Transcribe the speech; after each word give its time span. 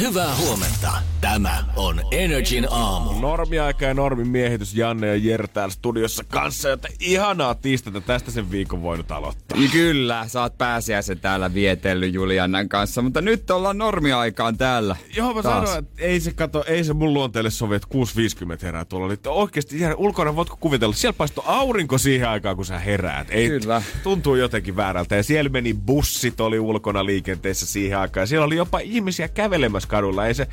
Hyvää 0.00 0.36
huomenta. 0.36 0.92
Tämä 1.20 1.64
on 1.76 2.00
Energin 2.10 2.66
aamu. 2.70 3.20
Normiaika 3.20 3.84
ja 3.84 3.94
normin 3.94 4.28
miehitys 4.28 4.74
Janne 4.74 5.06
ja 5.06 5.16
Jere 5.16 5.46
täällä 5.46 5.72
studiossa 5.72 6.24
kanssa, 6.24 6.68
joten 6.68 6.92
ihanaa 7.00 7.54
tiistata 7.54 8.00
tästä 8.00 8.30
sen 8.30 8.50
viikon 8.50 8.82
voinut 8.82 9.10
aloittaa. 9.10 9.58
Ja 9.60 9.68
kyllä, 9.68 10.24
sä 10.28 10.42
oot 10.42 10.58
pääsiäisen 10.58 11.20
täällä 11.20 11.54
vietellyt 11.54 12.14
Juliannan 12.14 12.68
kanssa, 12.68 13.02
mutta 13.02 13.20
nyt 13.20 13.50
ollaan 13.50 13.78
normiaikaan 13.78 14.58
täällä. 14.58 14.96
Joo, 15.16 15.34
mä 15.34 15.42
taas. 15.42 15.68
sanoin, 15.68 15.84
että 15.84 16.02
ei 16.02 16.20
se, 16.20 16.32
kato, 16.32 16.64
ei 16.66 16.84
se 16.84 16.92
mun 16.92 17.14
luonteelle 17.14 17.50
sovi, 17.50 17.74
että 17.74 17.88
6.50 17.94 18.58
herää 18.62 18.84
tuolla. 18.84 19.06
Eli 19.06 19.18
oikeasti 19.26 19.80
Jere, 19.80 19.94
ulkona 19.98 20.36
voitko 20.36 20.56
kuvitella, 20.60 20.94
siellä 20.94 21.16
paistoi 21.18 21.44
aurinko 21.46 21.98
siihen 21.98 22.28
aikaan, 22.28 22.56
kun 22.56 22.64
sä 22.64 22.78
heräät. 22.78 23.26
Ei, 23.30 23.48
Kyllä. 23.48 23.82
Tuntuu 24.02 24.34
jotenkin 24.34 24.76
väärältä. 24.76 25.16
Ja 25.16 25.22
siellä 25.22 25.50
meni 25.50 25.74
bussit, 25.74 26.40
oli 26.40 26.58
ulkona 26.58 27.06
liikenteessä 27.06 27.66
siihen 27.66 27.98
aikaan. 27.98 28.22
Ja 28.22 28.26
siellä 28.26 28.46
oli 28.46 28.56
jopa 28.56 28.78
ihmisiä 28.78 29.28
kävelemässä 29.28 29.71
kadulla. 29.86 30.26
Ei 30.26 30.34
se, 30.34 30.46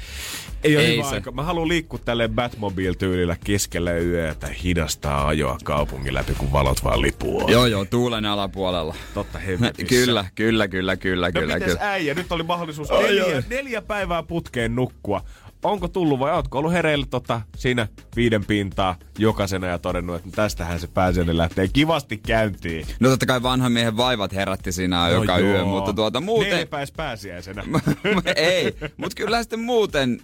ei 0.63 0.77
ole 0.77 0.85
Ei 0.85 0.97
hyvä 0.97 1.09
se. 1.09 1.15
aika. 1.15 1.31
Mä 1.31 1.43
haluan 1.43 1.67
liikkua 1.67 1.99
tälleen 2.05 2.29
Batmobile-tyylillä 2.35 3.35
keskellä 3.43 3.97
yötä, 3.97 4.47
hidastaa 4.63 5.27
ajoa 5.27 5.57
kaupungin 5.63 6.13
läpi, 6.13 6.33
kun 6.33 6.51
valot 6.51 6.83
vaan 6.83 7.01
lipuu. 7.01 7.47
Joo, 7.47 7.65
joo, 7.65 7.85
tuulen 7.85 8.25
alapuolella. 8.25 8.95
Totta 9.13 9.39
hemmetissä. 9.39 9.95
kyllä, 10.05 10.25
kyllä, 10.35 10.67
kyllä, 10.67 10.97
kyllä, 10.97 11.27
No 11.27 11.41
kyllä, 11.41 11.53
mites 11.53 11.67
kyllä. 11.73 11.91
äijä? 11.91 12.13
Nyt 12.13 12.31
oli 12.31 12.43
mahdollisuus 12.43 12.89
neljä, 12.89 13.43
neljä 13.49 13.81
päivää 13.81 14.23
putkeen 14.23 14.75
nukkua. 14.75 15.21
Onko 15.63 15.87
tullut 15.87 16.19
vai 16.19 16.31
ootko 16.31 16.57
ollut 16.57 16.73
hereillä 16.73 17.05
tota, 17.09 17.41
siinä 17.55 17.87
viiden 18.15 18.45
pintaa 18.45 18.95
jokaisena 19.17 19.67
ja 19.67 19.79
todennut, 19.79 20.15
että 20.15 20.29
tästähän 20.31 20.79
se 20.79 20.87
pääsiäinen 20.87 21.37
lähtee 21.37 21.67
kivasti 21.67 22.17
käyntiin. 22.17 22.87
No 22.99 23.09
totta 23.09 23.25
kai 23.25 23.43
vanhan 23.43 23.71
miehen 23.71 23.97
vaivat 23.97 24.33
herätti 24.33 24.69
joka 25.11 25.37
No 25.37 25.39
yö, 25.39 25.57
joo. 25.57 25.67
mutta 25.67 25.93
tuota 25.93 26.21
muuten... 26.21 26.49
Neljä 26.49 26.65
pääs 26.65 26.91
pääsiäisenä. 26.91 27.63
ei, 28.35 28.75
mutta 28.97 29.15
kyllä 29.15 29.43
sitten 29.43 29.59
muuten 29.59 30.21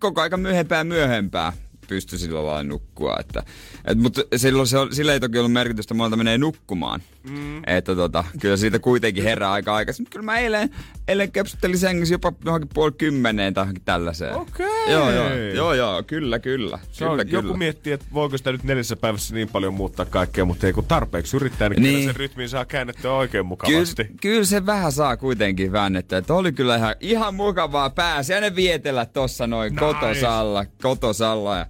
koko 0.00 0.20
aika 0.20 0.36
myöhempää 0.36 0.84
myöhempää 0.84 1.52
pystyi 1.88 2.18
sillä 2.18 2.46
lailla 2.46 2.62
nukkua. 2.62 3.16
Että, 3.20 3.42
et, 3.84 3.98
mutta 3.98 4.22
silloin 4.36 4.66
se, 4.68 4.78
on- 4.78 4.94
sillä 4.94 5.12
ei 5.12 5.20
toki 5.20 5.38
ollut 5.38 5.52
merkitystä, 5.52 5.94
monelta 5.94 6.16
menee 6.16 6.38
nukkumaan. 6.38 7.02
Mm. 7.30 7.62
Että 7.66 7.94
tota, 7.96 8.24
kyllä 8.40 8.56
siitä 8.56 8.78
kuitenkin 8.78 9.24
herää 9.24 9.52
aika 9.52 9.74
aikaisin. 9.74 10.06
Kyllä 10.10 10.24
mä 10.24 10.38
eilen, 10.38 10.70
eilen 11.08 11.32
kepsuttelin 11.32 11.78
sängyssä 11.78 12.14
jopa 12.14 12.32
johonkin 12.44 12.70
puoli 12.74 12.92
kymmeneen 12.92 13.54
tai 13.54 13.62
johonkin 13.62 13.84
tällaiseen. 13.84 14.34
Okei. 14.34 14.92
Joo, 14.92 15.10
joo, 15.10 15.34
joo, 15.34 15.74
joo, 15.74 16.02
kyllä, 16.02 16.38
kyllä. 16.38 16.78
Se 16.92 17.04
on, 17.04 17.18
kyllä, 17.18 17.30
joku 17.30 17.42
kyllä. 17.42 17.58
miettii, 17.58 17.92
että 17.92 18.06
voiko 18.14 18.38
sitä 18.38 18.52
nyt 18.52 18.64
neljässä 18.64 18.96
päivässä 18.96 19.34
niin 19.34 19.48
paljon 19.48 19.74
muuttaa 19.74 20.06
kaikkea, 20.06 20.44
mutta 20.44 20.66
ei 20.66 20.72
kun 20.72 20.84
tarpeeksi 20.84 21.36
yrittää, 21.36 21.68
niin, 21.68 21.82
niin. 21.82 21.94
kyllä 21.94 22.06
sen 22.12 22.16
rytmin 22.16 22.48
saa 22.48 22.64
käännettyä 22.64 23.12
oikein 23.12 23.30
Kyllä, 23.38 23.48
mukavasti. 23.48 24.06
kyllä 24.20 24.44
se 24.44 24.66
vähän 24.66 24.92
saa 24.92 25.16
kuitenkin 25.16 25.72
väännettyä. 25.72 26.18
Että 26.18 26.34
oli 26.34 26.52
kyllä 26.52 26.76
ihan, 26.76 26.94
ihan 27.00 27.34
mukavaa 27.34 27.90
pääsiäinen 27.90 28.56
vietellä 28.56 29.06
tossa 29.06 29.46
noin 29.46 29.72
nice. 29.72 29.80
kotosalla, 29.84 30.64
kotosalla 30.82 31.56
ja 31.56 31.66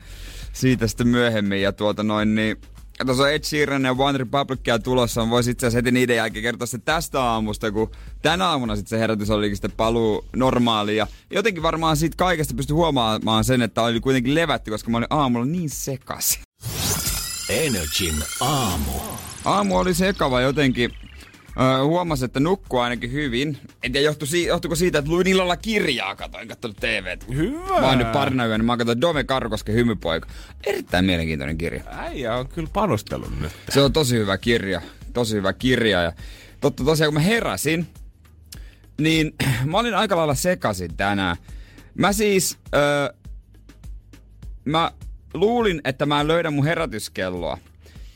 siitä 0.58 0.86
sitten 0.86 1.08
myöhemmin. 1.08 1.62
Ja 1.62 1.72
tuota 1.72 2.02
noin 2.02 2.34
niin, 2.34 2.56
ja 2.98 3.04
tuossa 3.04 3.22
on 3.22 3.32
Ed 3.32 3.44
Sheeran 3.44 3.84
ja 3.84 3.94
One 3.98 4.18
Republicia 4.18 4.78
tulossa. 4.78 5.30
Voisi 5.30 5.50
itse 5.50 5.66
asiassa 5.66 5.78
heti 5.78 5.92
niiden 5.92 6.16
jälkeen 6.16 6.42
kertoa 6.42 6.66
se 6.66 6.78
tästä 6.78 7.22
aamusta, 7.22 7.72
kun 7.72 7.90
tänä 8.22 8.46
aamuna 8.46 8.76
sitten 8.76 8.90
se 8.90 8.98
herätys 8.98 9.30
olikin 9.30 9.56
sitten 9.56 9.72
paluu 9.72 10.24
normaaliin. 10.36 10.96
Ja 10.96 11.06
jotenkin 11.30 11.62
varmaan 11.62 11.96
siitä 11.96 12.16
kaikesta 12.16 12.54
pystyi 12.54 12.74
huomaamaan 12.74 13.44
sen, 13.44 13.62
että 13.62 13.82
oli 13.82 14.00
kuitenkin 14.00 14.34
levätty, 14.34 14.70
koska 14.70 14.90
mä 14.90 14.98
olin 14.98 15.06
aamulla 15.10 15.46
niin 15.46 15.70
sekaisin. 15.70 16.42
Energin 17.48 18.14
aamu. 18.40 18.92
Aamu 19.44 19.78
oli 19.78 19.94
sekava 19.94 20.40
jotenkin. 20.40 20.90
Öö, 21.60 21.84
huomasin, 21.84 22.24
että 22.24 22.40
nukkuu 22.40 22.78
ainakin 22.80 23.12
hyvin. 23.12 23.58
En 23.82 23.92
tiedä, 23.92 24.04
johtu 24.04 24.24
johtuiko 24.46 24.74
siitä, 24.74 24.98
että 24.98 25.10
luin 25.10 25.26
illalla 25.26 25.56
kirjaa, 25.56 26.16
katoin, 26.16 26.48
katsoin 26.48 26.74
TVtä. 26.74 27.26
Hyvä. 27.34 27.80
Mä 27.80 27.88
oon 27.88 27.98
nyt 27.98 28.12
parina 28.12 28.46
yönä, 28.46 28.64
mä 28.64 28.76
katsoin 28.76 29.00
Dome 29.00 29.24
Karkosken 29.24 29.74
hymypoika. 29.74 30.28
Erittäin 30.66 31.04
mielenkiintoinen 31.04 31.58
kirja. 31.58 31.82
Äijä 31.86 32.36
on 32.36 32.48
kyllä 32.48 32.68
panostellut 32.72 33.40
nyt. 33.40 33.52
Se 33.68 33.80
on 33.80 33.92
tosi 33.92 34.16
hyvä 34.16 34.38
kirja. 34.38 34.82
Tosi 35.12 35.36
hyvä 35.36 35.52
kirja. 35.52 36.02
Ja 36.02 36.12
totta 36.60 36.84
tosiaan, 36.84 37.12
kun 37.12 37.22
mä 37.22 37.26
heräsin, 37.28 37.86
niin 39.00 39.34
mä 39.70 39.78
olin 39.78 39.94
aika 39.94 40.16
lailla 40.16 40.34
sekasin 40.34 40.96
tänään. 40.96 41.36
Mä 41.94 42.12
siis, 42.12 42.58
öö, 42.74 43.12
mä 44.64 44.92
luulin, 45.34 45.80
että 45.84 46.06
mä 46.06 46.20
en 46.20 46.28
löydä 46.28 46.50
mun 46.50 46.64
herätyskelloa. 46.64 47.58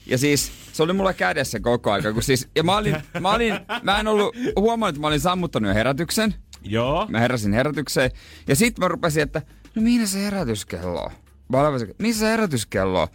Ja 0.06 0.18
siis 0.18 0.52
se 0.72 0.82
oli 0.82 0.92
mulla 0.92 1.12
kädessä 1.12 1.60
koko 1.60 1.92
aika. 1.92 2.12
Kun 2.12 2.22
siis, 2.22 2.48
ja 2.56 2.62
mä, 2.62 2.76
olin, 2.76 2.96
mä, 3.20 3.30
olin, 3.30 3.54
mä 3.82 4.00
en 4.00 4.08
ollut 4.08 4.36
huomannut, 4.56 4.88
että 4.88 5.00
mä 5.00 5.06
olin 5.06 5.20
sammuttanut 5.20 5.68
jo 5.68 5.74
herätyksen. 5.74 6.34
Joo. 6.62 7.06
Mä 7.08 7.20
heräsin 7.20 7.52
herätykseen. 7.52 8.10
Ja 8.48 8.56
sitten 8.56 8.84
mä 8.84 8.88
rupesin, 8.88 9.22
että 9.22 9.42
no 9.74 9.82
mihin 9.82 10.08
se 10.08 10.24
herätyskello 10.24 11.02
on? 11.02 11.10
Mä 11.48 11.60
olin, 11.60 11.94
missä 11.98 12.20
se 12.20 12.26
herätyskello 12.26 13.02
on? 13.02 13.08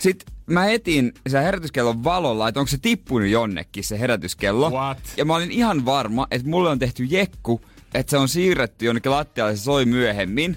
Sitten 0.00 0.34
mä 0.46 0.66
etin 0.66 1.12
sen 1.28 1.42
herätyskellon 1.42 2.04
valolla, 2.04 2.48
että 2.48 2.60
onko 2.60 2.70
se 2.70 2.78
tippunut 2.78 3.28
jonnekin 3.28 3.84
se 3.84 4.00
herätyskello. 4.00 4.70
What? 4.70 4.98
Ja 5.16 5.24
mä 5.24 5.34
olin 5.34 5.50
ihan 5.50 5.84
varma, 5.84 6.26
että 6.30 6.48
mulle 6.48 6.70
on 6.70 6.78
tehty 6.78 7.04
jekku, 7.04 7.60
että 7.94 8.10
se 8.10 8.16
on 8.16 8.28
siirretty 8.28 8.84
jonnekin 8.84 9.12
lattialle 9.12 9.52
ja 9.52 9.56
se 9.56 9.62
soi 9.62 9.84
myöhemmin. 9.84 10.56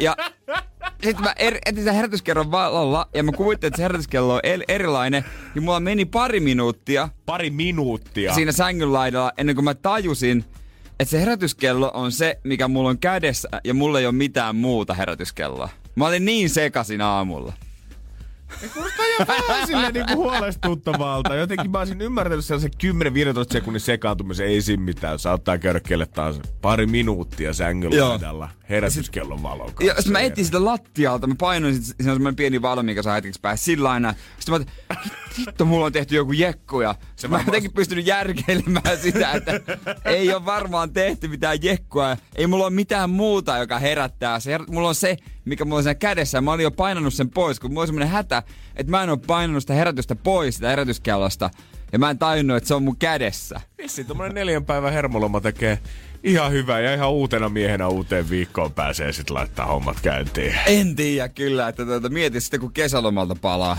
Ja 0.00 0.16
sitten 1.02 1.24
mä 1.24 1.32
er, 1.36 1.58
etin 1.66 1.84
sen 1.84 1.94
herätyskerron 1.94 2.50
valolla 2.50 3.08
ja 3.14 3.22
mä 3.22 3.32
kuvittelin, 3.32 3.68
että 3.70 3.76
se 3.76 3.82
herätyskello 3.82 4.34
on 4.34 4.40
el- 4.42 4.64
erilainen. 4.68 5.24
Ja 5.54 5.60
mulla 5.60 5.80
meni 5.80 6.04
pari 6.04 6.40
minuuttia 6.40 7.08
Pari 7.26 7.50
minuuttia. 7.50 8.34
siinä 8.34 8.52
sängyn 8.52 8.92
laidalla 8.92 9.32
ennen 9.38 9.54
kuin 9.54 9.64
mä 9.64 9.74
tajusin, 9.74 10.44
että 11.00 11.10
se 11.10 11.20
herätyskello 11.20 11.90
on 11.94 12.12
se, 12.12 12.38
mikä 12.44 12.68
mulla 12.68 12.88
on 12.88 12.98
kädessä 12.98 13.48
ja 13.64 13.74
mulla 13.74 13.98
ei 14.00 14.06
ole 14.06 14.14
mitään 14.14 14.56
muuta 14.56 14.94
herätyskelloa. 14.94 15.68
Mä 15.94 16.06
olin 16.06 16.24
niin 16.24 16.50
sekasin 16.50 17.00
aamulla. 17.00 17.52
Kuulostaa 18.74 19.06
ihan 19.06 19.26
vähän 19.48 19.66
silleen 19.66 19.94
niinku 19.94 20.14
huolestuttavalta. 20.14 21.34
Jotenkin 21.34 21.70
mä 21.70 21.78
olisin 21.78 22.00
ymmärtänyt 22.00 22.44
sellaisen 22.44 22.70
10-15 22.84 23.52
sekunnin 23.52 23.80
sekaantumisen, 23.80 24.46
ei 24.46 24.62
siinä 24.62 24.82
mitään. 24.82 25.18
Saattaa 25.18 25.58
käydä 25.58 25.80
kelle 25.80 26.06
taas 26.06 26.40
pari 26.60 26.86
minuuttia 26.86 27.52
sängyn 27.52 27.92
Joo. 27.92 28.08
laidalla 28.08 28.48
herätyskellon 28.68 29.42
valon 29.42 29.66
kanssa. 29.66 29.84
Ja 29.84 29.94
sitten 29.94 30.12
mä 30.12 30.20
etin 30.20 30.44
sitä 30.44 30.64
lattialta, 30.64 31.26
mä 31.26 31.34
painoin, 31.38 31.74
sit, 31.74 31.84
siinä 31.84 32.12
on 32.12 32.16
semmoinen 32.16 32.36
pieni 32.36 32.62
valo, 32.62 32.82
mikä 32.82 33.02
saa 33.02 33.14
hetkeksi 33.14 33.40
päästä 33.40 33.64
sillä 33.64 33.88
lailla. 33.88 34.14
Sitten 34.38 34.52
mä 34.52 34.56
ajattelin, 34.56 35.10
hitto, 35.38 35.64
mulla 35.64 35.86
on 35.86 35.92
tehty 35.92 36.16
joku 36.16 36.32
jekku 36.32 36.80
ja 36.80 36.94
Se 37.16 37.28
mä 37.28 37.32
varmaan- 37.32 37.46
jotenkin 37.46 37.72
pystynyt 37.72 38.06
järkeilemään 38.06 38.98
sitä, 39.02 39.32
että 39.32 39.60
ei 40.04 40.34
ole 40.34 40.44
varmaan 40.44 40.92
tehty 40.92 41.28
mitään 41.28 41.58
jekkua. 41.62 42.08
ja 42.08 42.16
Ei 42.36 42.46
mulla 42.46 42.64
ole 42.64 42.72
mitään 42.74 43.10
muuta, 43.10 43.58
joka 43.58 43.78
herättää. 43.78 44.40
Se, 44.40 44.58
herät- 44.58 44.70
mulla 44.70 44.88
on 44.88 44.94
se, 44.94 45.16
mikä 45.44 45.64
mulla 45.64 45.76
on 45.76 45.82
siinä 45.82 45.94
kädessä. 45.94 46.38
ja 46.38 46.42
Mä 46.42 46.52
olin 46.52 46.62
jo 46.62 46.70
painanut 46.70 47.14
sen 47.14 47.30
pois, 47.30 47.60
kun 47.60 47.70
mulla 47.70 47.80
on 47.80 47.86
semmoinen 47.86 48.08
hätä, 48.08 48.42
että 48.76 48.90
mä 48.90 49.02
en 49.02 49.10
ole 49.10 49.18
painanut 49.26 49.62
sitä 49.62 49.74
herätystä 49.74 50.14
pois, 50.14 50.54
sitä 50.54 50.68
herätyskellosta. 50.68 51.50
Ja 51.92 51.98
mä 51.98 52.10
en 52.10 52.18
tajunnut, 52.18 52.56
että 52.56 52.68
se 52.68 52.74
on 52.74 52.82
mun 52.82 52.96
kädessä. 52.96 53.60
Vissi 53.78 54.04
tommonen 54.04 54.34
neljän 54.34 54.64
päivän 54.64 54.92
hermoloma 54.92 55.40
tekee 55.40 55.78
ihan 56.22 56.52
hyvää 56.52 56.80
ja 56.80 56.94
ihan 56.94 57.10
uutena 57.10 57.48
miehenä 57.48 57.88
uuteen 57.88 58.30
viikkoon 58.30 58.72
pääsee 58.72 59.12
sit 59.12 59.30
laittaa 59.30 59.66
hommat 59.66 60.00
käyntiin. 60.00 60.54
En 60.66 60.96
tiedä 60.96 61.28
kyllä, 61.28 61.68
että 61.68 61.84
tuota, 61.84 62.08
mieti 62.08 62.40
sitten 62.40 62.60
kun 62.60 62.72
kesälomalta 62.72 63.36
palaa. 63.40 63.78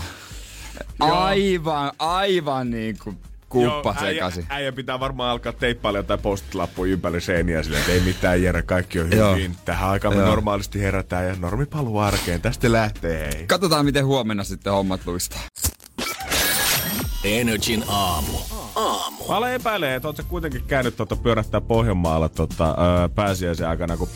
Aivan, 1.00 1.92
aivan 1.98 2.70
niin 2.70 2.98
kuin 3.04 3.18
äijä, 3.60 4.12
sekaisin. 4.14 4.46
äijä 4.48 4.72
pitää 4.72 5.00
varmaan 5.00 5.30
alkaa 5.30 5.52
teippailla 5.52 5.98
jotain 5.98 6.20
post-lappuja 6.20 6.92
ympäri 6.92 7.20
seiniä 7.20 7.62
silleen, 7.62 7.80
että 7.80 7.92
ei 7.92 8.00
mitään 8.00 8.42
Jere, 8.42 8.62
kaikki 8.62 9.00
on 9.00 9.12
Joo. 9.16 9.34
hyvin. 9.34 9.56
Tähän 9.64 9.90
aikaan 9.90 10.14
me 10.14 10.20
Joo. 10.20 10.28
normaalisti 10.30 10.80
herätään 10.80 11.26
ja 11.28 11.36
normi 11.38 11.66
paluu 11.66 11.98
arkeen. 11.98 12.40
Tästä 12.40 12.72
lähtee 12.72 13.30
hei. 13.34 13.46
Katsotaan, 13.46 13.84
miten 13.84 14.06
huomenna 14.06 14.44
sitten 14.44 14.72
hommat 14.72 15.00
luistaa. 15.06 15.40
Energin 17.24 17.84
aamu. 17.88 18.38
Mä 19.28 19.36
olen 19.36 19.54
epäilee, 19.54 19.94
että 19.94 20.08
oot 20.08 20.16
sä 20.16 20.22
kuitenkin 20.22 20.62
käynyt 20.66 20.96
tuota 20.96 21.16
pyörättää 21.16 21.60
Pohjanmaalla 21.60 22.28
tota, 22.28 22.68
öö, 22.68 23.08
pääsiäisen 23.08 23.68
aikana, 23.68 23.96
kun 23.96 24.08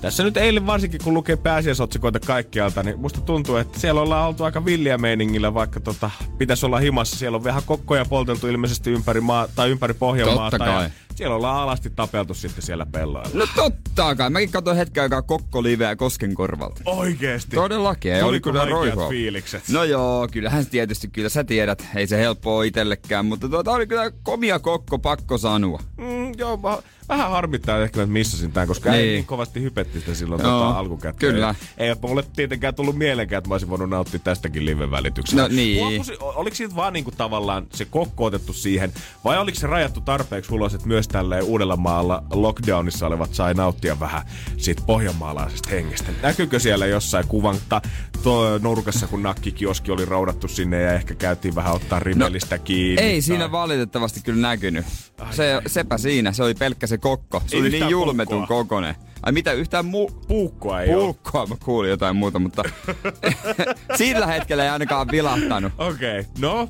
tässä 0.00 0.22
nyt 0.22 0.36
eilen 0.36 0.66
varsinkin, 0.66 1.00
kun 1.04 1.14
lukee 1.14 1.36
pääsiäisotsikoita 1.36 2.20
kaikkialta, 2.20 2.82
niin 2.82 3.00
musta 3.00 3.20
tuntuu, 3.20 3.56
että 3.56 3.80
siellä 3.80 4.00
ollaan 4.00 4.28
oltu 4.28 4.44
aika 4.44 4.64
villiä 4.64 4.98
meiningillä, 4.98 5.54
vaikka 5.54 5.80
tota, 5.80 6.10
pitäisi 6.38 6.66
olla 6.66 6.78
himassa. 6.78 7.16
Siellä 7.16 7.36
on 7.36 7.44
vähän 7.44 7.62
kokkoja 7.66 8.04
polteltu 8.04 8.48
ilmeisesti 8.48 8.90
ympäri, 8.90 9.20
maa, 9.20 9.48
tai 9.54 9.70
ympäri 9.70 9.94
Pohjanmaata. 9.94 10.58
Totta 10.58 10.72
kai. 10.72 10.84
Ja 10.84 10.90
siellä 11.14 11.36
ollaan 11.36 11.56
alasti 11.56 11.90
tapeltu 11.90 12.34
sitten 12.34 12.62
siellä 12.62 12.86
pelloilla. 12.86 13.30
No 13.34 13.46
totta 13.56 14.14
kai. 14.14 14.30
Mäkin 14.30 14.50
katsoin 14.50 14.76
hetken 14.76 15.02
aikaa 15.02 15.22
Kokko-liveä 15.22 15.96
Koskenkorvalta. 15.96 16.82
Oikeesti? 16.86 17.56
Todellakin, 17.56 18.12
ei 18.12 18.22
oli 18.22 18.40
kyllä 18.40 18.64
roihua. 18.64 19.08
fiilikset? 19.08 19.68
No 19.68 19.84
joo, 19.84 20.28
kyllähän 20.32 20.64
se 20.64 20.70
tietysti, 20.70 21.08
kyllä 21.08 21.28
sä 21.28 21.44
tiedät, 21.44 21.86
ei 21.96 22.06
se 22.06 22.18
helppoa 22.18 22.64
itsellekään, 22.64 23.26
mutta 23.26 23.48
tuota 23.48 23.72
oli 23.72 23.86
kyllä 23.86 24.10
komia 24.22 24.58
kokko, 24.58 24.98
pakko 24.98 25.38
sanoa. 25.38 25.82
Mm, 25.96 26.32
joo, 26.38 26.56
mä, 26.56 26.78
vähän 27.10 27.30
harmittaa 27.30 27.78
ehkä, 27.78 28.02
että 28.02 28.12
missasin 28.12 28.52
tämän, 28.52 28.68
koska 28.68 28.90
niin. 28.90 29.00
ei 29.00 29.12
niin 29.12 29.24
kovasti 29.26 29.62
hypetti 29.62 30.00
sitä 30.00 30.14
silloin 30.14 30.42
Joo, 30.42 30.50
tota, 30.60 30.78
alkukäteen. 30.78 31.16
kyllä. 31.34 31.54
Ei, 31.78 31.94
mulle 32.02 32.24
tietenkään 32.36 32.74
tullut 32.74 32.96
mielenkään, 32.96 33.38
että 33.38 33.48
mä 33.48 33.54
olisin 33.54 33.70
voinut 33.70 33.90
nauttia 33.90 34.20
tästäkin 34.20 34.66
live-välityksellä. 34.66 35.42
No 35.42 35.48
niin. 35.48 35.78
Huomasin- 35.78 36.16
oliko 36.20 36.56
siitä 36.56 36.76
vaan 36.76 36.92
niinku 36.92 37.10
tavallaan 37.10 37.66
se 37.74 37.84
kokko 37.84 38.24
otettu 38.24 38.52
siihen, 38.52 38.92
vai 39.24 39.38
oliko 39.38 39.58
se 39.58 39.66
rajattu 39.66 40.00
tarpeeksi 40.00 40.54
ulos, 40.54 40.74
että 40.74 40.86
myös 40.88 41.08
tälleen 41.08 41.44
Uudellamaalla 41.44 42.22
lockdownissa 42.32 43.06
olevat 43.06 43.34
sai 43.34 43.54
nauttia 43.54 44.00
vähän 44.00 44.22
siitä 44.56 44.82
pohjanmaalaisesta 44.86 45.70
hengestä? 45.70 46.12
Näkyykö 46.22 46.58
siellä 46.58 46.86
jossain 46.86 47.26
kuvan 47.28 47.56
ta, 47.68 47.82
to, 48.22 48.58
nurkassa, 48.58 49.06
kun 49.06 49.22
nakkikioski 49.22 49.90
oli 49.92 50.04
roudattu 50.04 50.48
sinne 50.48 50.80
ja 50.82 50.92
ehkä 50.92 51.14
käytiin 51.14 51.54
vähän 51.54 51.72
ottaa 51.74 51.98
rimellistä 52.00 52.58
kiinni? 52.58 53.02
No, 53.02 53.08
Ei 53.08 53.12
tai- 53.14 53.22
siinä 53.22 53.52
valitettavasti 53.52 54.20
kyllä 54.24 54.48
näkynyt. 54.48 54.86
Se, 55.30 55.62
sepä 55.66 55.98
siinä, 55.98 56.32
se 56.32 56.42
oli 56.42 56.54
pelkkä 56.54 56.86
se 56.86 56.98
kokko. 56.98 57.42
Se 57.46 57.56
Ei 57.56 57.60
oli 57.62 57.70
niin 57.70 57.88
julmetun 57.88 58.36
puukkoa. 58.38 58.56
kokonen. 58.56 58.94
Ai 59.22 59.32
mitä, 59.32 59.52
yhtään 59.52 59.84
mu- 59.84 60.26
Puukkoa 60.28 60.80
ei 60.82 60.94
ole. 60.94 61.02
puukkoa 61.04 61.46
mä 61.46 61.56
kuulin 61.64 61.90
jotain 61.90 62.16
muuta, 62.16 62.38
mutta 62.38 62.62
sillä 63.98 64.26
hetkellä 64.26 64.62
ei 64.64 64.68
ainakaan 64.70 65.08
vilahtanut. 65.10 65.72
Okei, 65.78 66.20
okay. 66.20 66.32
no 66.38 66.68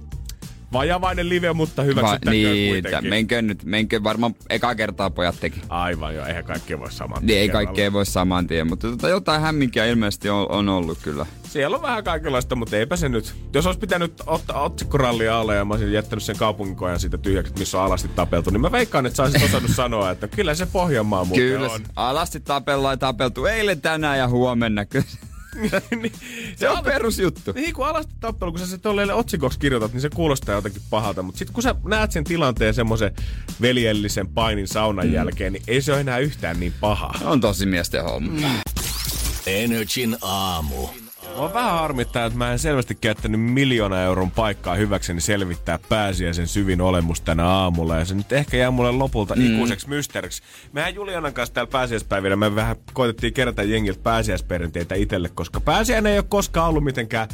vajavainen 0.72 1.28
live, 1.28 1.52
mutta 1.52 1.82
Va- 1.82 1.86
hyväksyttäköön 1.86 2.32
niin, 2.52 2.82
kuitenkin. 2.82 3.10
menkö 3.10 3.42
nyt, 3.42 3.64
menkö 3.64 4.02
varmaan 4.04 4.34
eka 4.50 4.74
kertaa 4.74 5.10
pojat 5.10 5.40
teki. 5.40 5.60
Aivan 5.68 6.14
jo, 6.14 6.24
eihän 6.26 6.44
kaikkea 6.44 6.78
voi 6.78 6.92
saman 6.92 7.18
Niin 7.26 7.38
ei 7.38 7.48
kerralla. 7.48 7.66
kaikkea 7.66 7.92
voi 7.92 8.06
saman 8.06 8.46
tien, 8.46 8.66
mutta 8.66 8.88
tota, 8.90 9.08
jotain 9.08 9.40
hämminkiä 9.40 9.86
ilmeisesti 9.86 10.30
on, 10.30 10.50
on 10.50 10.68
ollut 10.68 10.98
kyllä. 11.02 11.26
Siellä 11.48 11.76
on 11.76 11.82
vähän 11.82 12.04
kaikenlaista, 12.04 12.56
mutta 12.56 12.76
eipä 12.76 12.96
se 12.96 13.08
nyt. 13.08 13.34
Jos 13.54 13.66
olisi 13.66 13.78
pitänyt 13.80 14.22
ottaa 14.26 14.62
otsikkorallia 14.62 15.38
alle 15.40 15.54
ja 15.56 15.64
mä 15.64 15.74
olisin 15.74 15.92
jättänyt 15.92 16.22
sen 16.22 16.36
kaupunkikojan 16.36 17.00
siitä 17.00 17.18
tyhjäksi, 17.18 17.52
missä 17.58 17.78
on 17.78 17.84
alasti 17.84 18.08
tapeltu, 18.08 18.50
niin 18.50 18.60
mä 18.60 18.72
veikkaan, 18.72 19.06
että 19.06 19.16
sä 19.16 19.22
olisit 19.22 19.42
osannut 19.42 19.70
sanoa, 19.84 20.10
että 20.10 20.28
kyllä 20.28 20.54
se 20.54 20.66
Pohjanmaa 20.66 21.24
muuten 21.24 21.44
Kyllä, 21.46 21.68
on. 21.70 21.80
alasti 21.96 22.40
tapellaan 22.40 22.98
tapeltu 22.98 23.46
eilen, 23.46 23.80
tänään 23.80 24.18
ja 24.18 24.28
huomenna. 24.28 24.84
Kyllä. 24.84 25.04
Niin, 25.54 26.12
se 26.56 26.68
on 26.68 26.84
perusjuttu. 26.84 27.52
Niin 27.52 27.74
kun 27.74 27.86
alasti 27.86 28.14
tappelu, 28.20 28.50
kun 28.52 28.60
sä 28.60 28.66
se 28.66 28.78
tolleen 28.78 29.14
otsikoksi 29.14 29.58
kirjoitat, 29.58 29.92
niin 29.92 30.00
se 30.00 30.10
kuulostaa 30.10 30.54
jotenkin 30.54 30.82
pahalta. 30.90 31.22
Mutta 31.22 31.38
sitten 31.38 31.54
kun 31.54 31.62
sä 31.62 31.74
näet 31.84 32.12
sen 32.12 32.24
tilanteen 32.24 32.74
semmoisen 32.74 33.14
veljellisen 33.60 34.28
painin 34.28 34.68
saunan 34.68 35.06
mm. 35.06 35.12
jälkeen, 35.12 35.52
niin 35.52 35.62
ei 35.66 35.82
se 35.82 35.92
ole 35.92 36.00
enää 36.00 36.18
yhtään 36.18 36.60
niin 36.60 36.74
paha. 36.80 37.14
On 37.24 37.40
tosi 37.40 37.66
miesten 37.66 38.04
homma. 38.04 38.48
Energin 39.46 40.16
aamu. 40.22 40.88
Mua 41.40 41.54
vähän 41.54 41.72
harmittaa, 41.72 42.26
että 42.26 42.38
mä 42.38 42.52
en 42.52 42.58
selvästi 42.58 42.94
käyttänyt 42.94 43.40
miljoona 43.40 44.02
euron 44.02 44.30
paikkaa 44.30 44.74
hyväkseni 44.74 45.20
selvittää 45.20 45.78
pääsiäisen 45.88 46.46
syvin 46.46 46.80
olemus 46.80 47.20
tänä 47.20 47.46
aamulla. 47.46 47.98
Ja 47.98 48.04
se 48.04 48.14
nyt 48.14 48.32
ehkä 48.32 48.56
jää 48.56 48.70
mulle 48.70 48.92
lopulta 48.92 49.36
mm. 49.36 49.46
ikuiseksi 49.54 49.88
mysteeriksi. 49.88 50.42
Mehän 50.72 50.94
Julianan 50.94 51.32
kanssa 51.32 51.54
täällä 51.54 51.70
pääsiäispäivinä 51.70 52.36
me 52.36 52.54
vähän 52.54 52.76
koitettiin 52.92 53.32
kerätä 53.32 53.62
jengiltä 53.62 54.00
pääsiäisperinteitä 54.02 54.94
itselle, 54.94 55.28
koska 55.28 55.60
pääsiäinen 55.60 56.12
ei 56.12 56.18
ole 56.18 56.26
koskaan 56.28 56.68
ollut 56.68 56.84
mitenkään 56.84 57.28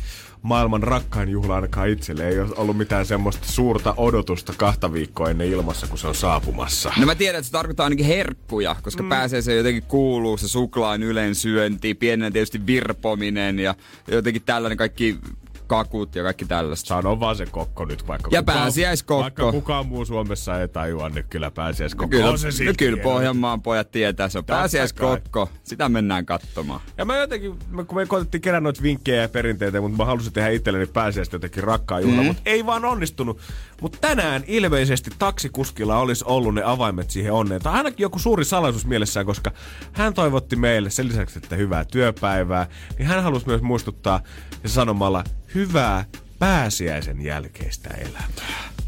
maailman 0.46 0.82
rakkain 0.82 1.28
juhla 1.28 1.54
ainakaan 1.54 1.88
itselle. 1.88 2.28
Ei 2.28 2.40
ole 2.40 2.50
ollut 2.56 2.76
mitään 2.76 3.06
semmoista 3.06 3.46
suurta 3.48 3.94
odotusta 3.96 4.52
kahta 4.56 4.92
viikkoa 4.92 5.30
ennen 5.30 5.48
ilmassa, 5.48 5.86
kun 5.86 5.98
se 5.98 6.06
on 6.06 6.14
saapumassa. 6.14 6.92
No 6.98 7.06
mä 7.06 7.14
tiedän, 7.14 7.38
että 7.38 7.46
se 7.46 7.52
tarkoittaa 7.52 7.84
ainakin 7.84 8.06
herkkuja, 8.06 8.76
koska 8.82 9.02
mm. 9.02 9.08
pääsiäiseen 9.08 9.56
jotenkin 9.56 9.82
kuuluu 9.82 10.36
se 10.36 10.48
suklaan 10.48 11.02
ylensyönti, 11.02 11.94
pienen 11.94 12.32
tietysti 12.32 12.66
virpominen 12.66 13.58
ja 13.58 13.74
jotenkin 14.08 14.42
tällainen 14.42 14.78
kaikki 14.78 15.18
kakut 15.66 16.14
ja 16.14 16.22
kaikki 16.22 16.44
tällaista. 16.44 16.88
Sano 16.88 17.20
vaan 17.20 17.36
se 17.36 17.46
kokko 17.46 17.84
nyt, 17.84 18.08
vaikka 18.08 18.28
Ja 18.32 18.42
kukaan- 18.42 18.58
pääsiäiskokko. 18.58 19.22
Vaikka 19.22 19.52
kukaan 19.52 19.86
muu 19.86 20.04
Suomessa 20.04 20.60
ei 20.60 20.68
tajua, 20.68 21.08
niin 21.08 21.24
kyllä 21.30 21.50
pääsiäiskokko 21.50 22.16
Kyllä, 22.16 22.30
on 22.30 22.38
se 22.38 22.64
no 22.64 22.72
kyllä. 22.78 23.02
Pohjanmaan 23.02 23.62
pojat 23.62 23.90
tietää, 23.90 24.28
se 24.28 24.38
on 24.38 24.44
Totta 24.44 24.58
pääsiäiskokko. 24.60 25.48
Sitä 25.64 25.88
mennään 25.88 26.26
katsomaan. 26.26 26.80
Ja 26.98 27.04
mä 27.04 27.16
jotenkin, 27.16 27.58
kun 27.86 27.96
me 27.98 28.06
koitettiin 28.06 28.40
kerran 28.40 28.62
noita 28.62 28.82
vinkkejä 28.82 29.22
ja 29.22 29.28
perinteitä, 29.28 29.80
mutta 29.80 29.96
mä 29.96 30.04
halusin 30.04 30.32
tehdä 30.32 30.48
itselleni 30.48 30.86
pääsiäistä 30.86 31.34
jotenkin 31.34 31.64
rakkaan 31.64 32.02
juhla, 32.02 32.20
mm. 32.20 32.26
mutta 32.26 32.42
ei 32.46 32.66
vaan 32.66 32.84
onnistunut. 32.84 33.38
Mutta 33.80 33.98
tänään 34.00 34.44
ilmeisesti 34.46 35.10
taksikuskilla 35.18 35.98
olisi 35.98 36.24
ollut 36.26 36.54
ne 36.54 36.62
avaimet 36.64 37.10
siihen 37.10 37.32
onneen. 37.32 37.62
Tai 37.62 37.72
ainakin 37.74 38.04
joku 38.04 38.18
suuri 38.18 38.44
salaisuus 38.44 38.86
mielessään, 38.86 39.26
koska 39.26 39.50
hän 39.92 40.14
toivotti 40.14 40.56
meille 40.56 40.90
sen 40.90 41.08
lisäksi, 41.08 41.38
että 41.38 41.56
hyvää 41.56 41.84
työpäivää, 41.84 42.66
niin 42.98 43.06
hän 43.08 43.22
halusi 43.22 43.46
myös 43.46 43.62
muistuttaa 43.62 44.20
ja 44.62 44.68
sanomalla 44.68 45.24
hyvää 45.56 46.04
pääsiäisen 46.38 47.22
jälkeistä 47.22 47.90
elämää. 47.94 48.28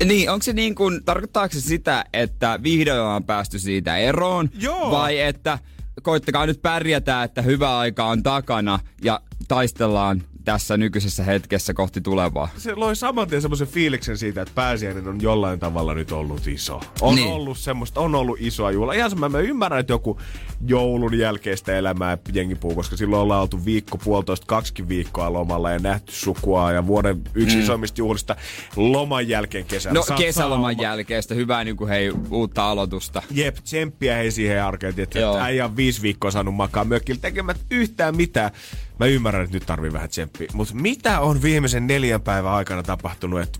Niin, 0.04 0.30
onko 0.30 0.42
se 0.42 0.52
niin 0.52 0.74
kuin, 0.74 1.04
tarkoittaako 1.04 1.52
se 1.52 1.60
sitä, 1.60 2.04
että 2.12 2.58
vihdoin 2.62 3.00
on 3.00 3.24
päästy 3.24 3.58
siitä 3.58 3.96
eroon? 3.96 4.50
Joo. 4.60 4.90
Vai 4.90 5.20
että 5.20 5.58
koittakaa 6.02 6.46
nyt 6.46 6.62
pärjätä, 6.62 7.22
että 7.22 7.42
hyvä 7.42 7.78
aika 7.78 8.04
on 8.04 8.22
takana 8.22 8.78
ja 9.04 9.20
taistellaan 9.48 10.22
tässä 10.44 10.76
nykyisessä 10.76 11.24
hetkessä 11.24 11.74
kohti 11.74 12.00
tulevaa? 12.00 12.48
se 12.56 12.74
loi 12.74 12.96
saman 12.96 13.28
tien 13.28 13.42
semmoisen 13.42 13.68
fiiliksen 13.68 14.18
siitä, 14.18 14.42
että 14.42 14.54
pääsiäinen 14.54 15.08
on 15.08 15.22
jollain 15.22 15.60
tavalla 15.60 15.94
nyt 15.94 16.12
ollut 16.12 16.46
iso. 16.46 16.80
On 17.00 17.14
Niin. 17.14 17.28
ollut 17.28 17.58
semmoista, 17.58 18.00
on 18.00 18.14
ollut 18.14 18.36
isoa 18.40 18.70
juhla. 18.70 18.92
Ihan 18.92 19.10
sama, 19.10 19.28
mä 19.28 19.38
ymmärrän, 19.38 19.80
että 19.80 19.92
joku 19.92 20.20
joulun 20.66 21.18
jälkeistä 21.18 21.76
elämää 21.76 22.18
jengi 22.32 22.54
puhuu, 22.54 22.74
koska 22.74 22.96
silloin 22.96 23.22
ollaan 23.22 23.42
oltu 23.42 23.64
viikko, 23.64 23.98
puolitoista, 23.98 24.46
kaksikin 24.46 24.88
viikkoa 24.88 25.32
lomalla 25.32 25.70
ja 25.70 25.78
nähty 25.78 26.12
sukua 26.12 26.72
ja 26.72 26.86
vuoden 26.86 27.22
yksi 27.34 27.56
mm. 27.56 27.62
isoimmista 27.62 28.00
juhlista 28.00 28.36
loman 28.76 29.28
jälkeen 29.28 29.64
kesällä. 29.64 29.98
No 29.98 30.16
kesäloman 30.16 30.78
jälkeistä 30.78 31.34
hyvää 31.34 31.64
niin 31.64 31.76
kuin 31.76 31.88
hei 31.88 32.12
uutta 32.30 32.70
aloitusta. 32.70 33.22
Jep, 33.30 33.56
tsemppiä 33.56 34.16
hei 34.16 34.30
siihen 34.30 34.64
arkeen, 34.64 34.94
että 34.98 35.42
äijä 35.42 35.64
on 35.64 35.76
viisi 35.76 36.02
viikkoa 36.02 36.30
saanut 36.30 36.54
makaa 36.54 36.84
mökillä 36.84 37.20
tekemät 37.20 37.56
yhtään 37.70 38.16
mitään. 38.16 38.50
Mä 38.98 39.06
ymmärrän, 39.06 39.44
että 39.44 39.56
nyt 39.56 39.66
tarvii 39.66 39.92
vähän 39.92 40.08
tsemppiä. 40.08 40.48
Mutta 40.52 40.74
mitä 40.74 41.20
on 41.20 41.42
viimeisen 41.42 41.86
neljän 41.86 42.20
päivän 42.20 42.52
aikana 42.52 42.82
tapahtunut, 42.82 43.40
että 43.40 43.58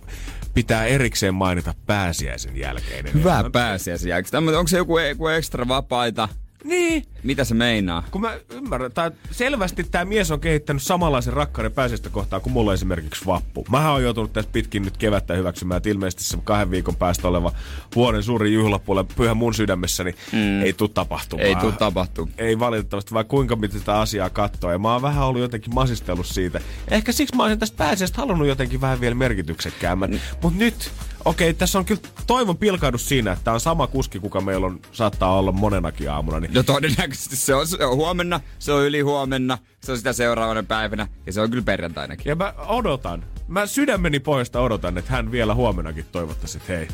pitää 0.54 0.84
erikseen 0.84 1.34
mainita 1.34 1.74
pääsiäisen 1.86 2.56
jälkeinen 2.56 3.12
elämä? 3.22 3.50
pääsiäisen. 3.50 4.24
Tämmönen- 4.30 4.58
Onko 4.58 4.68
se 4.68 4.76
joku, 4.76 4.98
joku 4.98 5.28
ekstra 5.28 5.68
vapaita? 5.68 6.28
Niin. 6.68 7.04
Mitä 7.22 7.44
se 7.44 7.54
meinaa? 7.54 8.02
Kun 8.10 8.20
mä 8.20 8.38
ymmärrän, 8.52 8.92
tai 8.92 9.10
selvästi 9.30 9.84
tämä 9.84 10.04
mies 10.04 10.30
on 10.30 10.40
kehittänyt 10.40 10.82
samanlaisen 10.82 11.32
rakkauden 11.32 11.72
pääsiäistä 11.72 12.10
kohtaan 12.10 12.42
kuin 12.42 12.52
mulla 12.52 12.74
esimerkiksi 12.74 13.26
vappu. 13.26 13.66
Mähän 13.70 13.92
on 13.92 14.02
joutunut 14.02 14.32
tässä 14.32 14.50
pitkin 14.52 14.82
nyt 14.82 14.96
kevättä 14.96 15.34
hyväksymään, 15.34 15.76
että 15.76 15.88
ilmeisesti 15.88 16.24
se 16.24 16.38
kahden 16.44 16.70
viikon 16.70 16.96
päästä 16.96 17.28
oleva 17.28 17.52
vuoden 17.96 18.22
suuri 18.22 18.54
juhlapuolella 18.54 19.08
pyhä 19.16 19.34
mun 19.34 19.54
sydämessäni 19.54 20.14
mm. 20.32 20.62
ei 20.62 20.72
tule 20.72 20.90
tapahtumaan. 20.94 21.48
Ei 21.48 21.56
tuu 21.56 21.72
tapahtuu. 21.72 22.28
ei 22.38 22.58
valitettavasti, 22.58 23.14
vai 23.14 23.24
kuinka 23.24 23.56
miten 23.56 23.80
tätä 23.80 24.00
asiaa 24.00 24.30
katsoo. 24.30 24.72
Ja 24.72 24.78
mä 24.78 24.92
oon 24.92 25.02
vähän 25.02 25.24
ollut 25.24 25.42
jotenkin 25.42 25.74
masistellut 25.74 26.26
siitä. 26.26 26.60
Ehkä 26.90 27.12
siksi 27.12 27.36
mä 27.36 27.42
olisin 27.42 27.58
tästä 27.58 27.76
pääsiäistä 27.76 28.20
halunnut 28.20 28.48
jotenkin 28.48 28.80
vähän 28.80 29.00
vielä 29.00 29.14
merkityksekkäämmän. 29.14 30.10
Mm. 30.10 30.18
Mut 30.42 30.56
nyt, 30.56 30.90
okei, 31.28 31.54
tässä 31.54 31.78
on 31.78 31.84
kyllä 31.84 32.00
toivon 32.26 32.58
pilkahdus 32.58 33.08
siinä, 33.08 33.32
että 33.32 33.44
tää 33.44 33.54
on 33.54 33.60
sama 33.60 33.86
kuski, 33.86 34.20
kuka 34.20 34.40
meillä 34.40 34.66
on, 34.66 34.80
saattaa 34.92 35.38
olla 35.38 35.52
monenakin 35.52 36.10
aamuna. 36.10 36.40
Niin 36.40 36.52
No 36.54 36.62
todennäköisesti 36.62 37.36
se 37.36 37.54
on, 37.54 37.66
se 37.66 37.84
on 37.84 37.96
huomenna, 37.96 38.40
se 38.58 38.72
on 38.72 38.84
yli 38.84 39.00
huomenna, 39.00 39.58
se 39.80 39.92
on 39.92 39.98
sitä 39.98 40.12
seuraavana 40.12 40.62
päivänä 40.62 41.08
ja 41.26 41.32
se 41.32 41.40
on 41.40 41.50
kyllä 41.50 41.64
perjantainakin. 41.64 42.30
Ja 42.30 42.34
mä 42.36 42.54
odotan, 42.66 43.24
mä 43.48 43.66
sydämeni 43.66 44.20
pohjasta 44.20 44.60
odotan, 44.60 44.98
että 44.98 45.12
hän 45.12 45.30
vielä 45.32 45.54
huomenakin 45.54 46.04
toivottaisi, 46.12 46.58
että 46.58 46.72
hei, 46.72 46.88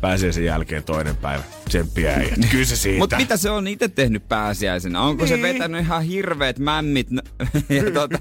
pääsee 0.00 0.32
sen 0.32 0.44
jälkeen 0.44 0.84
toinen 0.84 1.16
päivä. 1.16 1.42
Tsemppiä 1.68 2.14
äijät. 2.14 2.38
Kyllä 2.50 2.64
se 2.64 2.76
siitä. 2.76 2.98
Mutta 2.98 3.16
mitä 3.16 3.36
se 3.36 3.50
on 3.50 3.68
itse 3.68 3.88
tehnyt 3.88 4.28
pääsiäisenä? 4.28 5.00
Onko 5.00 5.22
niin. 5.24 5.28
se 5.28 5.36
Niin. 5.36 5.54
vetänyt 5.54 5.80
ihan 5.80 6.02
hirveet 6.02 6.58
mämmit 6.58 7.08
ja 7.68 7.90
tota, 7.94 8.18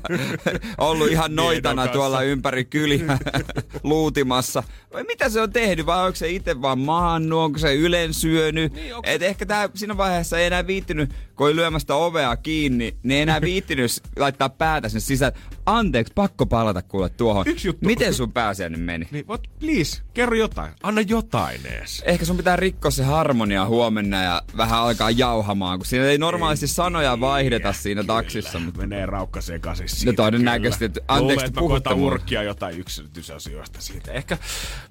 ollut 0.77 1.11
ihan 1.11 1.35
noitana 1.35 1.87
tuolla 1.87 2.21
ympäri 2.21 2.65
kyliä 2.65 3.17
luutimassa? 3.83 4.63
Vai 4.93 5.03
mitä 5.03 5.29
se 5.29 5.41
on 5.41 5.51
tehnyt? 5.53 5.85
Vai 5.85 6.05
onko 6.05 6.15
se 6.15 6.29
itse 6.29 6.61
vaan 6.61 6.79
maannut? 6.79 7.39
Onko 7.39 7.59
se 7.59 7.75
ylen 7.75 8.13
syönyt? 8.13 8.73
Niin, 8.73 8.95
onko 8.95 9.09
Et 9.09 9.21
ehkä 9.21 9.45
tää 9.45 9.69
siinä 9.75 9.97
vaiheessa 9.97 10.39
ei 10.39 10.45
enää 10.45 10.67
viittinyt, 10.67 11.09
kun 11.35 11.47
oli 11.47 11.55
lyömästä 11.55 11.95
ovea 11.95 12.35
kiinni, 12.37 12.95
niin 13.03 13.11
ei 13.11 13.21
enää 13.21 13.41
viittinyt 13.51 13.91
s- 13.91 14.01
laittaa 14.17 14.49
päätä 14.49 14.89
sinne 14.89 14.99
sisään. 14.99 15.31
Anteeksi, 15.69 16.13
pakko 16.15 16.45
palata 16.45 16.81
kuule 16.81 17.09
tuohon. 17.09 17.47
Yksi 17.47 17.67
juttu. 17.67 17.85
Miten 17.85 18.13
sun 18.13 18.31
pääsiäinen 18.31 18.79
meni? 18.79 19.07
Niin, 19.11 19.27
what, 19.27 19.41
please, 19.59 20.01
kerro 20.13 20.35
jotain. 20.35 20.73
Anna 20.83 21.01
jotain 21.01 21.61
ees. 21.65 22.03
Ehkä 22.05 22.25
sun 22.25 22.37
pitää 22.37 22.55
rikkoa 22.55 22.91
se 22.91 23.03
harmonia 23.03 23.65
huomenna 23.65 24.23
ja 24.23 24.41
vähän 24.57 24.79
alkaa 24.79 25.11
jauhamaan, 25.11 25.79
kun 25.79 25.85
siinä 25.85 26.05
ei 26.05 26.17
normaalisti 26.17 26.67
sanoja 26.67 27.19
vaihdeta 27.19 27.73
siinä 27.73 28.03
taksissa. 28.03 28.59
Mutta... 28.59 28.79
Menee 28.79 29.05
raukka 29.05 29.41
sekaisin 29.41 29.89
siitä. 29.89 30.11
No 30.11 30.15
todennäköisesti, 30.15 30.89
kyllä. 30.89 30.99
että 30.99 31.13
anteeksi, 31.13 31.35
Luulen, 31.35 31.47
että 31.47 31.59
puhutte 31.59 31.93
urkkia 31.93 32.43
jotain 32.43 32.79
yksityisasioista 32.79 33.81
siitä. 33.81 34.11
Ehkä 34.11 34.37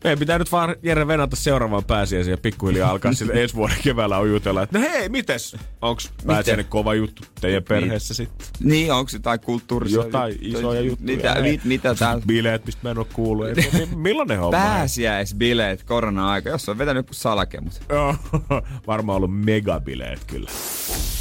meidän 0.05 0.19
pitää 0.19 0.39
nyt 0.39 0.53
vaan 0.53 0.77
Jere 0.83 1.07
venata 1.07 1.37
seuraavaan 1.37 1.85
pääsiäisen 1.85 2.31
ja 2.31 2.39
pikkuhiljaa 2.39 2.91
alkaa 2.93 3.13
sitten 3.13 3.39
ensi 3.39 3.55
vuoden 3.55 3.79
keväällä 3.83 4.21
ujutella, 4.21 4.63
että 4.63 4.79
no 4.79 4.85
hei, 4.91 5.09
mites? 5.09 5.57
Onks 5.83 6.13
pääsiäinen 6.27 6.67
kova 6.67 6.95
juttu 6.95 7.23
teidän 7.41 7.63
perheessä 7.63 8.15
sitten? 8.15 8.47
Niin, 8.61 8.93
onko 8.93 9.11
jotain 9.13 9.41
kulttuurisia 9.41 9.97
Jotain 9.97 10.39
isoja 10.73 10.81
juttuja. 10.81 11.17
Mitä, 11.17 11.41
mit, 11.41 11.65
mitä 11.65 11.95
täällä? 11.95 12.23
Bileet, 12.27 12.67
mistä 12.67 12.81
mä 12.83 12.91
en 12.91 12.99
oo 12.99 13.07
kuullut. 13.13 13.47
Ei, 13.49 13.55
mi- 13.73 13.97
Millainen 13.97 14.39
homma? 14.39 14.59
Pääsiäisbileet 14.59 15.83
korona-aika. 15.83 16.49
Jos 16.49 16.63
Se 16.65 16.71
on 16.71 16.79
vetänyt 16.79 16.99
joku 17.07 17.15
salakemut. 17.15 17.73
Joo, 17.89 18.15
varmaan 18.87 19.17
ollut 19.17 19.45
megabileet 19.45 20.21
kyllä. 20.27 20.51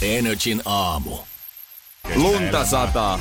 Energin 0.01 0.62
aamu. 0.66 1.18
Lunta 2.16 2.66
sataa. 2.66 3.20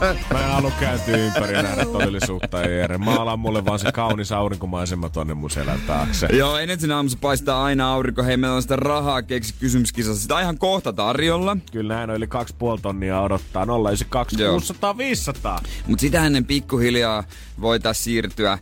Mä 0.00 0.40
en 0.40 0.52
halua 0.52 0.72
kääntyä 0.80 1.16
ympäri 1.16 1.54
ja 1.54 1.62
nähdä 1.62 1.84
todellisuutta, 1.84 2.60
Jere. 2.60 2.98
Maalaan 2.98 3.38
mulle 3.38 3.64
vaan 3.64 3.78
se 3.78 3.92
kaunis 3.92 4.32
aurinkomaisema 4.32 5.08
tonne 5.08 5.34
mun 5.34 5.50
selän 5.50 5.80
taakse. 5.86 6.28
Joo, 6.32 6.58
Energin 6.58 6.92
aamussa 6.92 7.18
paistaa 7.20 7.64
aina 7.64 7.92
aurinko. 7.92 8.22
Hei, 8.22 8.36
meillä 8.36 8.56
on 8.56 8.62
sitä 8.62 8.76
rahaa 8.76 9.22
keksi 9.22 9.54
kysymyskisassa. 9.60 10.22
Sitä 10.22 10.40
ihan 10.40 10.58
kohta 10.58 10.92
tarjolla. 10.92 11.56
Kyllä 11.72 11.94
näin 11.94 12.10
on 12.10 12.16
yli 12.16 12.26
2,5 12.26 12.80
tonnia 12.82 13.20
odottaa. 13.20 13.64
092 13.64 14.42
Joo. 14.42 14.52
600 14.52 14.98
500. 14.98 15.60
Mutta 15.86 16.00
sitä 16.00 16.26
ennen 16.26 16.44
pikkuhiljaa 16.44 17.24
voitaisiin 17.60 18.04
siirtyä 18.04 18.58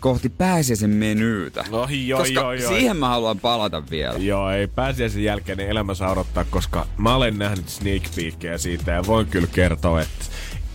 kohti 0.00 0.28
pääsiäisen 0.28 0.90
menyytä. 0.90 1.64
No 1.70 1.88
joo, 1.90 2.18
Koska 2.18 2.34
joo, 2.40 2.52
joo. 2.52 2.72
siihen 2.72 2.96
mä 2.96 3.08
haluan 3.08 3.38
palata 3.40 3.82
vielä. 3.90 4.18
Joo, 4.18 4.50
ei 4.50 4.66
pääsiäisen 4.66 5.24
jälkeen 5.24 5.58
niin 5.58 5.70
elämä 5.70 5.94
saa 5.94 6.10
odottaa, 6.12 6.44
koska 6.44 6.86
mä 6.96 7.14
olen 7.14 7.38
nähnyt 7.38 7.68
sneak 7.68 8.02
peekkejä 8.16 8.58
siitä 8.58 8.90
ja 8.92 9.06
voin 9.06 9.26
kyllä 9.26 9.48
kertoa, 9.52 10.00
että 10.00 10.24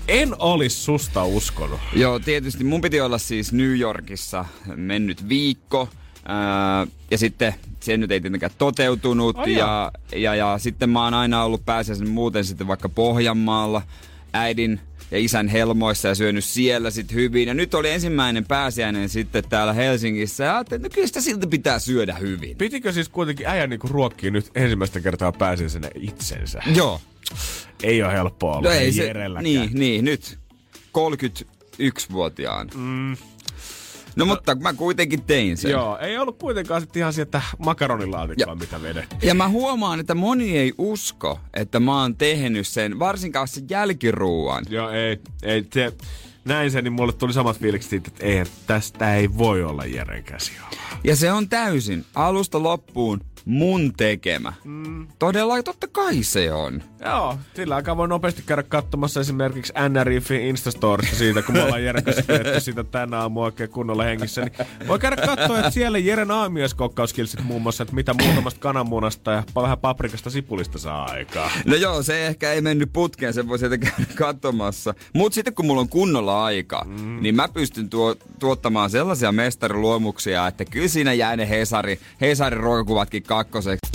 en 0.07 0.35
olisi 0.39 0.83
susta 0.83 1.25
uskonut. 1.25 1.79
Joo, 1.93 2.19
tietysti 2.19 2.63
mun 2.63 2.81
piti 2.81 3.01
olla 3.01 3.17
siis 3.17 3.53
New 3.53 3.79
Yorkissa 3.79 4.45
mennyt 4.75 5.29
viikko. 5.29 5.89
Ää, 6.25 6.88
ja 7.12 7.17
sitten 7.17 7.55
se 7.79 7.97
nyt 7.97 8.12
ei 8.12 8.21
tietenkään 8.21 8.51
toteutunut. 8.57 9.38
Ai 9.38 9.53
ja, 9.53 9.91
ja, 10.15 10.35
ja, 10.35 10.57
sitten 10.57 10.89
mä 10.89 11.03
oon 11.03 11.13
aina 11.13 11.43
ollut 11.43 11.65
pääsiäisen 11.65 12.09
muuten 12.09 12.45
sitten 12.45 12.67
vaikka 12.67 12.89
Pohjanmaalla 12.89 13.81
äidin 14.33 14.79
ja 15.12 15.19
isän 15.19 15.47
helmoissa 15.47 16.07
ja 16.07 16.15
syönyt 16.15 16.43
siellä 16.43 16.91
sitten 16.91 17.15
hyvin. 17.15 17.47
Ja 17.47 17.53
nyt 17.53 17.74
oli 17.74 17.89
ensimmäinen 17.89 18.45
pääsiäinen 18.45 19.09
sitten 19.09 19.43
täällä 19.50 19.74
Helsingissä. 19.74 20.43
Ja 20.43 20.55
ajattelin, 20.55 20.79
että 20.79 20.88
no 20.88 20.95
kyllä 20.95 21.07
sitä 21.07 21.21
silti 21.21 21.47
pitää 21.47 21.79
syödä 21.79 22.13
hyvin. 22.13 22.57
Pitikö 22.57 22.91
siis 22.91 23.09
kuitenkin 23.09 23.47
äijä 23.47 23.67
niinku 23.67 23.88
ruokkia 23.88 24.31
nyt 24.31 24.51
ensimmäistä 24.55 25.00
kertaa 25.00 25.31
pääsiäisenä 25.31 25.89
itsensä? 25.95 26.62
Joo. 26.75 27.01
Ei 27.84 28.03
ole 28.03 28.13
helppoa 28.13 28.58
olla 28.58 28.70
No 28.70 28.75
ei 28.75 28.91
se, 28.91 29.13
niin, 29.41 29.70
niin, 29.74 30.05
nyt 30.05 30.39
31-vuotiaan. 30.98 32.70
Mm, 32.75 33.17
No 34.15 34.25
mutta 34.25 34.55
mä 34.55 34.74
kuitenkin 34.74 35.22
tein 35.24 35.58
sen. 35.58 35.72
joo, 35.72 35.98
ei 35.98 36.17
ollut 36.17 36.38
kuitenkaan 36.38 36.82
sitten 36.82 37.00
ihan 37.00 37.13
sieltä 37.13 37.41
makaronilaatikkoa, 37.58 38.55
mitä 38.55 38.82
vedettiin. 38.82 39.27
Ja 39.27 39.34
mä 39.36 39.50
huomaan, 39.50 40.00
että 40.00 40.15
moni 40.15 40.58
ei 40.58 40.74
usko, 40.77 41.39
että 41.53 41.79
mä 41.79 42.01
oon 42.01 42.15
tehnyt 42.15 42.67
sen, 42.67 43.00
varsinkaan 43.00 43.48
sen 43.48 43.65
jälkiruuan. 43.70 44.65
Joo, 44.70 44.89
ei, 44.89 45.20
ei 45.44 45.65
se, 45.74 45.94
näin 46.46 46.72
se, 46.72 46.82
niin 46.82 46.94
mulle 46.94 47.13
tuli 47.13 47.34
samat 47.34 47.60
fiilikset 47.60 47.89
siitä, 47.89 48.08
että 48.13 48.25
ei, 48.25 48.44
tästä 48.67 49.15
ei 49.15 49.38
voi 49.38 49.63
olla 49.63 49.86
Jeren 49.86 50.24
käsi 50.24 50.51
Ja 51.03 51.15
se 51.15 51.32
on 51.32 51.50
täysin 51.50 52.05
alusta 52.15 52.63
loppuun 52.63 53.22
mun 53.46 53.94
tekemä. 53.98 54.54
Mm. 54.64 55.08
Todella, 55.20 55.64
totta 55.64 55.88
kai 55.88 56.24
se 56.24 56.54
on. 56.54 56.84
Joo, 57.06 57.38
sillä 57.54 57.75
aikaa 57.75 57.98
voi 57.98 58.08
nopeasti 58.08 58.44
käydä 58.46 58.64
katsomassa 58.64 59.20
esimerkiksi 59.20 59.74
NRIFin 59.90 60.42
Instastorista 60.42 61.16
siitä, 61.16 61.42
kun 61.42 61.56
me 61.56 61.64
ollaan 61.64 61.84
Jeren 61.84 62.04
kanssa 62.04 62.60
sitä 62.60 62.84
tänä 62.84 63.20
aamu 63.20 63.42
oikein 63.42 63.70
kunnolla 63.70 64.04
hengissä. 64.04 64.42
Niin 64.42 64.54
voi 64.88 65.00
käydä 65.00 65.16
katsoa, 65.16 65.58
että 65.58 65.70
siellä 65.72 65.98
Jeren 65.98 66.32
aamieskokkauskilsit 66.32 67.44
muun 67.44 67.62
muassa, 67.62 67.84
että 67.84 67.96
mitä 67.96 68.14
muutamasta 68.14 68.60
kananmunasta 68.60 69.32
ja 69.32 69.44
vähän 69.56 69.78
paprikasta 69.78 70.30
sipulista 70.30 70.80
saa 70.80 71.06
aikaa. 71.06 71.52
No 71.66 71.75
joo, 71.75 72.04
se 72.04 72.28
ehkä 72.28 72.54
ei 72.54 72.62
mennyt 72.62 72.94
putkeen, 72.94 73.34
sen 73.34 73.48
voi 73.48 73.60
sieltä 73.60 73.78
käydä 73.78 74.06
katsomassa. 74.16 74.94
Mut 75.14 75.34
sitten 75.34 75.54
kun 75.54 75.66
mulla 75.66 75.82
on 75.82 75.90
kunnolla 75.90 76.46
aika, 76.46 76.86
mm. 76.88 77.22
niin 77.22 77.36
mä 77.36 77.48
pystyn 77.48 77.90
tuo, 77.90 78.16
tuottamaan 78.40 78.90
sellaisia 78.90 79.32
mestariluomuksia, 79.32 80.48
että 80.48 80.66
kyllä 80.66 80.88
siinä 80.88 81.14
jää 81.14 81.36
ne 81.36 81.50
Hesari, 81.50 82.00
Hesarin 82.22 82.60
ruokakuvatkin 82.60 83.24
kakkoseksi. 83.36 83.92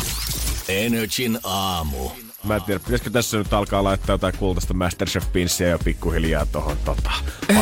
Energin 0.68 1.38
aamu. 1.44 2.10
Mä 2.44 2.56
en 2.56 2.62
tiedä, 2.62 2.80
pitäisikö 2.80 3.10
tässä 3.10 3.36
nyt 3.38 3.52
alkaa 3.52 3.84
laittaa 3.84 4.14
jotain 4.14 4.36
kultaista 4.38 4.74
Masterchef-pinssiä 4.74 5.68
ja 5.68 5.78
pikkuhiljaa 5.84 6.46
tohon 6.46 6.76
tota, 6.84 7.10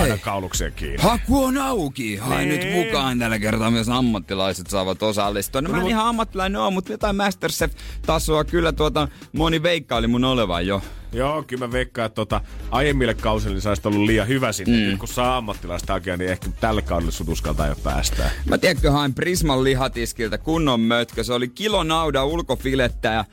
aina 0.00 0.18
kaulukseen 0.18 0.72
kiinni. 0.72 1.02
Haku 1.02 1.44
on 1.44 1.58
auki. 1.58 2.16
Hai 2.16 2.46
Niin. 2.46 2.48
nyt 2.60 2.86
mukaan 2.86 3.18
tällä 3.18 3.38
kertaa 3.38 3.70
myös 3.70 3.88
ammattilaiset 3.88 4.66
saavat 4.66 5.02
osallistua. 5.02 5.60
No 5.60 5.70
mä 5.70 5.80
en 5.80 5.86
ihan 5.88 6.06
ammattilainen 6.06 6.60
ole, 6.60 6.70
mutta 6.70 6.92
jotain 6.92 7.16
Masterchef-tasoa 7.16 8.44
kyllä 8.44 8.72
tuota 8.72 9.08
moni 9.32 9.62
veikkaili 9.62 10.06
mun 10.06 10.24
olevan 10.24 10.66
jo. 10.66 10.82
Joo, 11.12 11.42
kyllä 11.42 11.66
mä 11.66 11.72
veikkaan, 11.72 12.06
että 12.06 12.14
tota, 12.14 12.40
aiemmille 12.70 13.14
kausille 13.14 13.54
niin 13.54 13.62
sä 13.62 13.70
olisit 13.70 13.86
ollut 13.86 14.06
liian 14.06 14.28
hyvä 14.28 14.52
sinne. 14.52 14.76
Mm. 14.76 14.90
Nyt 14.90 14.98
kun 14.98 15.08
saa 15.08 15.36
ammattilaista 15.36 15.92
hakea, 15.92 16.16
niin 16.16 16.30
ehkä 16.30 16.50
tällä 16.60 16.82
kaudella 16.82 17.12
sut 17.12 17.28
uskaltaa 17.28 17.66
jo 17.66 17.76
päästää. 17.82 18.30
Mä 18.48 18.58
tiedätkö, 18.58 18.90
hain 18.90 19.14
Prisman 19.14 19.64
lihatiskiltä 19.64 20.38
kunnon 20.38 20.80
mötkö. 20.80 21.24
Se 21.24 21.32
oli 21.32 21.48
kilo 21.48 21.82
nauda 21.82 22.24
ulkofilettä 22.24 23.08
ja 23.08 23.24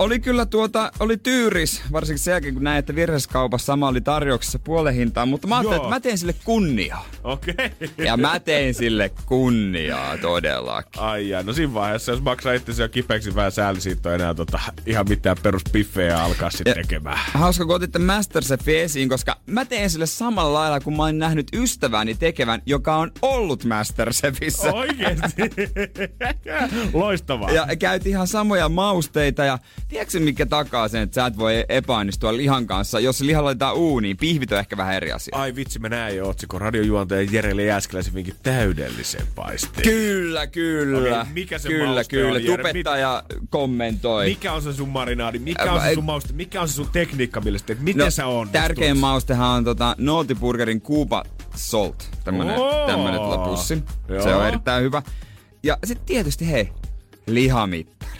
oli 0.00 0.20
kyllä 0.20 0.46
tuota, 0.46 0.92
oli 1.00 1.16
tyyris, 1.16 1.82
varsinkin 1.92 2.18
sen 2.18 2.32
jälkeen 2.32 2.54
kun 2.54 2.64
näin, 2.64 2.78
että 2.78 2.94
virheskaupassa 2.94 3.66
sama 3.66 3.88
oli 3.88 4.00
tarjouksessa 4.00 4.58
puolen 4.58 4.94
hintaan, 4.94 5.28
mutta 5.28 5.48
mä 5.48 5.54
ajattelin, 5.54 5.76
Joo. 5.76 5.84
että 5.84 5.94
mä 5.96 6.00
teen 6.00 6.18
sille 6.18 6.34
kunniaa. 6.44 7.06
Okei. 7.24 7.54
Okay. 7.54 8.06
Ja 8.06 8.16
mä 8.16 8.40
tein 8.40 8.74
sille 8.74 9.10
kunniaa 9.26 10.18
todellakin. 10.18 11.02
Ai 11.02 11.28
jaa, 11.28 11.42
no 11.42 11.52
siinä 11.52 11.74
vaiheessa, 11.74 12.12
jos 12.12 12.22
maksaa 12.22 12.52
itse 12.52 12.82
jo 12.82 12.88
kipeäksi 12.88 13.34
vähän 13.34 13.52
sääli, 13.52 13.80
siitä 13.80 14.08
on 14.08 14.14
enää 14.14 14.34
tota, 14.34 14.60
ihan 14.86 15.06
mitään 15.08 15.36
peruspiffejä 15.42 16.22
alkaa 16.22 16.50
sitten 16.50 16.74
tekemään. 16.74 17.18
Hauska, 17.34 17.66
kun 17.66 17.74
otitte 17.74 17.98
Masterchefin 17.98 18.78
esiin, 18.78 19.08
koska 19.08 19.36
mä 19.46 19.64
teen 19.64 19.90
sille 19.90 20.06
samalla 20.06 20.58
lailla, 20.58 20.80
kun 20.80 20.96
mä 20.96 21.02
oon 21.02 21.18
nähnyt 21.18 21.46
ystäväni 21.52 22.14
tekevän, 22.14 22.62
joka 22.66 22.96
on 22.96 23.10
ollut 23.22 23.64
Masterchefissä. 23.64 24.72
Oikeesti? 24.72 25.42
Loistavaa. 26.92 27.50
Ja 27.50 27.66
käytiin 27.78 28.10
ihan 28.10 28.26
samoja 28.26 28.68
mausteita 28.68 29.44
ja 29.44 29.58
tiedätkö 29.90 30.20
mikä 30.20 30.46
takaa 30.46 30.88
sen, 30.88 31.02
että 31.02 31.14
sä 31.14 31.26
et 31.26 31.38
voi 31.38 31.64
epäonnistua 31.68 32.36
lihan 32.36 32.66
kanssa, 32.66 33.00
jos 33.00 33.18
se 33.18 33.26
liha 33.26 33.44
laitetaan 33.44 33.74
uuniin, 33.76 34.16
pihvit 34.16 34.52
on 34.52 34.58
ehkä 34.58 34.76
vähän 34.76 34.94
eri 34.94 35.12
asia. 35.12 35.36
Ai 35.36 35.54
vitsi, 35.54 35.78
mä 35.78 35.88
näin 35.88 36.16
jo 36.16 36.28
otsikon 36.28 36.60
radiojuontaja 36.60 37.28
Jere 37.32 37.64
Jääskeläisen 37.64 38.14
vinkin 38.14 38.34
täydellisen 38.42 39.26
paisteen. 39.34 39.82
Kyllä, 39.82 40.46
kyllä. 40.46 41.20
Okei, 41.20 41.32
mikä 41.32 41.58
se 41.58 41.68
Kyllä, 41.68 42.04
kyllä. 42.04 42.34
on, 42.34 42.44
Jere? 42.44 42.62
Tubettaja 42.62 43.22
kommentoi. 43.50 44.28
Mikä 44.28 44.52
on 44.52 44.62
se 44.62 44.72
sun 44.72 44.88
marinaadi? 44.88 45.38
Mikä 45.38 45.62
Ä, 45.62 45.72
on 45.72 45.80
se 45.80 45.94
sun 45.94 46.04
mauste? 46.04 46.32
Mikä 46.32 46.60
on 46.62 46.68
se 46.68 46.74
sun 46.74 46.88
tekniikka, 46.92 47.40
millä 47.40 47.58
sä 47.58 47.64
teet? 47.66 47.80
Miten 47.80 48.12
sä 48.12 48.26
onnistut? 48.26 48.54
No, 48.54 48.60
Tärkein 48.62 48.98
maustehan 48.98 49.48
on 49.50 49.64
tota 49.64 49.94
Nootipurgerin 49.98 50.80
Cuba 50.80 51.24
Salt. 51.56 52.08
Tämmönen, 52.24 52.58
Oo. 52.58 52.86
tämmönen 52.86 53.30
lapussi. 53.30 53.82
Se 54.22 54.28
Joo. 54.28 54.38
on 54.40 54.46
erittäin 54.48 54.82
hyvä. 54.84 55.02
Ja 55.62 55.78
sitten 55.84 56.06
tietysti 56.06 56.50
hei, 56.50 56.68
lihamittari. 57.26 58.19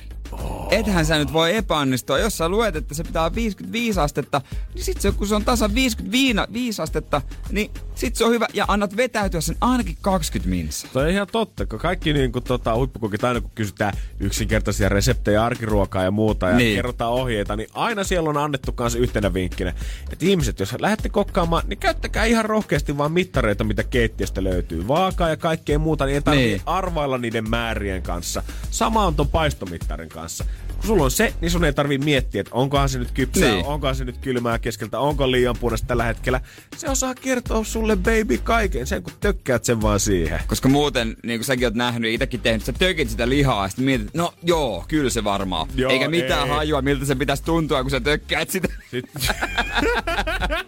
Ethän 0.70 1.06
sä 1.06 1.18
nyt 1.18 1.32
voi 1.32 1.56
epäonnistua. 1.56 2.18
Jos 2.18 2.38
sä 2.38 2.48
luet, 2.48 2.76
että 2.76 2.94
se 2.94 3.04
pitää 3.04 3.22
olla 3.22 3.34
55 3.34 4.00
astetta, 4.00 4.40
niin 4.74 4.84
sit 4.84 5.00
se, 5.00 5.12
kun 5.12 5.26
se 5.26 5.34
on 5.34 5.44
tasan 5.44 5.74
55 5.74 6.82
astetta, 6.82 7.22
niin 7.50 7.70
sit 8.00 8.16
se 8.16 8.24
on 8.24 8.30
hyvä. 8.32 8.46
Ja 8.54 8.64
annat 8.68 8.96
vetäytyä 8.96 9.40
sen 9.40 9.56
ainakin 9.60 9.96
20 10.00 10.50
minsa. 10.50 10.88
Toi 10.92 11.04
on 11.04 11.10
ihan 11.10 11.26
totta, 11.32 11.66
kun 11.66 11.78
kaikki 11.78 12.12
niin 12.12 12.32
kuin, 12.32 12.44
tota, 12.44 12.74
huippukokit, 12.74 13.24
aina 13.24 13.40
kun 13.40 13.50
kysytään 13.54 13.92
yksinkertaisia 14.20 14.88
reseptejä, 14.88 15.44
arkiruokaa 15.44 16.04
ja 16.04 16.10
muuta, 16.10 16.48
ja 16.48 16.56
Niin. 16.56 16.76
kerrotaan 16.76 17.12
ohjeita, 17.12 17.56
niin 17.56 17.68
aina 17.74 18.04
siellä 18.04 18.30
on 18.30 18.36
annettu 18.36 18.72
kanssa 18.72 18.98
yhtenä 18.98 19.34
vinkkinä, 19.34 19.74
että 20.12 20.26
ihmiset, 20.26 20.60
jos 20.60 20.74
lähdette 20.78 21.08
kokkaamaan, 21.08 21.62
niin 21.66 21.78
käyttäkää 21.78 22.24
ihan 22.24 22.44
rohkeasti 22.44 22.98
vaan 22.98 23.12
mittareita, 23.12 23.64
mitä 23.64 23.84
keittiöstä 23.84 24.44
löytyy. 24.44 24.88
Vaakaa 24.88 25.28
ja 25.28 25.36
kaikkea 25.36 25.78
muuta, 25.78 26.04
niin 26.06 26.14
ei 26.14 26.22
tarvitse 26.22 26.48
niin. 26.48 26.62
arvailla 26.66 27.18
niiden 27.18 27.50
määrien 27.50 28.02
kanssa. 28.02 28.42
Sama 28.70 29.06
on 29.06 29.14
ton 29.14 29.28
paistomittarin 29.28 30.08
kanssa. 30.08 30.44
Kun 30.80 30.86
sulla 30.86 31.04
on 31.04 31.10
se, 31.10 31.34
niin 31.40 31.50
sun 31.50 31.64
ei 31.64 31.72
tarvi 31.72 31.98
miettiä, 31.98 32.40
että 32.40 32.54
onkohan 32.54 32.88
se 32.88 32.98
nyt 32.98 33.10
kypsää, 33.10 33.52
Niin. 33.54 33.66
onkohan 33.66 33.96
se 33.96 34.04
nyt 34.04 34.18
kylmää 34.18 34.58
keskeltä, 34.58 34.98
onko 34.98 35.30
liian 35.30 35.56
punaista 35.60 35.86
tällä 35.86 36.04
hetkellä. 36.04 36.40
Se 36.76 36.88
osaa 36.90 37.14
kertoa 37.14 37.64
sulle 37.64 37.96
baby 37.96 38.38
kaiken, 38.42 38.86
sen 38.86 39.02
kun 39.02 39.12
tökkäät 39.20 39.64
sen 39.64 39.82
vaan 39.82 40.00
siihen. 40.00 40.40
Koska 40.46 40.68
muuten, 40.68 41.16
niin 41.22 41.38
kuin 41.38 41.44
säkin 41.46 41.66
oot 41.66 41.74
nähnyt, 41.74 42.12
itsekin 42.14 42.40
tehnyt, 42.40 42.64
sä 42.64 42.72
tökit 42.72 43.10
sitä 43.10 43.28
lihaa 43.28 43.64
ja 43.64 43.68
sitten 43.68 43.84
mietit, 43.84 44.14
no 44.14 44.34
joo, 44.42 44.84
kyllä 44.88 45.10
se 45.10 45.24
varmaan. 45.24 45.68
Joo, 45.74 45.92
Eikä 45.92 46.08
mitään 46.08 46.48
ei. 46.48 46.54
hajua, 46.54 46.82
miltä 46.82 47.04
se 47.04 47.14
pitäisi 47.14 47.42
tuntua, 47.44 47.82
kun 47.82 47.90
sä 47.90 48.00
tökkäät 48.00 48.50
sitä. 48.50 48.68
Sitten... 48.90 49.22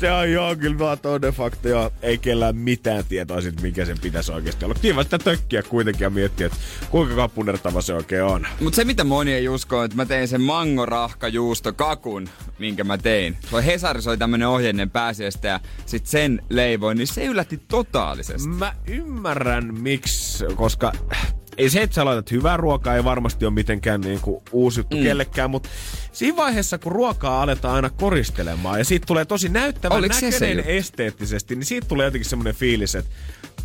se 0.00 0.12
on 0.12 0.32
joo, 0.32 0.56
kyllä 0.56 0.78
vaan 0.78 0.98
toinen 0.98 1.32
fakta, 1.32 1.68
joo. 1.68 1.92
Ei 2.02 2.18
kellään 2.18 2.56
mitään 2.56 3.04
tietoa 3.08 3.40
siitä, 3.40 3.62
mikä 3.62 3.84
sen 3.84 3.98
pitäisi 4.00 4.32
oikeasti 4.32 4.64
olla. 4.64 4.74
Kiva 4.74 5.02
sitä 5.02 5.18
tökkiä 5.18 5.62
kuitenkin 5.62 6.04
ja 6.04 6.10
miettiä, 6.10 6.46
että 6.46 6.58
kuinka 6.90 7.14
kapunertava 7.14 7.80
se 7.80 7.94
oikein 7.94 8.24
on. 8.24 8.46
Mutta 8.60 8.76
se 8.76 8.84
mitä 8.84 9.04
moni 9.04 9.32
ei 9.32 9.48
usko, 9.48 9.84
että 9.84 9.96
mä 9.96 10.06
tein 10.06 10.28
sen 10.28 10.40
mangorahkajuusto 10.40 11.72
kakun, 11.72 12.28
minkä 12.58 12.84
mä 12.84 12.98
tein. 12.98 13.36
Se 13.50 13.66
Hesarissa 13.66 14.10
oli 14.10 14.18
tämmönen 14.18 14.48
ohje 14.48 14.70
ennen 14.70 14.90
pääsiäistä 14.90 15.48
ja 15.48 15.60
sit 15.86 16.06
sen 16.06 16.42
leivoin, 16.48 16.98
niin 16.98 17.06
se 17.06 17.24
yllätti 17.24 17.60
totaalisesti. 17.68 18.48
Mä 18.48 18.74
ymmärrän 18.86 19.74
miksi, 19.80 20.44
koska 20.54 20.92
ei 21.56 21.70
se, 21.70 21.82
että 21.82 21.94
sä 21.94 22.04
laitat 22.04 22.30
hyvää 22.30 22.56
ruokaa, 22.56 22.96
ei 22.96 23.04
varmasti 23.04 23.44
ole 23.44 23.54
mitenkään 23.54 24.00
niin 24.00 24.20
kuin 24.20 24.42
uusi 24.52 24.80
juttu 24.80 24.96
mm. 24.96 25.02
kellekään, 25.02 25.50
mutta 25.50 25.68
siinä 26.12 26.36
vaiheessa, 26.36 26.78
kun 26.78 26.92
ruokaa 26.92 27.42
aletaan 27.42 27.74
aina 27.74 27.90
koristelemaan 27.90 28.78
ja 28.78 28.84
siitä 28.84 29.06
tulee 29.06 29.24
tosi 29.24 29.48
näyttävän 29.48 29.98
Oliko 29.98 30.14
näköinen 30.22 30.64
esteettisesti, 30.66 31.56
niin 31.56 31.64
siitä 31.64 31.88
tulee 31.88 32.04
jotenkin 32.04 32.30
semmoinen 32.30 32.54
fiilis, 32.54 32.94
että 32.94 33.10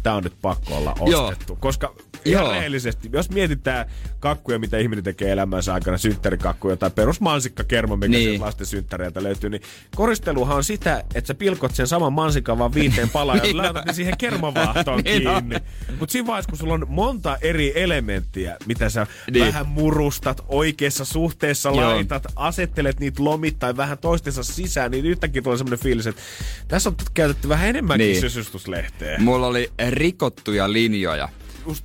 tämä 0.06 0.16
on 0.16 0.24
nyt 0.24 0.34
pakko 0.42 0.78
olla 0.78 0.96
Joo. 1.06 1.26
ostettu. 1.28 1.56
Koska 1.56 1.94
ihan 2.26 2.44
Joo. 2.44 2.54
rehellisesti, 2.54 3.10
jos 3.14 3.30
mietitään 3.30 3.86
kakkuja, 4.20 4.60
mitä 4.60 4.78
ihminen 4.78 5.04
tekee 5.04 5.32
elämänsä 5.32 5.74
aikana, 5.74 5.98
synttärikakkuja 5.98 6.78
tai 6.78 6.92
perusmansikkakerma, 6.92 7.96
mikä 7.96 8.18
Niin. 8.18 8.42
lasten 8.42 8.68
synttäreiltä 8.68 9.24
löytyy, 9.24 9.50
niin 9.50 9.62
koristeluhan 9.96 10.58
on 10.58 10.64
sitä, 10.64 11.04
että 11.16 11.28
sä 11.28 11.34
pilkot 11.34 11.76
sen 11.76 11.88
saman 11.88 12.14
mansikan 12.14 12.58
vaan 12.60 12.74
viiteen 12.74 13.10
palaan 13.20 13.40
Niin 13.40 13.58
ja 13.58 13.64
laitat 13.64 13.86
ne 13.86 13.94
siihen 13.94 14.18
kermavaahtoon 14.18 15.02
Niin 15.06 15.22
kiinni. 15.22 15.56
Mutta 16.00 16.12
siinä 16.12 16.28
vaiheessa, 16.28 16.50
kun 16.50 16.58
sulla 16.58 16.74
on 16.74 16.86
monta 16.90 17.38
eri 17.42 17.74
elementtiä, 17.84 18.58
mitä 18.66 18.90
sä 18.90 19.08
Niin. 19.32 19.46
vähän 19.46 19.68
murustat, 19.68 20.42
oikeassa 20.48 21.06
suhteessa 21.06 21.70
Joo. 21.70 21.82
Joo. 21.82 21.90
laitat, 21.90 22.24
asettelet 22.36 23.00
niitä 23.00 23.24
lomittain 23.24 23.78
vähän 23.78 23.98
toistensa 23.98 24.44
sisään, 24.44 24.92
niin 24.92 25.06
yhtäkkiä 25.06 25.42
tulee 25.42 25.58
semmoinen 25.58 25.80
fiilis, 25.80 26.08
että 26.08 26.22
tässä 26.68 26.90
on 26.90 26.96
käytetty 27.14 27.50
vähän 27.50 27.70
enemmänkin 27.70 28.08
Niin. 28.08 28.22
sysytyslehteä. 28.22 29.18
Mulla 29.20 29.48
oli 29.48 29.72
rikottuja 29.96 30.74
linjoja. 30.74 31.30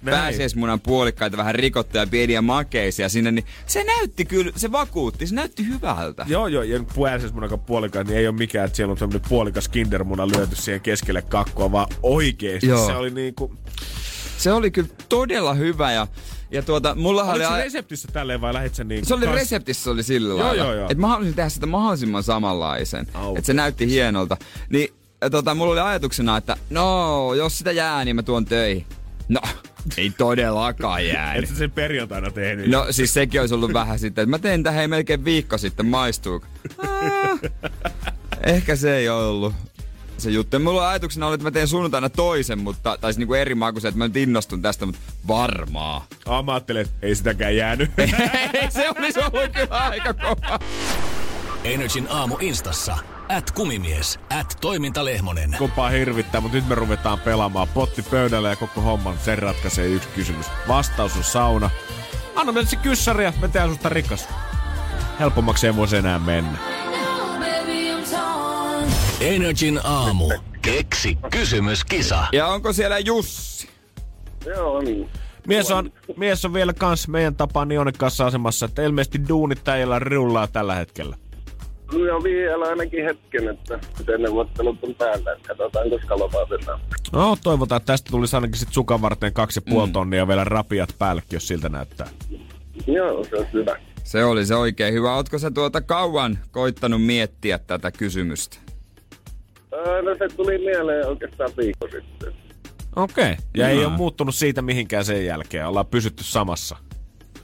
Pääsiäismunan 0.04 0.80
puolikkaita, 0.80 1.36
vähän 1.36 1.54
rikottuja 1.54 2.06
pieniä 2.06 2.42
makeisia 2.42 3.08
sinne, 3.08 3.30
niin 3.30 3.44
se 3.66 3.84
näytti 3.84 4.24
kyllä, 4.24 4.52
se 4.56 4.72
vakuutti, 4.72 5.26
se 5.26 5.34
näytti 5.34 5.66
hyvältä. 5.66 6.26
Joo, 6.28 6.46
joo, 6.46 6.62
ja 6.62 6.84
puolisesmunakaan 6.94 7.60
puolikas, 7.60 8.06
niin 8.06 8.18
ei 8.18 8.28
ole 8.28 8.36
mikään, 8.36 8.66
että 8.66 8.76
siellä 8.76 8.92
on 8.92 8.98
tämmöinen 8.98 9.28
puolikas 9.28 9.68
kindermuna 9.68 10.28
lyöty 10.28 10.56
siihen 10.56 10.80
keskelle 10.80 11.22
kakkua, 11.22 11.72
vaan 11.72 11.86
oikeesti 12.02 12.66
Joo. 12.66 12.86
se 12.86 12.92
oli 12.92 13.10
niinku... 13.10 13.54
Se 14.38 14.52
oli 14.52 14.70
kyllä 14.70 14.88
todella 15.08 15.54
hyvä 15.54 15.92
ja, 15.92 16.06
ja 16.50 16.62
tuota, 16.62 16.96
Oliko 17.04 17.30
oli... 17.30 17.44
se 17.44 17.56
reseptissä 17.56 18.08
tälleen 18.12 18.40
vai 18.40 18.54
lähit 18.54 18.74
sen 18.74 18.88
niin 18.88 19.06
Se 19.06 19.14
oli 19.14 19.26
reseptissä 19.26 19.84
se 19.84 19.90
oli 19.90 20.02
sillä 20.02 20.28
Joo, 20.28 20.38
lailla. 20.38 20.64
joo, 20.64 20.74
joo. 20.74 20.84
Että 20.90 21.00
mä 21.00 21.08
halusin 21.08 21.34
tehdä 21.34 21.48
sitä 21.48 21.66
mahdollisimman 21.66 22.22
samanlaisen. 22.22 23.06
Että 23.36 23.46
se 23.46 23.54
näytti 23.54 23.86
hienolta. 23.86 24.36
Niin 24.70 24.94
tota, 25.30 25.54
mulla 25.54 25.72
oli 25.72 25.80
ajatuksena, 25.80 26.36
että 26.36 26.56
no, 26.70 27.34
jos 27.34 27.58
sitä 27.58 27.72
jää, 27.72 28.04
niin 28.04 28.16
mä 28.16 28.22
tuon 28.22 28.44
töihin. 28.44 28.86
No, 29.28 29.40
ei 29.96 30.10
todellakaan 30.10 31.06
jäänyt. 31.06 31.44
Et 31.44 31.50
sä 31.50 31.56
sen 31.56 31.70
perjantaina 31.70 32.30
tehnyt. 32.30 32.66
No 32.66 32.86
siis 32.90 33.14
sekin 33.14 33.40
olisi 33.40 33.54
ollut 33.54 33.72
vähän 33.72 33.98
sitten, 33.98 34.22
että 34.22 34.30
mä 34.30 34.38
tein 34.38 34.62
tähän 34.62 34.78
hei 34.78 34.88
melkein 34.88 35.24
viikko 35.24 35.58
sitten, 35.58 35.86
maistuuko? 35.86 36.46
Ah, 36.78 37.40
ehkä 38.46 38.76
se 38.76 38.96
ei 38.96 39.08
ollut 39.08 39.54
se 40.18 40.30
juttu. 40.30 40.58
Mulla 40.58 40.88
ajatuksena 40.88 41.26
oli, 41.26 41.34
että 41.34 41.46
mä 41.46 41.50
teen 41.50 41.68
sunnuntaina 41.68 42.08
toisen, 42.08 42.58
mutta, 42.58 42.98
tai 43.00 43.12
siis 43.12 43.18
niinku 43.18 43.34
eri 43.34 43.54
makuisen, 43.54 43.88
että 43.88 43.98
mä 43.98 44.08
nyt 44.08 44.16
innostun 44.16 44.62
tästä, 44.62 44.86
mutta 44.86 45.00
varmaa. 45.28 46.06
Ah, 46.26 46.44
mä 46.44 46.52
ajattelin, 46.52 46.82
että 46.82 46.94
ei 47.02 47.14
sitäkään 47.14 47.56
jäänyt. 47.56 47.90
se 48.68 48.90
olisi 48.98 49.20
ollut 49.20 49.52
kyllä 49.52 49.78
aika 49.78 50.14
kova. 50.14 50.58
Energin 51.64 52.06
aamu 52.10 52.36
instassa. 52.40 52.98
At 53.36 53.50
kumimies. 53.50 54.18
At 54.40 54.58
toimintalehmonen. 54.60 55.54
Kumpaa 55.58 55.88
hirvittää, 55.90 56.40
mutta 56.40 56.56
nyt 56.56 56.68
me 56.68 56.74
ruvetaan 56.74 57.20
pelaamaan 57.20 57.68
potti 57.68 58.02
pöydällä 58.02 58.48
ja 58.48 58.56
koko 58.56 58.80
homman 58.80 59.18
sen 59.18 59.38
ratkaisee 59.38 59.86
yksi 59.86 60.08
kysymys. 60.14 60.46
Vastaus 60.68 61.16
on 61.16 61.24
sauna. 61.24 61.70
Anna 62.34 62.52
meille 62.52 62.70
se 62.70 62.76
kyssäri 62.76 63.24
ja 63.24 63.32
me 63.40 63.48
tehdään 63.48 63.70
susta 63.70 63.88
rikas. 63.88 64.28
Helpommaksi 65.20 65.66
ei 65.66 65.76
voisi 65.76 65.96
enää 65.96 66.18
mennä. 66.18 66.58
Energin 69.20 69.80
aamu. 69.84 70.32
Keksi 70.62 71.18
kysymyskisa. 71.30 72.26
Ja 72.32 72.46
onko 72.46 72.72
siellä 72.72 72.98
Jussi? 72.98 73.68
Joo, 74.46 74.80
niin. 74.80 75.08
Mies 75.46 75.70
on, 75.70 75.92
mies 76.16 76.44
on 76.44 76.52
vielä 76.52 76.72
kans 76.72 77.08
meidän 77.08 77.34
tapaan 77.34 77.68
niin 77.68 77.80
onnekkaassa 77.80 78.26
asemassa, 78.26 78.66
että 78.66 78.82
ilmeisesti 78.82 79.28
duunit 79.28 79.64
täällä 79.64 79.98
rullaa 79.98 80.46
tällä 80.46 80.74
hetkellä. 80.74 81.16
No 81.92 82.22
vielä 82.22 82.64
ainakin 82.64 83.04
hetken, 83.04 83.48
että 83.48 83.80
miten 83.98 84.22
neuvottelut 84.22 84.78
on 84.82 84.94
päällä. 84.94 85.36
Katsotaan, 85.46 85.90
koska 85.90 86.18
lopetetaan. 86.18 86.80
No, 87.12 87.36
toivotaan, 87.42 87.76
että 87.76 87.92
tästä 87.92 88.10
tulisi 88.10 88.36
ainakin 88.36 88.58
sit 88.58 88.72
sukan 88.72 89.02
varten 89.02 89.32
kaksi 89.32 89.60
puoli 89.60 89.90
tonnia 89.90 90.28
vielä 90.28 90.44
rapiat 90.44 90.94
päällekin, 90.98 91.36
jos 91.36 91.48
siltä 91.48 91.68
näyttää. 91.68 92.08
Joo, 92.86 93.24
se 93.24 93.36
on 93.36 93.46
hyvä. 93.52 93.76
Se 94.04 94.24
oli 94.24 94.46
se 94.46 94.54
oikein 94.54 94.94
hyvä. 94.94 95.14
Ootko 95.14 95.38
sä 95.38 95.50
tuota 95.50 95.80
kauan 95.80 96.38
koittanut 96.50 97.02
miettiä 97.06 97.58
tätä 97.58 97.90
kysymystä? 97.92 98.56
Öö, 99.72 100.02
no 100.02 100.14
se 100.18 100.36
tuli 100.36 100.58
mieleen 100.58 101.08
oikeastaan 101.08 101.50
viikko 101.56 101.86
sitten. 101.86 102.32
Okei. 102.96 103.32
Okay. 103.32 103.44
Ja 103.56 103.68
ei 103.68 103.76
Hyvä. 103.76 103.88
ole 103.88 103.96
muuttunut 103.96 104.34
siitä 104.34 104.62
mihinkään 104.62 105.04
sen 105.04 105.26
jälkeen. 105.26 105.66
Ollaan 105.66 105.86
pysytty 105.86 106.24
samassa. 106.24 106.76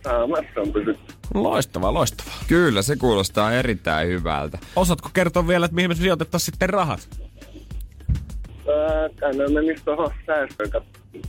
On 0.07 0.73
pysytty. 0.73 1.15
Loistavaa, 1.35 1.95
loistavaa. 1.95 2.35
Kyllä, 2.47 2.83
se 2.83 2.97
kuulostaa 2.97 3.53
erittäin 3.53 4.09
hyvältä. 4.09 4.59
Osaatko 4.77 5.11
kertoa 5.15 5.49
vielä, 5.49 5.67
että 5.67 5.75
mihin 5.75 5.91
me 5.91 5.95
sijoitettaisiin 5.95 6.47
sitten 6.47 6.71
rahat? 6.71 7.09
Kai 9.21 9.33
ne 9.37 9.49
menisi 9.49 9.85
tuohon 9.85 10.11
säästöön 10.27 10.71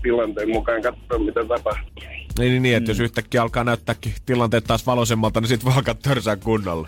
tilanteen 0.02 0.50
mukaan 0.50 0.82
katsoa, 0.82 1.20
mitä 1.20 1.46
tapahtuu. 1.46 1.94
Niin, 2.40 2.52
niin, 2.52 2.64
niin 2.64 2.78
että 2.78 2.92
jos 2.92 3.00
yhtäkkiä 3.00 3.42
alkaa 3.42 3.64
näyttääkin 3.64 4.14
tilanteet 4.26 4.64
taas 4.64 4.86
valoisemmalta, 4.86 5.42
niin 5.42 5.48
sit 5.48 5.66
voi 5.66 5.74
alkaa 5.74 5.96
törsää 5.96 6.36
kunnolla. 6.36 6.88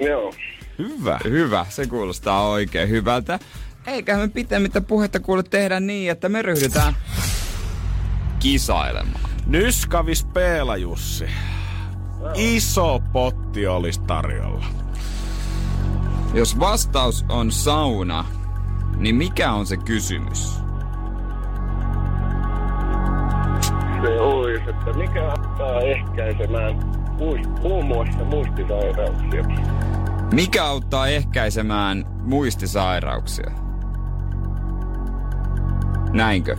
Joo. 0.00 0.32
Hyvä. 0.78 1.18
Hyvä, 1.24 1.66
se 1.68 1.86
kuulostaa 1.86 2.48
oikein 2.48 2.88
hyvältä. 2.88 3.38
Eiköhän 3.86 4.20
me 4.22 4.28
pitemmittä 4.28 4.80
puhetta 4.80 5.20
kuule 5.20 5.42
tehdä 5.42 5.80
niin, 5.80 6.10
että 6.10 6.28
me 6.28 6.42
ryhdytään 6.42 6.96
kisailemaan. 8.38 9.29
Nyskavis 9.50 10.24
Peela 10.24 10.76
Jussi. 10.76 11.26
Iso 12.34 13.00
potti 13.12 13.66
olisi 13.66 14.00
tarjolla. 14.00 14.66
Jos 16.34 16.58
vastaus 16.58 17.24
on 17.28 17.52
sauna, 17.52 18.24
niin 18.96 19.16
mikä 19.16 19.52
on 19.52 19.66
se 19.66 19.76
kysymys? 19.76 20.60
Se 24.02 24.20
olisi, 24.20 24.70
että 24.70 24.92
mikä 24.92 25.28
auttaa 25.30 25.80
ehkäisemään 25.80 26.80
muun 27.62 27.84
muassa 27.84 28.24
muistisairauksia. 28.24 29.44
Mikä 30.32 30.64
auttaa 30.64 31.06
ehkäisemään 31.06 32.04
muistisairauksia? 32.22 33.50
Näinkö? 36.12 36.56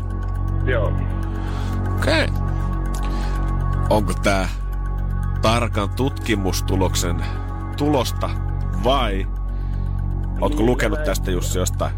Joo. 0.66 0.94
Okei. 1.98 2.26
Okay. 2.26 2.52
Onko 3.92 4.14
tää 4.24 4.50
tarkan 5.42 5.90
tutkimustuloksen 5.90 7.26
tulosta 7.78 8.30
vai 8.84 9.28
Ootko 10.42 10.64
lukenut 10.64 11.04
tästä 11.04 11.32
Jussi 11.32 11.60
jostain? 11.60 11.92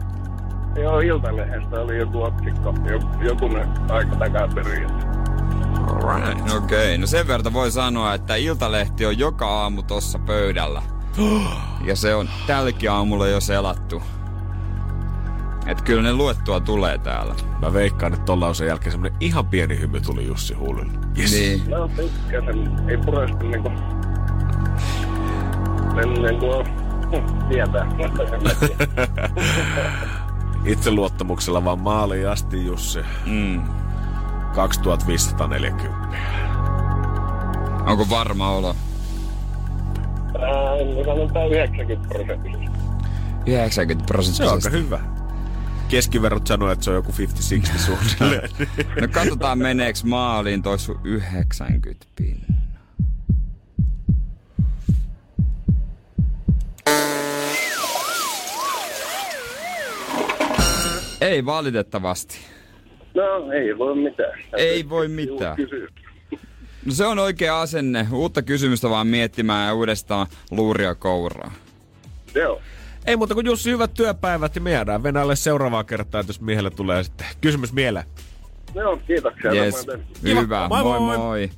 Joo, 0.76 1.00
Iltalehdestä 1.00 1.82
oli 1.82 1.98
joku 1.98 2.24
otsikko, 2.24 2.76
joku, 2.92 3.08
joku 3.22 3.50
aika 3.90 4.16
takaperin. 4.16 4.88
Alright. 5.78 6.42
Okei, 6.42 6.58
okay, 6.58 6.98
no 6.98 7.08
sen 7.08 7.28
verran 7.28 7.54
voi 7.54 7.72
sanoa, 7.72 8.14
että 8.14 8.36
Iltalehti 8.36 9.06
on 9.06 9.20
joka 9.20 9.48
aamu 9.48 9.84
tossa 9.84 10.20
pöydällä. 10.20 10.82
Ja 11.86 11.96
se 11.96 12.16
on 12.16 12.30
tälläkin 12.48 12.92
aamulla 12.92 13.28
jo 13.28 13.42
selattu. 13.42 14.02
Et 15.68 15.82
kyllä 15.82 16.02
ne 16.02 16.14
luettua 16.14 16.60
tulee 16.60 16.98
täällä. 16.98 17.36
Mä 17.62 17.74
veikkaan, 17.74 18.14
että 18.14 18.26
ton 18.26 18.40
lauseen 18.40 18.68
jälkeen 18.68 18.92
semmonen 18.92 19.18
ihan 19.20 19.46
pieni 19.46 19.80
hymy 19.80 20.02
tuli 20.02 20.28
Jussi 20.28 20.54
huulille. 20.54 20.92
Yes. 21.20 21.32
Niin. 21.32 21.70
No, 21.70 21.88
pikkasen, 21.88 22.90
ei 22.90 22.98
puresta 22.98 23.44
niinku... 23.44 23.72
En 26.02 26.14
niinku... 26.14 26.64
Tietää. 27.50 27.92
Itseluottamuksella 30.66 31.66
vaan 31.66 31.80
maaliin 31.80 32.30
asti 32.30 32.66
Jussi. 32.66 33.00
Mm. 33.26 33.64
2540. 34.56 36.18
Onko 37.86 38.10
varma 38.10 38.50
olo? 38.50 38.76
En 40.80 41.06
sanotaan 41.06 41.52
90 41.52 42.10
prosenttia. 42.10 42.70
90 43.46 44.14
Se 44.22 44.44
on 44.44 44.54
aika 44.54 44.70
hyvä. 44.70 45.13
Keskiverrot 45.90 46.48
sanoo, 46.48 46.72
että 46.72 46.86
se 46.86 46.90
on 46.90 46.96
joku 46.96 47.12
50-60 47.12 47.78
suunnilleen. 47.86 48.50
No 49.02 49.08
katsotaan 49.12 49.58
meneeks 49.58 50.04
maaliin 50.04 50.64
toi 50.64 50.80
sun 50.80 51.00
90 51.04 52.06
pin. 52.16 52.46
Ei 61.22 61.46
valitettavasti. 61.46 62.38
No, 63.14 63.52
ei 63.52 63.78
voi 63.78 63.96
mitään. 63.96 64.40
Ei 64.58 64.90
voi 64.90 65.08
mitään. 65.08 65.58
No 66.86 66.92
se 66.94 67.06
on 67.06 67.20
oikea 67.20 67.62
asenne. 67.62 68.08
Uutta 68.12 68.42
kysymystä 68.42 68.90
vaan 68.90 69.08
miettimään 69.08 69.68
ja 69.68 69.74
uudestaan 69.74 70.28
luuria 70.52 70.96
kouraa. 70.96 71.52
Joo. 72.36 72.62
Ei 73.06 73.16
muuta 73.18 73.34
kuin 73.34 73.46
Jussi, 73.46 73.72
hyvät 73.72 73.94
työpäivät 73.94 74.56
ja 74.56 74.62
me 74.62 74.72
jäädään 74.72 75.04
Venäjälle 75.04 75.36
seuraavaa 75.36 75.84
kertaa, 75.84 76.22
että 76.22 76.30
jos 76.30 76.42
miehelle 76.42 76.70
tulee 76.70 77.04
sitten 77.04 77.28
kysymys 77.42 77.74
mieleen. 77.74 78.06
Joo, 78.76 78.98
kiitoksia. 79.08 79.52
Yes. 79.54 79.88
Hyvä. 80.24 80.68
Moi 80.68 80.84
Moi 80.84 81.00
moi. 81.00 81.18
moi. 81.18 81.50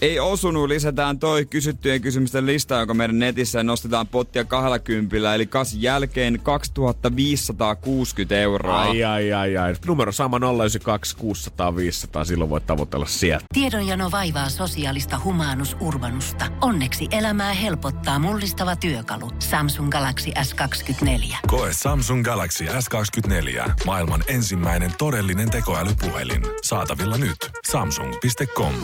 Ei 0.00 0.20
osunut, 0.20 0.68
lisätään 0.68 1.18
toi 1.18 1.44
kysyttyjen 1.44 2.00
kysymysten 2.00 2.46
lista, 2.46 2.74
jonka 2.78 2.94
meidän 2.94 3.18
netissä 3.18 3.58
ja 3.58 3.62
nostetaan 3.62 4.08
pottia 4.08 4.44
20, 4.44 5.34
eli 5.34 5.46
kas 5.46 5.74
jälkeen 5.74 6.40
2560 6.42 8.36
euroa. 8.36 8.80
Ai, 8.80 9.04
ai, 9.04 9.32
ai, 9.32 9.56
ai. 9.56 9.74
Numero 9.86 10.12
sama 10.12 10.38
092 10.38 11.16
600 11.16 11.76
500, 11.76 12.24
silloin 12.24 12.50
voit 12.50 12.66
tavoitella 12.66 13.06
sieltä. 13.06 13.44
Tiedonjano 13.54 14.10
vaivaa 14.10 14.48
sosiaalista 14.48 15.20
humanus 15.24 15.76
urbanusta. 15.80 16.46
Onneksi 16.60 17.08
elämää 17.10 17.54
helpottaa 17.54 18.18
mullistava 18.18 18.76
työkalu. 18.76 19.30
Samsung 19.38 19.90
Galaxy 19.90 20.30
S24. 20.30 21.36
Koe 21.46 21.70
Samsung 21.72 22.24
Galaxy 22.24 22.64
S24. 22.64 23.70
Maailman 23.86 24.24
ensimmäinen 24.28 24.92
todellinen 24.98 25.50
tekoälypuhelin. 25.50 26.42
Saatavilla 26.62 27.18
nyt. 27.18 27.36
Samsung.com. 27.70 28.74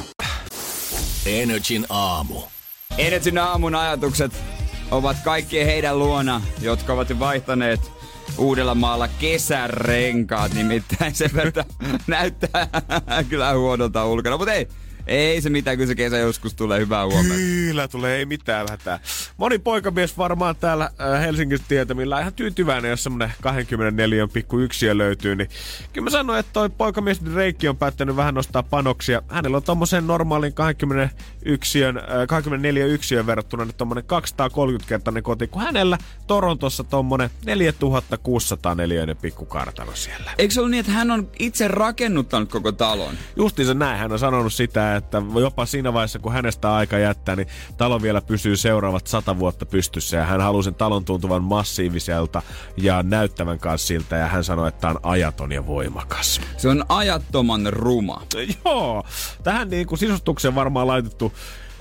Energin 1.27 1.87
aamu. 1.89 2.43
Energin 2.99 3.39
aamun 3.39 3.75
ajatukset 3.75 4.33
ovat 4.91 5.17
kaikkien 5.25 5.67
heidän 5.67 5.99
luona, 5.99 6.43
jotka 6.61 6.93
ovat 6.93 7.11
jo 7.11 7.19
vaihtaneet 7.19 7.81
Uudellamaalla 8.39 9.09
kesärenkaat, 9.09 10.55
nimittäin 10.55 11.15
se 11.15 11.31
näyttää 12.07 12.69
kyllä 13.29 13.55
huonolta 13.55 14.07
ulkona. 14.07 14.37
Mutta 14.37 14.53
ei, 14.53 14.69
ei 15.07 15.41
se 15.41 15.51
mitään, 15.51 15.77
kyllä 15.77 15.89
se 15.89 15.95
kesä 15.95 16.19
joskus 16.19 16.55
tulee 16.55 16.81
hyvää 16.81 17.07
huomenta. 17.07 17.35
Kyllä 17.35 17.89
tulee, 17.89 18.17
ei 18.17 18.27
mitään 18.27 18.67
hätää. 18.71 19.01
Moni 19.37 19.59
poikamies 19.59 20.19
varmaan 20.19 20.57
täällä 20.57 20.91
äh, 21.01 21.21
Helsingin 21.21 21.59
tietämillä 21.69 22.21
ihan 22.21 22.35
tyytyväinen, 22.35 22.91
jos 22.91 23.03
semmonen 23.03 23.33
24 23.41 24.29
pikku 24.29 24.59
yksiö 24.59 24.99
löytyy. 24.99 25.37
Niin 25.37 25.49
kyllä 25.93 26.05
mä 26.05 26.11
sanoin, 26.11 26.39
että 26.39 26.53
toi 26.53 26.71
poikamies 26.71 27.35
Reikki 27.35 27.69
on 27.69 27.77
päättänyt 27.77 28.17
vähän 28.17 28.35
nostaa 28.35 28.63
panoksia. 28.63 29.23
Hänellä 29.29 29.57
on 29.57 29.63
tommosen 29.63 30.07
normaalin 30.07 30.55
21, 30.55 31.85
äh, 31.85 31.95
24 32.29 32.87
yksiön 32.87 33.27
verrattuna 33.27 33.65
nyt 33.65 33.77
tommonen 33.77 34.05
230-kertainen 34.05 35.23
koti, 35.23 35.47
kun 35.49 35.63
hänellä 35.63 35.99
Torontossa 36.27 36.85
tommonen 36.85 37.31
4600 37.47 38.75
neliöinen 38.75 39.17
pikku 39.17 39.45
kartano 39.45 39.95
siellä. 39.95 40.31
Eikö 40.39 40.55
se 40.55 40.61
ollut 40.61 40.71
niin, 40.71 40.81
että 40.81 40.93
hän 40.93 41.11
on 41.11 41.31
itse 41.39 41.69
rakennuttanut 41.69 42.51
koko 42.51 42.73
talon? 42.73 43.15
Justiinsa 43.37 43.75
näin. 43.75 43.99
Hän 43.99 44.13
on 44.13 44.19
sanonut 44.19 44.53
sitä, 44.53 44.96
että 44.97 45.23
jopa 45.41 45.67
siinä 45.67 45.93
vaiheessa, 45.93 46.19
kun 46.19 46.33
hänestä 46.33 46.75
aika 46.75 46.99
jättää, 46.99 47.37
niin 47.37 47.49
talo 47.77 48.03
vielä 48.03 48.21
pysyy 48.21 48.57
seuraavat 48.57 49.07
sata 49.07 49.39
vuotta 49.39 49.67
pystyssä. 49.67 50.17
Ja 50.17 50.25
hän 50.25 50.41
haluaa 50.41 50.63
sen 50.63 50.75
talon 50.75 51.05
tuntuvan 51.05 51.43
massiiviselta 51.43 52.43
ja 52.77 53.03
näyttävän 53.03 53.59
kanssa 53.59 53.87
siltä. 53.87 54.17
Ja 54.17 54.27
hän 54.27 54.45
sanoi, 54.45 54.69
että 54.69 54.81
tämä 54.81 54.91
on 54.91 55.01
ajaton 55.03 55.53
ja 55.53 55.67
voimakas. 55.67 56.41
Se 56.57 56.69
on 56.69 56.85
ajattoman 56.89 57.67
ruma. 57.73 58.23
Joo, 58.65 59.05
tähän 59.43 59.71
niin 59.71 59.87
kuin 59.87 59.99
sisustukseen 59.99 60.55
varmaan 60.55 60.87
laitettu 60.87 61.33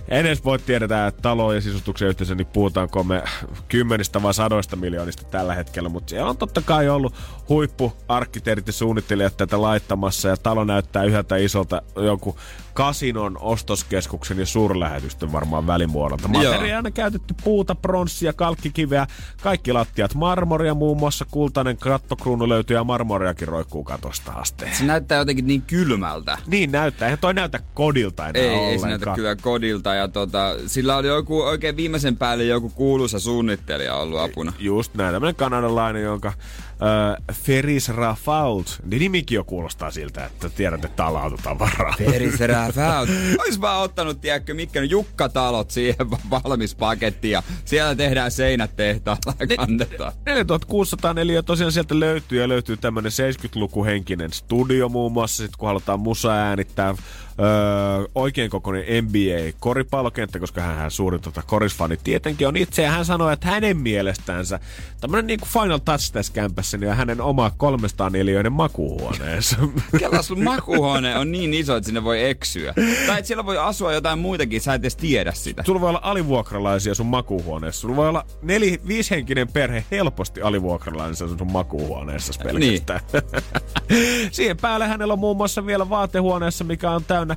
en 0.08 0.26
edes 0.26 0.46
voi 0.46 0.60
tiedetä, 0.60 1.08
että 1.08 1.22
talo- 1.22 1.54
ja 1.54 1.62
sisustuksen 1.62 2.08
yhteensä, 2.08 2.36
niin 2.36 2.48
puhutaanko 2.48 3.04
me 3.04 3.24
kymmenistä 3.68 4.24
vai 4.24 4.34
sadoista 4.34 4.76
miljoonista 4.76 5.24
tällä 5.24 5.56
hetkellä, 5.56 5.90
mutta 5.90 6.10
siellä 6.10 6.30
on 6.30 6.38
totta 6.38 6.62
kai 6.62 6.90
ollut 6.90 7.14
huippuarkkitehdit 7.50 8.68
ja 8.68 8.74
suunnittelijat 8.74 9.38
tätä 9.38 9.62
laittamassa, 9.62 10.30
ja 10.30 10.38
talo 10.38 10.64
näyttää 10.64 11.04
yhdeltä 11.04 11.36
isolta 11.38 11.82
joku 11.96 12.38
kasinon, 12.76 13.38
ostoskeskuksen 13.42 14.40
ja 14.40 14.46
suurlähetystön 14.46 15.32
varmaan 15.32 15.68
välimuodolta. 15.68 16.28
Materiaalina 16.28 16.92
käytetty 16.92 17.36
puuta, 17.44 17.76
pronssia, 17.76 18.34
kalkkikiveä, 18.34 19.08
kaikki 19.44 19.74
lattiat 19.74 20.16
marmoria, 20.16 20.74
muun 20.74 20.98
muassa 20.98 21.26
kultainen 21.32 21.78
kattokruunu 21.78 22.50
löytyy 22.50 22.78
ja 22.78 22.84
marmoriakin 22.84 23.48
roikkuu 23.48 23.84
katosta 23.84 24.32
asti. 24.32 24.66
Se 24.72 24.84
näyttää 24.84 25.18
jotenkin 25.18 25.48
niin 25.48 25.62
kylmältä. 25.62 26.38
Niin 26.48 26.72
näyttää. 26.72 27.06
Eihän 27.06 27.20
toi 27.20 27.34
näytä 27.34 27.60
kodilta 27.74 28.30
enää 28.30 28.42
Ei, 28.42 28.50
ollenkaan. 28.50 28.72
ei 28.72 28.80
se 28.80 28.88
näytä 28.88 29.14
kyllä 29.16 29.36
kodilta. 29.36 29.94
Ja 29.94 30.08
tota, 30.08 30.56
sillä 30.68 30.98
oli 30.98 31.08
joku 31.08 31.42
oikein 31.42 31.78
viimeisen 31.78 32.18
päälle 32.18 32.44
joku 32.44 32.70
kuuluisa 32.70 33.20
suunnittelija 33.20 33.96
ollut 33.96 34.20
apuna. 34.20 34.54
Just 34.60 34.96
näin. 34.96 35.14
Tämmönen 35.14 35.36
kanadalainen, 35.36 36.04
jonka 36.04 36.34
äh, 36.82 37.36
Feris 37.36 37.90
Rafault, 37.90 38.80
niin 38.86 39.00
nimikin 39.00 39.36
jo 39.36 39.44
kuulostaa 39.44 39.92
siltä, 39.92 40.26
että 40.26 40.50
tiedät, 40.50 40.86
että 40.86 40.96
tää 40.96 41.08
on 41.08 41.22
autotavaraa. 41.22 41.96
Periserää 41.98 42.72
Fout. 42.72 43.10
Ois 43.46 43.62
vaan 43.62 43.82
ottanut, 43.82 44.22
tiedätkö, 44.22 44.54
mitkä 44.54 44.82
ne 44.82 44.86
Jukka-talot 44.86 45.72
siihen 45.72 46.12
valmis 46.30 46.76
paketti 46.76 47.30
ja 47.30 47.44
siellä 47.66 47.96
tehdään 47.96 48.32
seinät 48.32 48.76
tehtaalla 48.76 49.34
ja 49.40 49.58
kannetaan. 49.58 50.14
4604 50.26 51.44
tosiaan 51.44 51.72
sieltä 51.72 52.00
löytyy 52.00 52.42
ja 52.42 52.50
löytyy 52.50 52.78
tämmönen 52.78 53.12
70-luku 53.12 53.86
henkinen 53.86 54.34
studio 54.34 54.90
muun 54.90 55.12
muassa, 55.12 55.44
sit 55.44 55.56
kun 55.56 55.68
halutaan 55.68 56.00
musa 56.00 56.32
äänittää 56.32 56.96
öö, 57.40 58.08
oikein 58.16 58.50
kokoinen 58.50 59.06
NBA-koripallokenttä, 59.06 60.40
koska 60.40 60.62
hän 60.62 60.92
suuri 60.92 61.20
tota, 61.20 61.44
korisfani 61.48 61.98
tietenkin 62.04 62.48
on 62.48 62.58
itse 62.58 62.82
ja 62.82 62.92
hän 62.92 63.06
sanoi, 63.06 63.34
että 63.34 63.48
hänen 63.48 63.78
mielestänsä 63.78 64.60
tämmönen 65.02 65.28
niinku 65.28 65.46
final 65.46 65.78
touch 65.78 66.12
tässä 66.12 66.34
kämpässä 66.34 66.78
niin 66.78 66.90
on 66.90 66.98
hänen 66.98 67.22
oma 67.22 67.52
304 67.58 68.50
makuuhuoneessa. 68.50 69.58
Kela 70.00 70.22
sun 70.22 70.44
makuuhuone 70.44 71.18
on 71.18 71.32
niin 71.32 71.54
iso, 71.54 71.76
että 71.76 71.86
sinne 71.86 72.04
voi 72.04 72.24
eksyä. 72.24 72.74
Tai 73.08 73.20
että 73.20 73.28
siellä 73.28 73.46
voi 73.46 73.58
asua 73.58 73.94
jotain 73.94 74.20
muitakin, 74.20 74.62
sä 74.62 74.74
et 74.74 74.82
edes 74.82 74.96
tiedä 74.96 75.32
sitä. 75.32 75.64
Sulla 75.64 75.82
voi 75.82 75.90
olla 75.90 76.02
alivuokralaisia 76.04 76.96
sun 76.96 77.06
makuuhuoneessa. 77.06 77.82
Sulla 77.82 77.96
voi 77.96 78.10
olla 78.10 78.26
neli, 78.42 78.82
viishenkinen 78.88 79.48
perhe 79.48 79.86
helposti 79.92 80.42
alivuokralainen 80.42 81.16
sun 81.16 81.38
sun 81.38 81.52
makuuhuoneessa 81.52 82.44
pelkästään. 82.44 83.02
Niin. 83.14 84.32
Siihen 84.32 84.58
päälle 84.58 84.88
hänellä 84.88 85.14
on 85.14 85.20
muun 85.20 85.38
muassa 85.38 85.66
vielä 85.66 85.90
vaatehuoneessa, 85.90 86.64
mikä 86.64 86.92
on 86.92 87.04
täynnä 87.04 87.25
ö, 87.32 87.36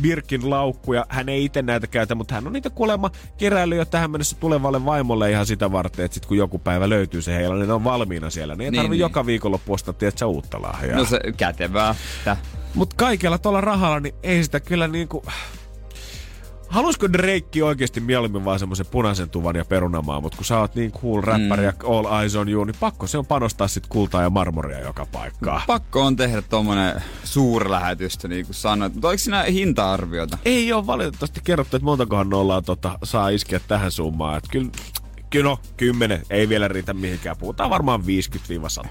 Birkin 0.00 0.50
laukkuja. 0.50 1.06
Hän 1.08 1.28
ei 1.28 1.44
itse 1.44 1.62
näitä 1.62 1.86
käytä, 1.86 2.14
mutta 2.14 2.34
hän 2.34 2.46
on 2.46 2.52
niitä 2.52 2.70
kuulemma 2.70 3.10
keräillyt 3.36 3.78
jo 3.78 3.84
tähän 3.84 4.10
mennessä 4.10 4.36
tulevalle 4.40 4.84
vaimolle 4.84 5.30
ihan 5.30 5.46
sitä 5.46 5.72
varten, 5.72 6.04
että 6.04 6.14
sit 6.14 6.26
kun 6.26 6.36
joku 6.36 6.58
päivä 6.58 6.88
löytyy 6.88 7.22
se 7.22 7.34
heillä, 7.36 7.54
niin 7.56 7.66
ne 7.68 7.72
on 7.74 7.84
valmiina 7.84 8.30
siellä. 8.30 8.54
Niin 8.54 8.64
ei 8.64 8.70
Niin, 8.70 8.82
tarvi 8.82 8.90
niin. 8.90 9.00
joka 9.00 9.26
viikonloppu 9.26 9.72
ostaa, 9.72 9.94
tiedätkö, 9.94 10.26
uutta 10.26 10.62
lahjaa. 10.62 10.98
No 10.98 11.04
se 11.04 11.20
kätevää. 11.36 11.94
Mutta 12.74 12.96
kaikella 12.96 13.38
tuolla 13.38 13.60
rahalla, 13.60 14.00
niin 14.00 14.14
ei 14.22 14.44
sitä 14.44 14.60
kyllä 14.60 14.88
niinku... 14.88 15.22
Haluaisiko 16.70 17.12
Drake 17.12 17.64
oikeasti 17.64 18.00
mieluummin 18.00 18.44
vaan 18.44 18.58
semmoisen 18.58 18.86
punaisen 18.86 19.30
tuvan 19.30 19.56
ja 19.56 19.64
perunamaa, 19.64 20.20
mutta 20.20 20.36
kun 20.36 20.44
sä 20.44 20.58
oot 20.58 20.74
niin 20.74 20.92
cool 20.92 21.20
räppäri 21.20 21.62
mm. 21.62 21.66
ja 21.66 21.72
all 21.84 22.20
eyes 22.20 22.36
on 22.36 22.48
you, 22.48 22.64
niin 22.64 22.76
pakko 22.80 23.06
se 23.06 23.18
on 23.18 23.26
panostaa 23.26 23.68
sit 23.68 23.86
kultaa 23.86 24.22
ja 24.22 24.30
marmoria 24.30 24.80
joka 24.80 25.06
paikkaan. 25.12 25.62
Pakko 25.66 26.02
on 26.02 26.16
tehdä 26.16 26.42
tommonen 26.42 27.02
suurlähetystä, 27.24 28.28
niin 28.28 28.46
kuin 28.46 28.54
sanoit. 28.54 28.94
Mutta 28.94 29.08
oliko 29.08 29.18
siinä 29.18 29.42
hinta-arviota? 29.42 30.38
Ei 30.44 30.72
ole 30.72 30.86
valitettavasti 30.86 31.40
kerrottu, 31.44 31.76
että 31.76 31.84
montakohan 31.84 32.28
nollaa 32.28 32.62
tota, 32.62 32.98
saa 33.04 33.28
iskeä 33.28 33.60
tähän 33.68 33.90
summaan. 33.90 34.38
Et 34.38 34.44
kyllä, 34.50 34.70
kyllä 34.70 34.99
no, 35.38 35.58
kymmenen 35.76 36.22
ei 36.30 36.48
vielä 36.48 36.68
riitä 36.68 36.94
mihinkään. 36.94 37.36
Puhutaan 37.36 37.70
varmaan 37.70 38.00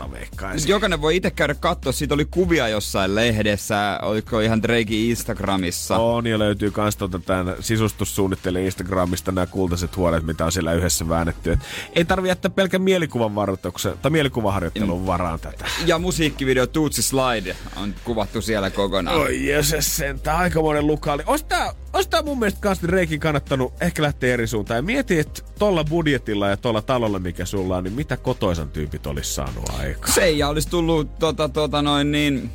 50-100 0.05 0.11
veikkaisin. 0.11 0.69
Jokainen 0.69 1.01
voi 1.01 1.15
itse 1.15 1.31
käydä 1.31 1.55
katsoa. 1.55 1.91
Siitä 1.91 2.13
oli 2.13 2.25
kuvia 2.25 2.67
jossain 2.67 3.15
lehdessä. 3.15 3.99
Oliko 4.01 4.39
ihan 4.39 4.63
Drakein 4.63 5.09
Instagramissa? 5.09 5.97
On 5.97 6.27
ja 6.27 6.39
löytyy 6.39 6.71
kans 6.71 6.97
tota 6.97 7.19
tämän 7.19 7.55
sisustussuunnittelijan 7.59 8.65
Instagramista 8.65 9.31
nämä 9.31 9.47
kultaiset 9.47 9.97
huoneet, 9.97 10.23
mitä 10.23 10.45
on 10.45 10.51
siellä 10.51 10.73
yhdessä 10.73 11.09
väännetty. 11.09 11.51
Et 11.51 11.59
ei 11.95 12.05
tarvi 12.05 12.27
jättää 12.27 12.51
pelkän 12.51 12.81
mielikuvan 12.81 13.35
varoituksen 13.35 13.97
tai 14.01 14.11
mielikuvaharjoittelun 14.11 15.05
varaan 15.05 15.39
tätä. 15.39 15.65
Ja 15.85 15.99
musiikkivideo 15.99 16.67
Tootsie 16.67 17.03
Slide 17.03 17.55
on 17.75 17.95
kuvattu 18.03 18.41
siellä 18.41 18.69
kokonaan. 18.69 19.17
Oi 19.17 19.47
jöses 19.47 19.95
sentään, 19.97 20.37
aikamoinen 20.37 20.87
lukaali. 20.87 21.23
Ois 21.25 21.43
tää, 21.43 21.73
ois 21.93 22.07
tää 22.07 22.21
mun 22.21 22.39
mielestä 22.39 22.61
kans 22.61 22.83
Reikin 22.83 23.19
kannattanut 23.19 23.73
ehkä 23.81 24.01
lähteä 24.01 24.33
eri 24.33 24.47
suuntaan. 24.47 24.77
Ja 24.77 24.81
mieti, 24.81 25.19
että 25.19 25.41
tolla 25.59 25.83
budjetilla 26.29 26.47
ja 26.47 26.57
tolla 26.57 26.81
talolla, 26.81 27.19
mikä 27.19 27.45
sulla 27.45 27.77
on, 27.77 27.83
niin 27.83 27.93
mitä 27.93 28.17
kotoisan 28.17 28.69
tyypit 28.69 29.07
olisi 29.07 29.33
saanut 29.33 29.69
aikaan. 29.69 30.13
Seija 30.13 30.47
olisi 30.47 30.69
tullut 30.69 31.19
tota, 31.19 31.49
tota 31.49 31.81
noin 31.81 32.11
niin, 32.11 32.49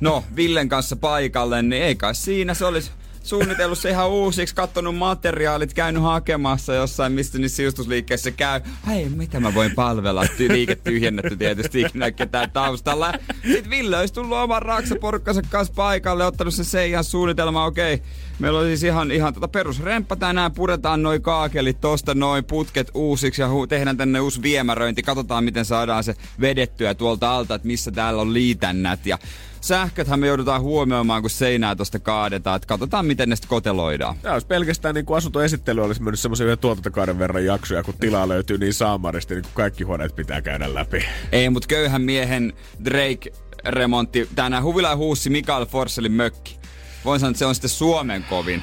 no 0.00 0.24
Villen 0.36 0.68
kanssa 0.68 0.96
paikalle, 0.96 1.62
niin 1.62 1.82
ei 1.82 1.96
kai 1.96 2.14
siinä 2.14 2.54
se 2.54 2.64
olisi 2.64 2.90
suunnitellut 3.22 3.78
se 3.78 3.90
ihan 3.90 4.10
uusiksi, 4.10 4.54
kattonut 4.54 4.96
materiaalit, 4.96 5.74
käynyt 5.74 6.02
hakemassa 6.02 6.74
jossain, 6.74 7.12
mistä 7.12 7.38
niissä 7.38 7.56
siustusliikkeissä 7.56 8.30
käy. 8.30 8.60
Hei, 8.86 9.08
mitä 9.08 9.40
mä 9.40 9.54
voin 9.54 9.74
palvella? 9.74 10.24
Ty- 10.24 10.52
liike 10.52 10.74
tyhjennetty 10.74 11.36
tietysti 11.36 11.80
ikinä 11.80 12.10
ketään 12.10 12.50
taustalla. 12.50 13.12
Sitten 13.52 13.70
Ville 13.70 13.98
olisi 13.98 14.14
tullut 14.14 14.38
oman 14.38 14.62
raksaporukkansa 14.62 15.42
kanssa 15.50 15.74
paikalle, 15.76 16.26
ottanut 16.26 16.54
se 16.54 16.64
Seijan 16.64 17.04
suunnitelma, 17.04 17.64
okei. 17.64 17.94
Okay. 17.94 18.06
Meillä 18.38 18.58
oli 18.58 18.66
siis 18.66 18.82
ihan, 18.82 19.10
ihan 19.10 19.34
tota 19.34 19.48
perusremppa 19.48 20.16
tänään, 20.16 20.52
puretaan 20.52 21.02
noin 21.02 21.22
kaakelit 21.22 21.80
tosta 21.80 22.14
noin 22.14 22.44
putket 22.44 22.90
uusiksi 22.94 23.42
ja 23.42 23.48
hu- 23.48 23.66
tehdään 23.68 23.96
tänne 23.96 24.20
uusi 24.20 24.42
viemäröinti. 24.42 25.02
Katsotaan, 25.02 25.44
miten 25.44 25.64
saadaan 25.64 26.04
se 26.04 26.14
vedettyä 26.40 26.94
tuolta 26.94 27.36
alta, 27.36 27.54
että 27.54 27.66
missä 27.66 27.90
täällä 27.90 28.22
on 28.22 28.32
liitännät. 28.32 29.06
Ja 29.06 29.18
sähköthän 29.60 30.20
me 30.20 30.26
joudutaan 30.26 30.62
huomioimaan, 30.62 31.22
kun 31.22 31.30
seinää 31.30 31.76
tosta 31.76 31.98
kaadetaan. 31.98 32.56
Että 32.56 32.66
katsotaan, 32.66 33.06
miten 33.06 33.28
ne 33.28 33.36
sitten 33.36 33.48
koteloidaan. 33.48 34.16
Tämä 34.22 34.32
olisi 34.32 34.46
pelkästään 34.46 34.94
niin 34.94 35.06
kuin 35.06 35.16
asuntoesittely 35.16 35.84
olisi 35.84 36.02
mennyt 36.02 36.20
semmoisen 36.20 36.46
yhden 36.46 36.58
tuotantokauden 36.58 37.18
verran 37.18 37.44
jaksoja, 37.44 37.82
kun 37.82 37.94
tilaa 38.00 38.28
löytyy 38.34 38.58
niin 38.58 38.74
saamaristi, 38.74 39.34
niin 39.34 39.42
kuin 39.42 39.54
kaikki 39.54 39.84
huoneet 39.84 40.16
pitää 40.16 40.42
käydä 40.42 40.74
läpi. 40.74 41.04
Ei, 41.32 41.50
mutta 41.50 41.68
köyhän 41.68 42.02
miehen 42.02 42.52
Drake 42.84 43.32
remontti. 43.64 44.28
Tänään 44.34 44.62
Huvila 44.62 44.88
ja 44.88 44.96
Huussi 44.96 45.30
Mikael 45.30 45.66
Forsellin 45.66 46.12
mökki. 46.12 46.65
Voin 47.06 47.20
sanoa, 47.20 47.30
että 47.30 47.38
se 47.38 47.46
on 47.46 47.54
sitten 47.54 47.70
Suomen 47.70 48.24
kovin. 48.24 48.62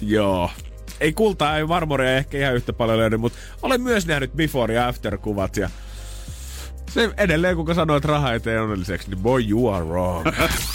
Joo. 0.00 0.50
Ei 1.00 1.12
kultaa, 1.12 1.56
ei 1.56 1.64
marmoria 1.64 2.16
ehkä 2.16 2.38
ihan 2.38 2.54
yhtä 2.54 2.72
paljon 2.72 2.98
löydy, 2.98 3.16
mutta 3.16 3.38
olen 3.62 3.80
myös 3.80 4.06
nähnyt 4.06 4.32
before 4.32 4.74
ja 4.74 4.88
after 4.88 5.18
kuvat 5.18 5.56
ja 5.56 5.70
se 6.94 7.10
edelleen, 7.16 7.56
kuka 7.56 7.74
sanoo, 7.74 7.96
että 7.96 8.08
raha 8.08 8.32
ei 8.32 8.40
tee 8.40 8.60
onnelliseksi, 8.60 9.10
niin 9.10 9.20
boy, 9.20 9.42
you 9.48 9.68
are 9.68 9.84
wrong. 9.84 10.26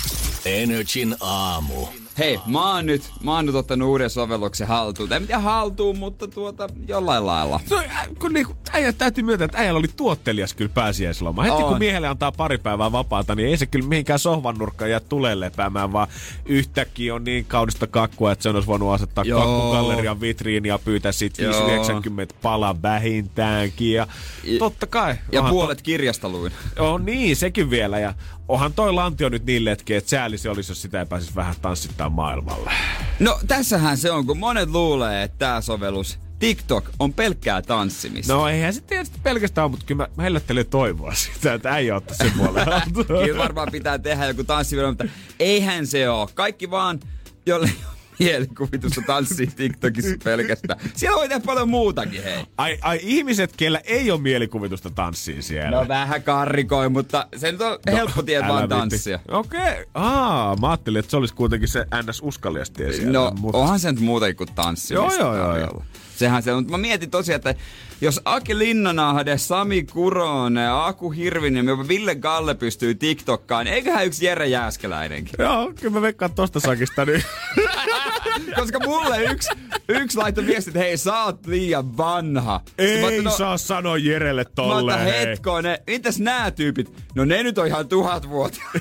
Energin 0.45 1.15
aamu. 1.19 1.87
Hei, 2.19 2.39
mä 2.47 2.73
oon 2.75 2.85
nyt, 2.85 3.01
mä 3.23 3.35
oon 3.35 3.45
nyt 3.45 3.55
ottanut 3.55 3.89
uuden 3.89 4.09
sovelluksen 4.09 4.67
haltuun. 4.67 5.09
Tai 5.09 5.19
mitä 5.19 5.39
haltuun, 5.39 5.97
mutta 5.97 6.27
tuota, 6.27 6.69
jollain 6.87 7.25
lailla. 7.25 7.59
No, 7.69 7.81
kun 8.19 8.33
niinku, 8.33 8.55
äijä 8.73 8.93
täytyy 8.93 9.23
myöntää, 9.23 9.45
että 9.45 9.57
äijällä 9.57 9.77
oli 9.77 9.87
tuottelias 9.97 10.53
kyllä 10.53 10.71
pääsiäisloma. 10.73 11.43
Heti 11.43 11.55
On. 11.55 11.63
kun 11.63 11.79
miehelle 11.79 12.07
antaa 12.07 12.31
pari 12.31 12.57
päivää 12.57 12.91
vapaata, 12.91 13.35
niin 13.35 13.49
ei 13.49 13.57
se 13.57 13.65
kyllä 13.65 13.87
mihinkään 13.87 14.19
sohvan 14.19 14.55
nurkkaan 14.57 14.91
jää 14.91 14.99
tulee 14.99 15.39
lepäämään, 15.39 15.93
vaan 15.93 16.07
yhtäkkiä 16.45 17.15
on 17.15 17.23
niin 17.23 17.45
kaunista 17.45 17.87
kakkua, 17.87 18.31
että 18.31 18.43
se 18.43 18.49
olisi 18.49 18.67
voinut 18.67 18.93
asettaa 18.93 19.23
Joo. 19.23 19.39
kakkugallerian 19.41 20.21
vitriiniin 20.21 20.69
ja 20.69 20.79
pyytää 20.79 21.11
siitä 21.11 21.43
Joo. 21.43 21.53
590 21.65 22.35
pala 22.41 22.81
vähintäänkin. 22.81 23.93
Ja 23.93 24.07
I- 24.43 24.57
totta 24.57 24.87
kai. 24.87 25.15
Ja 25.31 25.43
puolet 25.43 25.81
kirjasta 25.81 26.29
luin. 26.29 26.51
To, 26.75 26.93
on 26.93 27.05
niin, 27.05 27.35
sekin 27.35 27.69
vielä. 27.69 27.99
Ja 27.99 28.13
onhan 28.47 28.73
toi 28.73 28.93
lantio 28.93 29.29
nyt 29.29 29.45
niin 29.45 29.65
letkeä, 29.65 29.97
että 29.97 30.09
sääli 30.09 30.37
se 30.37 30.49
olisi, 30.49 30.71
jos 30.71 30.81
sitä 30.81 30.99
ei 30.99 31.05
pääsisi 31.05 31.35
vähän 31.35 31.55
tanssittaa 31.61 32.09
maailmalle. 32.09 32.71
No 33.19 33.39
tässähän 33.47 33.97
se 33.97 34.11
on, 34.11 34.25
kun 34.25 34.37
monet 34.37 34.69
luulee, 34.69 35.23
että 35.23 35.37
tämä 35.37 35.61
sovellus 35.61 36.19
TikTok 36.39 36.89
on 36.99 37.13
pelkkää 37.13 37.61
tanssimista. 37.61 38.33
No 38.33 38.47
eihän 38.47 38.73
se 38.73 38.81
tietysti 38.81 39.19
pelkästään 39.23 39.65
ole, 39.65 39.71
mutta 39.71 39.85
kyllä 39.85 40.07
mä 40.15 40.23
hellättelen 40.23 40.65
toivoa 40.65 41.13
sitä, 41.13 41.53
että 41.53 41.71
äijä 41.71 41.95
ottaa 41.95 42.15
sen 42.17 42.31
puolen 42.37 42.65
haltuun. 42.65 43.05
Kyllä 43.25 43.43
varmaan 43.43 43.67
pitää 43.71 43.99
tehdä 43.99 44.25
joku 44.25 44.43
tanssivideo, 44.43 44.89
mutta 44.89 45.05
eihän 45.39 45.87
se 45.87 46.09
oo. 46.09 46.29
Kaikki 46.33 46.71
vaan, 46.71 46.99
jolle 47.45 47.67
ei 47.67 47.85
ole 47.87 47.94
mielikuvitusta 48.19 49.01
tanssii 49.07 49.47
TikTokissa 49.47 50.15
pelkästään. 50.23 50.79
Siellä 50.93 51.17
voi 51.17 51.29
tehdä 51.29 51.45
paljon 51.45 51.69
muutakin, 51.69 52.23
hei. 52.23 52.45
Ai, 52.57 52.77
ai 52.81 52.99
ihmiset, 53.01 53.53
kellä 53.57 53.81
ei 53.83 54.11
ole 54.11 54.21
mielikuvitusta 54.21 54.89
tanssiin 54.89 55.43
siellä. 55.43 55.77
No 55.77 55.87
vähän 55.87 56.23
karrikoi, 56.23 56.89
mutta 56.89 57.27
se 57.37 57.51
nyt 57.51 57.61
on 57.61 57.79
helppo 57.87 58.23
tie 58.23 58.41
vaan 58.41 58.69
tanssia. 58.69 59.19
Okei. 59.27 59.59
Okay. 59.59 59.85
Aa, 59.93 60.55
mä 60.55 60.69
ajattelin, 60.69 60.99
että 60.99 61.09
se 61.09 61.17
olisi 61.17 61.33
kuitenkin 61.33 61.69
se 61.69 61.85
ns. 62.09 62.21
uskalias 62.23 62.69
tie 62.69 62.93
siellä. 62.93 63.11
No, 63.11 63.31
mut- 63.39 63.55
onhan 63.55 63.79
se 63.79 63.91
nyt 63.91 64.01
muuta 64.01 64.33
kuin 64.33 64.49
tanssimista. 64.55 65.21
Joo, 65.21 65.35
joo, 65.35 65.37
joo, 65.37 65.57
joo. 65.57 65.83
Sehän 66.15 66.43
se 66.43 66.51
on. 66.53 66.57
Mutta 66.63 66.71
Mä 66.71 66.77
mietin 66.77 67.11
tosiaan, 67.11 67.35
että 67.35 67.55
jos 68.01 68.21
Aki 68.25 68.57
Linnanahde, 68.57 69.37
Sami 69.37 69.83
Kuronen, 69.83 70.71
Aku 70.71 71.09
Hirvinen, 71.11 71.65
jopa 71.65 71.87
Ville 71.87 72.15
Galle 72.15 72.55
pystyy 72.55 72.95
TikTokkaan, 72.95 73.67
eiköhän 73.67 74.05
yksi 74.05 74.25
Jere 74.25 74.47
Jääskeläinenkin. 74.47 75.33
Joo, 75.39 75.73
kyllä 75.79 75.93
mä 75.93 76.01
veikkaan 76.01 76.33
tosta 76.33 76.59
sakista 76.59 77.05
niin. 77.05 77.23
Koska 78.59 78.79
mulle 78.79 79.23
yksi, 79.23 79.49
yksi 79.89 80.17
laittoi 80.17 80.45
viesti, 80.45 80.69
että 80.69 80.79
hei, 80.79 80.97
sä 80.97 81.23
oot 81.23 81.47
liian 81.47 81.97
vanha. 81.97 82.61
Mä 82.65 82.85
ei 82.85 82.95
ajattelin, 82.97 83.23
no, 83.23 83.31
saa 83.31 83.57
sanoa 83.57 83.97
Jerelle 83.97 84.43
Mä 84.43 84.49
tolleen. 84.55 84.85
otan 84.99 84.99
hei. 84.99 85.27
hetkonen, 85.27 85.77
mitäs 85.87 86.19
nää 86.19 86.51
tyypit? 86.51 86.91
No 87.15 87.25
ne 87.25 87.43
nyt 87.43 87.57
on 87.57 87.67
ihan 87.67 87.87
tuhat 87.87 88.29
vuotta. 88.29 88.61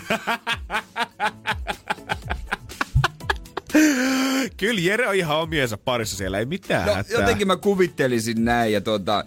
Kyllä 4.57 4.81
Jere 4.81 5.09
on 5.09 5.15
ihan 5.15 5.39
omiensa 5.39 5.79
parissa 5.79 6.17
siellä, 6.17 6.39
ei 6.39 6.47
mitään 6.47 6.87
No, 6.87 6.95
hätää. 6.95 7.21
jotenkin 7.21 7.47
mä 7.47 7.57
kuvittelisin 7.57 8.45
näin 8.45 8.73
ja 8.73 8.81
tuota... 8.81 9.25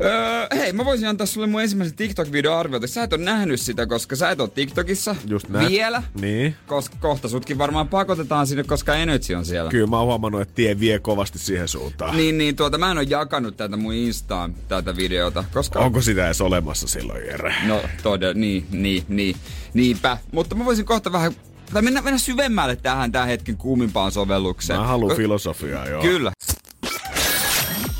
Öö, 0.00 0.46
hei, 0.56 0.72
mä 0.72 0.84
voisin 0.84 1.08
antaa 1.08 1.26
sulle 1.26 1.46
mun 1.46 1.62
ensimmäisen 1.62 1.96
TikTok-video 1.96 2.52
arviota. 2.52 2.86
Sä 2.86 3.02
et 3.02 3.12
ole 3.12 3.22
nähnyt 3.22 3.60
sitä, 3.60 3.86
koska 3.86 4.16
sä 4.16 4.30
et 4.30 4.40
ole 4.40 4.48
TikTokissa 4.48 5.16
Just 5.28 5.48
näin. 5.48 5.68
vielä. 5.68 6.02
Niin. 6.20 6.54
Koska 6.66 6.96
kohta 7.00 7.28
sutkin 7.28 7.58
varmaan 7.58 7.88
pakotetaan 7.88 8.46
sinne, 8.46 8.64
koska 8.64 8.94
Energy 8.94 9.34
on 9.34 9.44
siellä. 9.44 9.70
Kyllä 9.70 9.86
mä 9.86 9.96
oon 9.98 10.06
huomannut, 10.06 10.40
että 10.40 10.54
tie 10.54 10.80
vie 10.80 10.98
kovasti 10.98 11.38
siihen 11.38 11.68
suuntaan. 11.68 12.16
Niin, 12.16 12.38
niin 12.38 12.56
tuota, 12.56 12.78
mä 12.78 12.90
en 12.90 12.98
ole 12.98 13.06
jakanut 13.08 13.56
tätä 13.56 13.76
mun 13.76 13.94
Instaan, 13.94 14.54
tätä 14.68 14.96
videota, 14.96 15.44
koska... 15.52 15.78
Onko 15.78 16.00
sitä 16.02 16.26
edes 16.26 16.40
olemassa 16.40 16.88
silloin, 16.88 17.26
Jere? 17.26 17.54
No, 17.66 17.82
todella, 18.02 18.34
niin, 18.34 18.66
niin, 18.70 19.02
niin, 19.08 19.36
niinpä. 19.74 20.18
Mutta 20.32 20.54
mä 20.54 20.64
voisin 20.64 20.84
kohta 20.84 21.12
vähän... 21.12 21.32
Tai 21.72 21.82
mennä, 21.82 22.02
mennä 22.02 22.18
syvemmälle 22.18 22.76
tähän 22.76 23.12
tämän 23.12 23.28
hetken 23.28 23.56
kuumimpaan 23.56 24.12
sovellukseen. 24.12 24.80
Mä 24.80 24.86
haluan 24.86 25.16
filosofiaa, 25.16 25.88
joo. 25.88 26.02
Kyllä. 26.02 26.32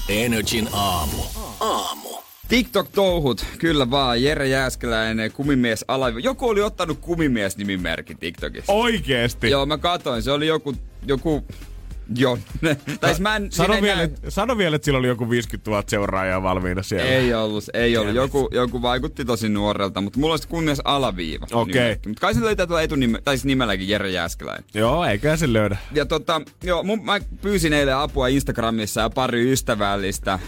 Energin 0.09 0.68
aamu. 0.72 1.22
Aamu. 1.61 2.09
TikTok-touhut, 2.48 3.44
kyllä 3.59 3.90
vaan. 3.90 4.22
Jere 4.22 4.48
Jääskeläinen, 4.48 5.33
kumimies 5.33 5.85
alavi. 5.88 6.22
Joku 6.22 6.48
oli 6.48 6.62
ottanut 6.62 6.98
kumimies-nimimerkin 7.00 8.18
TikTokissa. 8.18 8.72
Oikeesti? 8.72 9.50
Joo, 9.50 9.66
mä 9.66 9.79
katoin. 9.79 10.22
Se 10.22 10.31
oli 10.31 10.46
joku, 10.46 10.74
joku 11.07 11.44
Jonne. 12.17 12.45
tai 13.01 13.11
siis 13.11 13.21
mä 13.21 13.37
en, 13.37 13.53
Sano 13.53 13.83
vielä, 13.83 14.03
että, 14.03 14.31
sano 14.31 14.59
vielä, 14.59 14.77
että 14.77 14.85
sillä 14.85 14.99
oli 14.99 15.09
joku 15.09 15.31
50 15.31 15.71
000 15.71 15.83
seuraajaa 15.87 16.43
valmiina 16.43 16.83
siellä. 16.83 17.11
Ei 17.11 17.35
ollut, 17.35 17.64
ei 17.75 17.97
ollut. 17.97 18.14
Joku, 18.14 18.49
joku 18.53 18.83
vaikutti 18.83 19.25
tosi 19.25 19.49
nuorelta, 19.49 20.01
mutta 20.01 20.21
mulla 20.21 20.33
olisi 20.33 20.49
kunnias 20.49 20.81
alaviiva. 20.85 21.47
Okei. 21.53 21.75
nimelläkin. 21.75 22.11
Mutta 22.11 22.21
kai 22.21 22.35
se 22.35 22.40
löytää 22.40 22.67
tuolla 22.67 22.83
etunime, 22.83 23.21
tai 23.25 23.37
siis 23.37 23.45
nimelläkin 23.45 23.88
Jere 23.88 24.11
Jääskeläinen. 24.11 24.64
Joo, 24.75 25.05
eiköhän 25.05 25.38
se 25.38 25.53
löydä. 25.53 25.77
Ja 25.93 26.07
tota, 26.07 26.40
joo, 26.62 26.83
mun, 26.83 27.05
mä 27.05 27.21
pyysin 27.43 27.73
eilen 27.73 27.97
apua 27.97 28.29
Instagramissa 28.29 29.01
ja 29.01 29.11
pari 29.11 29.53
ystävällistä 29.53 30.33
äh, 30.33 30.40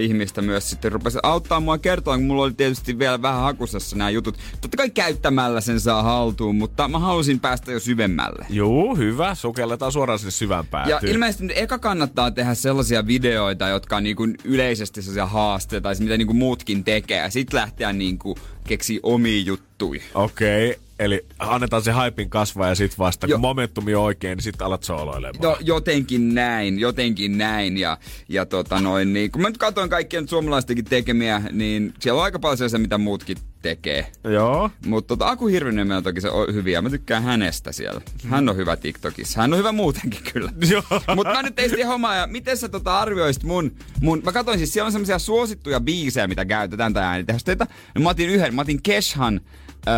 ihmistä 0.00 0.42
myös 0.42 0.70
sitten 0.70 0.92
rupesi 0.92 1.18
auttaa 1.22 1.60
mua 1.60 1.78
kertoa, 1.78 2.16
kun 2.16 2.26
mulla 2.26 2.42
oli 2.42 2.52
tietysti 2.52 2.98
vielä 2.98 3.22
vähän 3.22 3.40
hakusessa 3.40 3.96
nämä 3.96 4.10
jutut. 4.10 4.38
Totta 4.60 4.76
kai 4.76 4.90
käyttämällä 4.90 5.60
sen 5.60 5.80
saa 5.80 6.02
haltuun, 6.02 6.56
mutta 6.56 6.88
mä 6.88 6.98
halusin 6.98 7.40
päästä 7.40 7.72
jo 7.72 7.80
syvemmälle. 7.80 8.46
Juu, 8.50 8.96
hyvä. 8.96 9.34
Sukelletaan 9.34 9.92
suoraan 9.92 10.18
sinne 10.18 10.30
syvään. 10.30 10.64
Ja 10.86 11.00
ilmeisesti 11.10 11.52
eka 11.54 11.78
kannattaa 11.78 12.30
tehdä 12.30 12.54
sellaisia 12.54 13.06
videoita, 13.06 13.68
jotka 13.68 13.96
on 13.96 14.02
niin 14.02 14.16
kuin 14.16 14.36
yleisesti 14.44 15.02
sellaisia 15.02 15.26
haasteita, 15.26 15.82
tai 15.82 15.94
mitä 15.98 16.16
niin 16.16 16.26
kuin 16.26 16.36
muutkin 16.36 16.84
tekee. 16.84 17.18
Ja 17.18 17.30
sit 17.30 17.52
lähteä 17.52 17.92
niin 17.92 18.18
kuin 18.18 18.36
keksiä 18.68 19.00
omia 19.02 19.42
juttuja. 19.42 20.02
Okei, 20.14 20.70
okay, 20.70 20.82
eli 20.98 21.26
annetaan 21.38 21.82
se 21.82 21.90
haipin 21.90 22.30
kasvaa 22.30 22.68
ja 22.68 22.74
sit 22.74 22.98
vasta, 22.98 23.26
Joo. 23.26 23.36
kun 23.36 23.40
momentumi 23.40 23.94
on 23.94 24.02
oikein, 24.02 24.36
niin 24.36 24.42
sit 24.42 24.62
alat 24.62 24.82
sooloilemaan. 24.82 25.42
No 25.42 25.56
jotenkin 25.60 26.34
näin, 26.34 26.78
jotenkin 26.78 27.38
näin. 27.38 27.78
Ja, 27.78 27.98
ja 28.28 28.46
tota 28.46 28.80
noin, 28.80 29.12
niin, 29.12 29.30
kun 29.30 29.42
mä 29.42 29.48
nyt 29.48 29.58
katsoin 29.58 29.90
kaikkien 29.90 30.28
suomalaistenkin 30.28 30.84
tekemiä, 30.84 31.42
niin 31.52 31.94
siellä 32.00 32.18
on 32.18 32.24
aika 32.24 32.38
paljon 32.38 32.58
sellaisia, 32.58 32.78
mitä 32.78 32.98
muutkin 32.98 33.36
tekee. 33.64 34.06
Joo. 34.24 34.70
Mutta 34.86 35.08
tota, 35.08 35.30
Aku 35.30 35.46
Hirvinen 35.46 35.92
on 35.92 36.02
toki 36.02 36.20
se 36.20 36.30
on 36.30 36.54
hyviä. 36.54 36.82
Mä 36.82 36.90
tykkään 36.90 37.22
hänestä 37.22 37.72
siellä. 37.72 38.00
Hän 38.28 38.48
on 38.48 38.56
hyvä 38.56 38.76
TikTokissa. 38.76 39.40
Hän 39.40 39.52
on 39.52 39.58
hyvä 39.58 39.72
muutenkin 39.72 40.20
kyllä. 40.32 40.52
Joo. 40.70 40.82
Mutta 41.14 41.32
mä 41.32 41.42
nyt 41.42 41.54
tein 41.54 41.86
hommaa 41.86 42.14
ja 42.14 42.26
miten 42.26 42.56
sä 42.56 42.68
tota 42.68 42.98
arvioisit 43.00 43.42
mun, 43.42 43.72
mun, 44.00 44.22
mä 44.24 44.32
katsoin 44.32 44.58
siis 44.58 44.72
siellä 44.72 44.86
on 44.86 44.92
semmoisia 44.92 45.18
suosittuja 45.18 45.80
biisejä, 45.80 46.26
mitä 46.26 46.44
käytetään 46.44 46.92
tai 46.92 47.04
äänitehosteita. 47.04 47.66
No 47.94 48.00
mä 48.00 48.08
otin 48.10 48.30
yhden, 48.30 48.54
mä 48.54 48.60
otin 48.60 48.82
Keshan, 48.82 49.40
öö, 49.88 49.94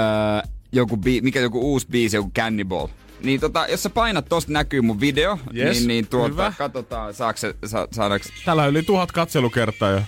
joku 0.72 0.96
bi, 0.96 1.20
mikä 1.20 1.40
joku 1.40 1.60
uusi 1.60 1.86
biisi, 1.90 2.16
joku 2.16 2.30
Cannibal. 2.38 2.88
Niin 3.22 3.40
tota, 3.40 3.66
jos 3.70 3.82
sä 3.82 3.90
painat 3.90 4.26
tosta 4.28 4.52
näkyy 4.52 4.80
mun 4.80 5.00
video, 5.00 5.38
Yes, 5.56 5.78
niin, 5.78 5.88
niin 5.88 6.06
tuota, 6.06 6.28
hyvä. 6.28 6.52
katsotaan, 6.58 7.14
saako 7.14 7.36
se, 7.36 7.54
sa, 7.66 7.88
saadaanko... 7.92 8.26
Täällä 8.44 8.62
on 8.62 8.68
yli 8.70 8.82
tuhat 8.82 9.12
katselukertaa 9.12 9.90
jo. 9.90 10.02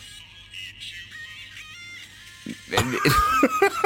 wenn 2.68 2.92
wir 2.92 3.00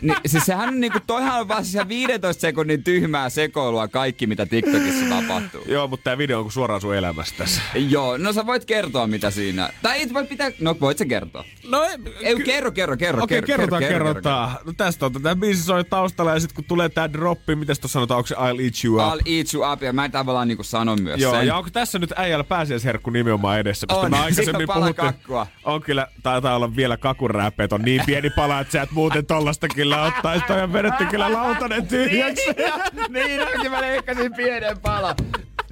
Niin, 0.00 0.16
siis 0.26 0.44
sehän 0.46 0.68
on 0.68 0.80
niinku, 0.80 0.98
toihan 1.06 1.40
on 1.40 1.48
vaan 1.48 1.64
siis 1.64 1.88
15 1.88 2.40
sekunnin 2.40 2.84
tyhmää 2.84 3.28
sekoilua 3.30 3.88
kaikki, 3.88 4.26
mitä 4.26 4.46
TikTokissa 4.46 5.06
tapahtuu. 5.08 5.60
Joo, 5.66 5.88
mutta 5.88 6.04
tää 6.04 6.18
video 6.18 6.38
on 6.38 6.44
kuin 6.44 6.52
suoraan 6.52 6.80
sun 6.80 6.94
elämästä 6.94 7.38
tässä. 7.38 7.60
Joo, 7.74 8.16
no 8.16 8.32
sä 8.32 8.46
voit 8.46 8.64
kertoa 8.64 9.06
mitä 9.06 9.30
siinä. 9.30 9.70
Tai 9.82 10.02
et 10.02 10.14
voi 10.14 10.26
pitää, 10.26 10.50
no 10.60 10.76
voit 10.80 10.98
sä 10.98 11.04
kertoa. 11.04 11.44
No 11.68 11.82
ei, 11.82 11.96
Ei, 12.20 12.36
kerro, 12.36 12.72
kerro, 12.72 12.96
kerro. 12.96 13.24
Okei, 13.24 13.42
kerro, 13.42 13.46
kerrotaan, 13.56 13.80
kerro, 13.82 13.94
kerro, 13.94 14.04
kerrotaan. 14.14 14.56
No 14.66 14.72
tästä 14.76 15.06
on 15.06 15.12
tämä 15.12 15.36
biisi 15.36 15.62
soi 15.62 15.84
taustalla 15.84 16.30
ja 16.34 16.40
sitten 16.40 16.54
kun 16.56 16.64
tulee 16.64 16.88
tää 16.88 17.12
droppi, 17.12 17.56
mitäs 17.56 17.78
tuossa 17.78 17.92
sanotaan, 17.92 18.18
onko 18.18 18.26
se 18.26 18.34
I'll 18.34 18.62
eat 18.64 18.74
you 18.84 18.96
up? 18.96 19.02
I'll 19.14 19.22
eat 19.26 19.54
you 19.54 19.72
up, 19.72 19.82
ja 19.82 19.92
mä 19.92 20.08
tavallaan 20.08 20.48
niinku 20.48 20.62
sanon 20.62 21.02
myös 21.02 21.20
Joo, 21.20 21.32
sen. 21.34 21.46
ja 21.46 21.56
onko 21.56 21.70
tässä 21.72 21.98
nyt 21.98 22.12
äijällä 22.16 22.44
pääsiäisherkku 22.44 23.10
nimenomaan 23.10 23.58
edessä? 23.58 23.86
Koska 23.86 24.00
On, 24.06 24.10
siinä 24.12 24.22
aikaisemmin 24.24 24.62
on 24.62 24.66
pala 24.66 24.80
puhuttiin, 24.80 25.06
kakkua. 25.14 25.46
on 25.64 25.82
kyllä, 25.82 26.06
taitaa 26.22 26.56
olla 26.56 26.76
vielä 26.76 26.96
kakurääpeet, 26.96 27.72
on 27.72 27.82
niin 27.82 28.02
pieni 28.06 28.30
pala, 28.30 28.60
että 28.60 28.72
sä 28.72 28.82
et 28.82 28.90
muuten 28.90 29.26
tollasta 29.26 29.68
kyllä 29.68 29.87
ottaisi. 29.96 30.44
Toi 30.46 30.62
on 30.62 30.72
vedetty 30.72 31.06
kyllä 31.06 31.32
lautanen 31.32 31.86
tyhjäksi. 31.86 32.44
niin 33.14 33.42
onkin, 33.42 33.70
mä 33.70 33.80
leikkasin 33.80 34.34
pienen 34.34 34.78
pala. 34.78 35.14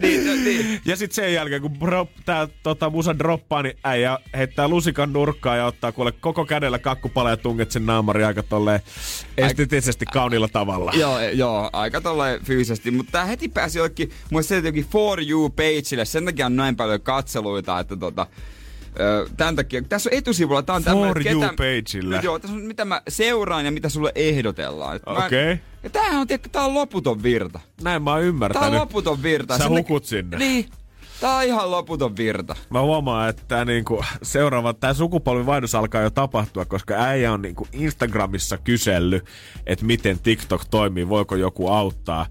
Niin, 0.02 0.26
no, 0.26 0.32
niin. 0.32 0.80
Ja 0.84 0.96
sitten 0.96 1.14
sen 1.14 1.34
jälkeen, 1.34 1.62
kun 1.62 1.80
drop, 1.80 2.10
tää 2.24 2.48
tota, 2.62 2.90
musa 2.90 3.18
droppaa, 3.18 3.62
niin 3.62 3.78
äijä 3.84 4.18
heittää 4.36 4.68
lusikan 4.68 5.12
nurkkaan 5.12 5.58
ja 5.58 5.66
ottaa 5.66 5.92
kuule 5.92 6.12
koko 6.12 6.44
kädellä 6.44 6.78
kakkupala 6.78 7.30
ja 7.30 7.36
tunget 7.36 7.70
sen 7.70 7.86
naamari 7.86 8.24
aika 8.24 8.42
tolleen 8.42 8.80
estetisesti 9.36 10.06
kauniilla 10.06 10.48
tavalla. 10.48 10.92
Joo, 10.94 11.20
joo, 11.20 11.70
aika 11.72 12.00
tolleen 12.00 12.44
fyysisesti, 12.44 12.90
mutta 12.90 13.12
tää 13.12 13.24
heti 13.24 13.48
pääsi 13.48 13.78
jollekin, 13.78 14.08
mun 14.08 14.16
mielestä 14.30 14.48
se 14.48 14.56
jotenkin 14.56 14.86
For 14.92 15.20
You 15.28 15.50
pageille, 15.50 16.04
sen 16.04 16.24
takia 16.24 16.46
on 16.46 16.56
näin 16.56 16.76
paljon 16.76 17.00
katseluita, 17.00 17.80
että 17.80 17.96
tota, 17.96 18.26
tämän 19.36 19.56
takia, 19.56 19.82
tässä 19.82 20.10
on 20.12 20.18
etusivulla, 20.18 20.62
tää 20.62 20.76
on 20.76 20.82
For 20.82 20.92
tämmönen, 20.92 21.32
you 21.32 21.42
pageillä. 21.56 22.20
Joo, 22.22 22.38
tässä 22.38 22.56
on 22.56 22.62
mitä 22.62 22.84
mä 22.84 23.02
seuraan 23.08 23.64
ja 23.64 23.70
mitä 23.72 23.88
sulle 23.88 24.12
ehdotellaan. 24.14 25.00
Okei. 25.06 25.60
Ja 25.82 25.90
tämähän 25.90 26.20
on, 26.20 26.26
tiedätkö, 26.26 26.48
tää 26.52 26.64
on 26.64 26.74
loputon 26.74 27.22
virta. 27.22 27.60
Näin 27.82 28.02
mä 28.02 28.10
oon 28.10 28.18
Tää 28.18 28.22
on 28.22 28.28
ymmärtänyt. 28.28 28.80
loputon 28.80 29.22
virta. 29.22 29.54
Sä 29.58 29.62
Sen 29.64 29.68
hukut 29.72 30.02
takia- 30.02 30.08
sinne. 30.08 30.38
Niin. 30.38 30.68
Tää 31.20 31.36
on 31.36 31.44
ihan 31.44 31.70
loputon 31.70 32.16
virta. 32.16 32.56
Mä 32.70 32.80
huomaan, 32.80 33.28
että 33.28 33.42
tää 33.48 33.64
niinku, 33.64 34.04
seuraava, 34.22 34.74
tää 34.74 34.94
sukupolvivaihdos 34.94 35.74
alkaa 35.74 36.02
jo 36.02 36.10
tapahtua, 36.10 36.64
koska 36.64 36.94
äijä 36.94 37.32
on 37.32 37.42
niinku 37.42 37.68
Instagramissa 37.72 38.58
kysellyt, 38.58 39.24
että 39.66 39.84
miten 39.84 40.18
TikTok 40.18 40.64
toimii, 40.70 41.08
voiko 41.08 41.36
joku 41.36 41.68
auttaa. 41.68 42.26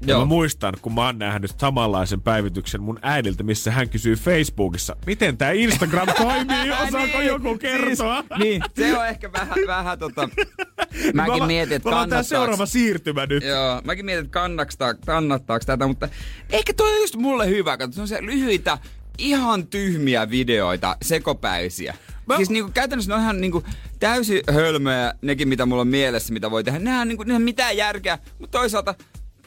Ja 0.00 0.08
Joo. 0.08 0.18
mä 0.20 0.24
muistan, 0.24 0.74
kun 0.82 0.94
mä 0.94 1.06
oon 1.06 1.18
nähnyt 1.18 1.52
samanlaisen 1.60 2.20
päivityksen 2.22 2.82
mun 2.82 2.98
äidiltä, 3.02 3.42
missä 3.42 3.70
hän 3.70 3.88
kysyy 3.88 4.14
Facebookissa, 4.16 4.96
miten 5.06 5.36
tää 5.36 5.52
Instagram 5.52 6.08
toimii, 6.22 6.70
osaako 6.70 7.18
Niin, 7.18 7.26
joku 7.26 7.58
kertoa? 7.58 8.20
Siis, 8.20 8.38
niin, 8.38 8.62
se 8.76 8.98
on 8.98 9.06
ehkä 9.06 9.32
vähän, 9.32 9.56
vähän 9.66 9.98
tota... 9.98 10.28
Mäkin 11.14 11.32
ollaan- 11.32 11.46
mietin, 11.46 11.76
että 11.76 11.88
ollaan 11.88 12.08
tää 12.08 12.16
kannattaako... 12.16 12.44
seuraava 12.44 12.66
siirtymä 12.66 13.26
nyt. 13.26 13.44
Joo, 13.44 13.80
mäkin 13.84 14.04
mietin, 14.04 14.24
että 14.24 14.32
kannattaako, 14.32 15.00
kannattaako 15.06 15.64
tätä, 15.66 15.86
mutta 15.86 16.08
ehkä 16.50 16.72
toi 16.74 16.94
on 16.94 17.00
just 17.00 17.16
mulle 17.16 17.48
hyvä, 17.48 17.76
kato, 17.76 17.92
se 17.92 18.00
on 18.00 18.08
se 18.08 18.22
lyhyitä, 18.22 18.78
ihan 19.18 19.66
tyhmiä 19.66 20.30
videoita, 20.30 20.96
sekopäisiä. 21.02 21.92
Mä- 21.92 22.34
Mä... 22.34 22.36
Siis 22.36 22.50
niinku, 22.50 22.70
käytännössä 22.74 23.10
ne 23.10 23.14
on 23.14 23.20
ihan 23.20 23.40
niinku, 23.40 23.64
täysin 24.00 24.40
hölmöjä, 24.54 25.14
nekin 25.22 25.48
mitä 25.48 25.66
mulla 25.66 25.80
on 25.80 25.88
mielessä, 25.88 26.32
mitä 26.32 26.50
voi 26.50 26.64
tehdä. 26.64 26.78
Nehän 26.78 27.08
niinku, 27.08 27.22
ne 27.22 27.34
on 27.34 27.42
mitään 27.42 27.76
järkeä, 27.76 28.18
mutta 28.38 28.58
toisaalta 28.58 28.94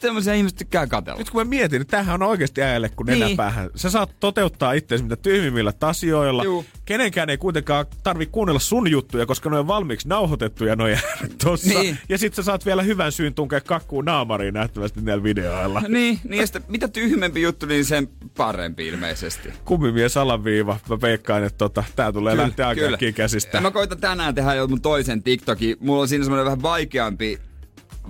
semmoisia 0.08 0.34
ihmiset 0.34 0.58
tykkää 0.58 0.86
katella. 0.86 1.18
Nyt 1.18 1.30
kun 1.30 1.40
mä 1.40 1.44
mietin, 1.44 1.80
että 1.82 1.90
tämähän 1.90 2.22
on 2.22 2.28
oikeasti 2.28 2.62
äijälle 2.62 2.88
kuin 2.88 3.06
Niin. 3.06 3.20
nenäpäähän. 3.20 3.70
Sä 3.74 3.90
saat 3.90 4.10
toteuttaa 4.20 4.72
itseäsi 4.72 5.04
mitä 5.04 5.16
tyhmimmillä 5.16 5.72
tasioilla. 5.72 6.44
Juu. 6.44 6.64
Kenenkään 6.84 7.30
ei 7.30 7.38
kuitenkaan 7.38 7.86
tarvi 8.02 8.26
kuunnella 8.26 8.60
sun 8.60 8.90
juttuja, 8.90 9.26
koska 9.26 9.50
ne 9.50 9.58
on 9.58 9.66
valmiiksi 9.66 10.08
nauhoitettuja 10.08 10.76
noja 10.76 10.98
tossa. 11.44 11.78
Niin. 11.80 11.98
Ja 12.08 12.18
sit 12.18 12.34
sä 12.34 12.42
saat 12.42 12.66
vielä 12.66 12.82
hyvän 12.82 13.12
syyn 13.12 13.34
tunkea 13.34 13.60
kakkuun 13.60 14.04
naamariin 14.04 14.54
nähtävästi 14.54 15.00
näillä 15.00 15.22
videoilla. 15.22 15.80
Niin, 15.88 16.20
niin 16.28 16.40
ja 16.40 16.46
sitten, 16.46 16.62
mitä 16.68 16.88
tyhmempi 16.88 17.42
juttu, 17.42 17.66
niin 17.66 17.84
sen 17.84 18.08
parempi 18.36 18.88
ilmeisesti. 18.88 19.48
Kumimies 19.64 20.16
alaviiva. 20.16 20.78
Mä 20.88 21.00
veikkaan, 21.00 21.44
että 21.44 21.58
tota, 21.58 21.84
tää 21.96 22.12
tulee 22.12 22.36
lähteä 22.36 22.68
aika 22.68 22.82
käsistä. 23.14 23.60
Mä 23.60 23.70
koitan 23.70 23.98
tänään 23.98 24.34
tehdä 24.34 24.54
jo 24.54 24.66
mun 24.66 24.80
toisen 24.80 25.22
TikTokin. 25.22 25.76
Mulla 25.80 26.02
on 26.02 26.08
siinä 26.08 26.24
semmoinen 26.24 26.44
vähän 26.44 26.62
vaikeampi 26.62 27.38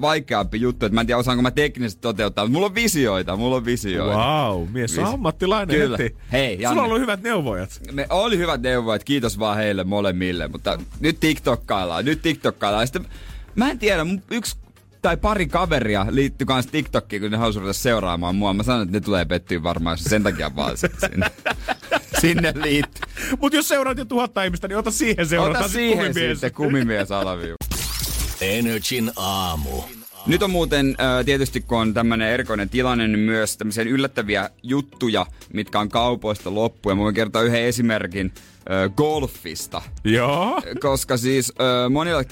vaikeampi 0.01 0.61
juttu, 0.61 0.87
että 0.87 0.95
mä 0.95 1.01
en 1.01 1.07
tiedä 1.07 1.19
osaanko 1.19 1.43
mä 1.43 1.51
teknisesti 1.51 2.01
toteuttaa, 2.01 2.45
mutta 2.45 2.53
mulla 2.53 2.67
on 2.67 2.75
visioita, 2.75 3.37
mulla 3.37 3.57
on 3.57 3.65
visioita. 3.65 4.19
Wow, 4.19 4.69
mies 4.71 4.99
on 4.99 5.05
Vis- 5.05 5.15
ammattilainen 5.15 5.77
Kyllä. 5.77 5.97
heti. 5.97 6.17
Hei, 6.33 6.55
Sulla 6.57 6.63
Janne. 6.69 6.81
on 6.81 6.87
ollut 6.87 7.01
hyvät 7.01 7.23
neuvojat. 7.23 7.81
Me 7.93 8.07
oli 8.11 8.39
hyvät 8.39 8.63
neuvot, 8.63 9.05
kiitos 9.05 9.39
vaan 9.39 9.57
heille 9.57 9.85
molemmille, 9.85 10.49
mutta 10.49 10.79
nyt 11.01 11.21
TikTokkaillaan, 11.21 12.05
nyt 12.05 12.23
TikTokkaillaan. 12.23 12.87
Sitten, 12.87 13.07
mä 13.55 13.71
en 13.71 13.79
tiedä, 13.79 14.07
yksi 14.31 14.57
tai 15.03 15.17
pari 15.17 15.47
kaveria 15.47 16.07
liittyi 16.11 16.47
kanssa 16.47 16.73
TikTokkiin, 16.73 17.23
kun 17.23 17.31
ne 17.31 17.37
halusi 17.37 17.59
ruveta 17.59 17.73
seuraamaan 17.79 18.37
mua. 18.37 18.55
Mä 18.55 18.63
sanoin, 18.63 18.83
että 18.89 18.97
ne 18.97 19.01
tulee 19.01 19.25
pettyä 19.25 19.63
varmaan 19.63 19.99
sen 19.99 20.23
takia 20.23 20.57
vaan 20.57 20.77
sinne, 20.77 21.27
sinne 22.21 22.53
liittyy. 22.63 23.03
Mut 23.41 23.53
jos 23.53 23.69
seuraat 23.69 23.99
jo 23.99 24.05
tuhatta 24.05 24.45
ihmistä, 24.45 24.69
niin 24.69 24.79
ota 24.79 24.91
siihen 24.91 25.27
seurata 25.27 25.59
Ota 25.59 25.69
siihen 25.69 25.97
kumimies. 25.99 26.31
sitten 26.41 26.53
kumimies 26.55 27.11
alaviiva. 27.13 27.55
Energin 28.41 29.11
aamu. 29.17 29.83
Nyt 30.27 30.43
on 30.43 30.51
muuten 30.51 30.97
tietysti, 31.25 31.61
kun 31.61 31.79
on 31.79 31.95
tämmöinen 31.95 32.29
erikoinen 32.29 32.69
tilanne, 32.69 33.09
niin 33.09 33.19
myös 33.19 33.57
tämmöisiä 33.57 33.85
yllättäviä 33.85 34.51
juttuja, 34.63 35.27
mitkä 35.53 35.81
on 35.81 35.89
kaupoista 35.89 36.55
loppu. 36.55 36.89
Ja 36.89 36.95
mä 36.95 37.03
voin 37.03 37.15
kertoa 37.15 37.43
yhden 37.43 37.63
esimerkin 37.65 38.33
golfista. 38.97 39.83
Joo. 40.05 40.63
Koska 40.81 41.17
siis 41.17 41.53
monilla 41.91 42.23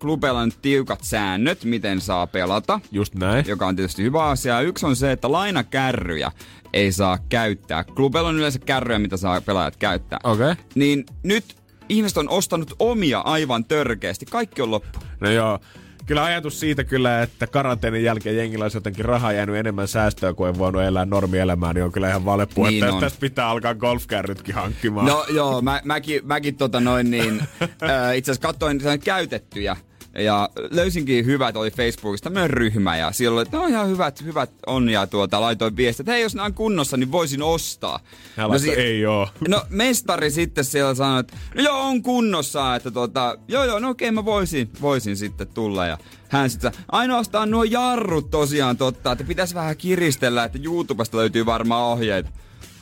klubeilla 0.00 0.40
on 0.40 0.52
tiukat 0.62 1.00
säännöt, 1.02 1.64
miten 1.64 2.00
saa 2.00 2.26
pelata, 2.26 2.80
Just 2.92 3.14
näin. 3.14 3.44
joka 3.48 3.66
on 3.66 3.76
tietysti 3.76 4.02
hyvä 4.02 4.24
asia. 4.24 4.60
Yksi 4.60 4.86
on 4.86 4.96
se, 4.96 5.12
että 5.12 5.32
lainakärryjä 5.32 6.32
ei 6.72 6.92
saa 6.92 7.18
käyttää. 7.28 7.84
Klubeilla 7.84 8.28
on 8.28 8.36
yleensä 8.38 8.58
kärryjä, 8.58 8.98
mitä 8.98 9.16
saa 9.16 9.40
pelaajat 9.40 9.76
käyttää. 9.76 10.18
Okei. 10.24 10.54
Niin 10.74 11.06
nyt 11.22 11.44
ihmiset 11.88 12.18
on 12.18 12.28
ostanut 12.28 12.74
omia 12.78 13.20
aivan 13.20 13.64
törkeästi. 13.64 14.26
Kaikki 14.26 14.62
on 14.62 14.70
loppu. 14.70 14.98
No 15.20 15.30
joo. 15.30 15.58
Kyllä 16.06 16.24
ajatus 16.24 16.60
siitä 16.60 16.84
kyllä, 16.84 17.22
että 17.22 17.46
karanteenin 17.46 18.04
jälkeen 18.04 18.36
jengillä 18.36 18.64
olisi 18.64 18.76
jotenkin 18.76 19.04
rahaa 19.04 19.32
jäänyt 19.32 19.56
enemmän 19.56 19.88
säästöä, 19.88 20.32
kuin 20.34 20.52
ei 20.54 20.58
voinut 20.58 20.82
elää 20.82 21.04
normielämää, 21.04 21.72
niin 21.72 21.84
on 21.84 21.92
kyllä 21.92 22.08
ihan 22.08 22.24
valeppu, 22.24 22.64
Niin 22.64 22.84
että 22.84 22.94
on. 22.94 23.00
tästä 23.00 23.20
pitää 23.20 23.48
alkaa 23.48 23.74
golfkärrytkin 23.74 24.54
hankkimaan. 24.54 25.06
No 25.06 25.24
joo, 25.30 25.62
mä, 25.62 25.80
mäkin, 25.84 26.20
mäkin 26.24 26.56
tota 26.56 26.80
noin 26.80 27.10
niin, 27.10 27.40
äh, 27.62 28.16
itse 28.16 28.30
asiassa 28.32 28.48
katsoin 28.48 28.80
käytettyjä 29.04 29.76
ja 30.18 30.50
löysinkin 30.70 31.26
hyvät, 31.26 31.56
oli 31.56 31.70
Facebookista 31.70 32.24
tämmöinen 32.24 32.50
ryhmä 32.50 32.96
ja 32.96 33.12
siellä 33.12 33.34
oli, 33.34 33.42
että 33.42 33.56
no 33.56 33.66
ihan 33.66 33.88
hyvät, 33.88 34.24
hyvät 34.24 34.50
on 34.66 34.88
ja 34.88 35.06
tuota, 35.06 35.40
laitoin 35.40 35.76
viestiä, 35.76 36.02
että 36.02 36.12
hei 36.12 36.22
jos 36.22 36.34
nämä 36.34 36.46
on 36.46 36.54
kunnossa, 36.54 36.96
niin 36.96 37.12
voisin 37.12 37.42
ostaa. 37.42 38.00
Hän 38.36 38.50
laittoi, 38.50 38.74
ei 38.74 39.06
oo. 39.06 39.28
No 39.48 39.62
mestari 39.68 40.30
sitten 40.30 40.64
siellä 40.64 40.94
sanoi, 40.94 41.20
että 41.20 41.36
no 41.54 41.62
joo 41.62 41.80
on 41.80 42.02
kunnossa, 42.02 42.76
että 42.76 42.90
tuota, 42.90 43.38
joo 43.48 43.64
joo, 43.64 43.78
no 43.78 43.90
okei 43.90 44.10
mä 44.10 44.24
voisin, 44.24 44.70
voisin 44.80 45.16
sitten 45.16 45.46
tulla 45.46 45.86
ja 45.86 45.98
hän 46.28 46.50
sitten 46.50 46.72
ainoastaan 46.92 47.50
nuo 47.50 47.64
jarrut 47.64 48.30
tosiaan 48.30 48.76
totta, 48.76 49.12
että 49.12 49.24
pitäisi 49.24 49.54
vähän 49.54 49.76
kiristellä, 49.76 50.44
että 50.44 50.58
YouTubesta 50.64 51.16
löytyy 51.16 51.46
varmaan 51.46 51.84
ohjeita. 51.84 52.30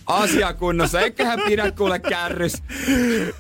Asia 0.07 0.53
kunnossa, 0.53 1.01
eiköhän 1.01 1.41
pidä 1.47 1.71
kuule 1.71 1.99
kärrys. 1.99 2.63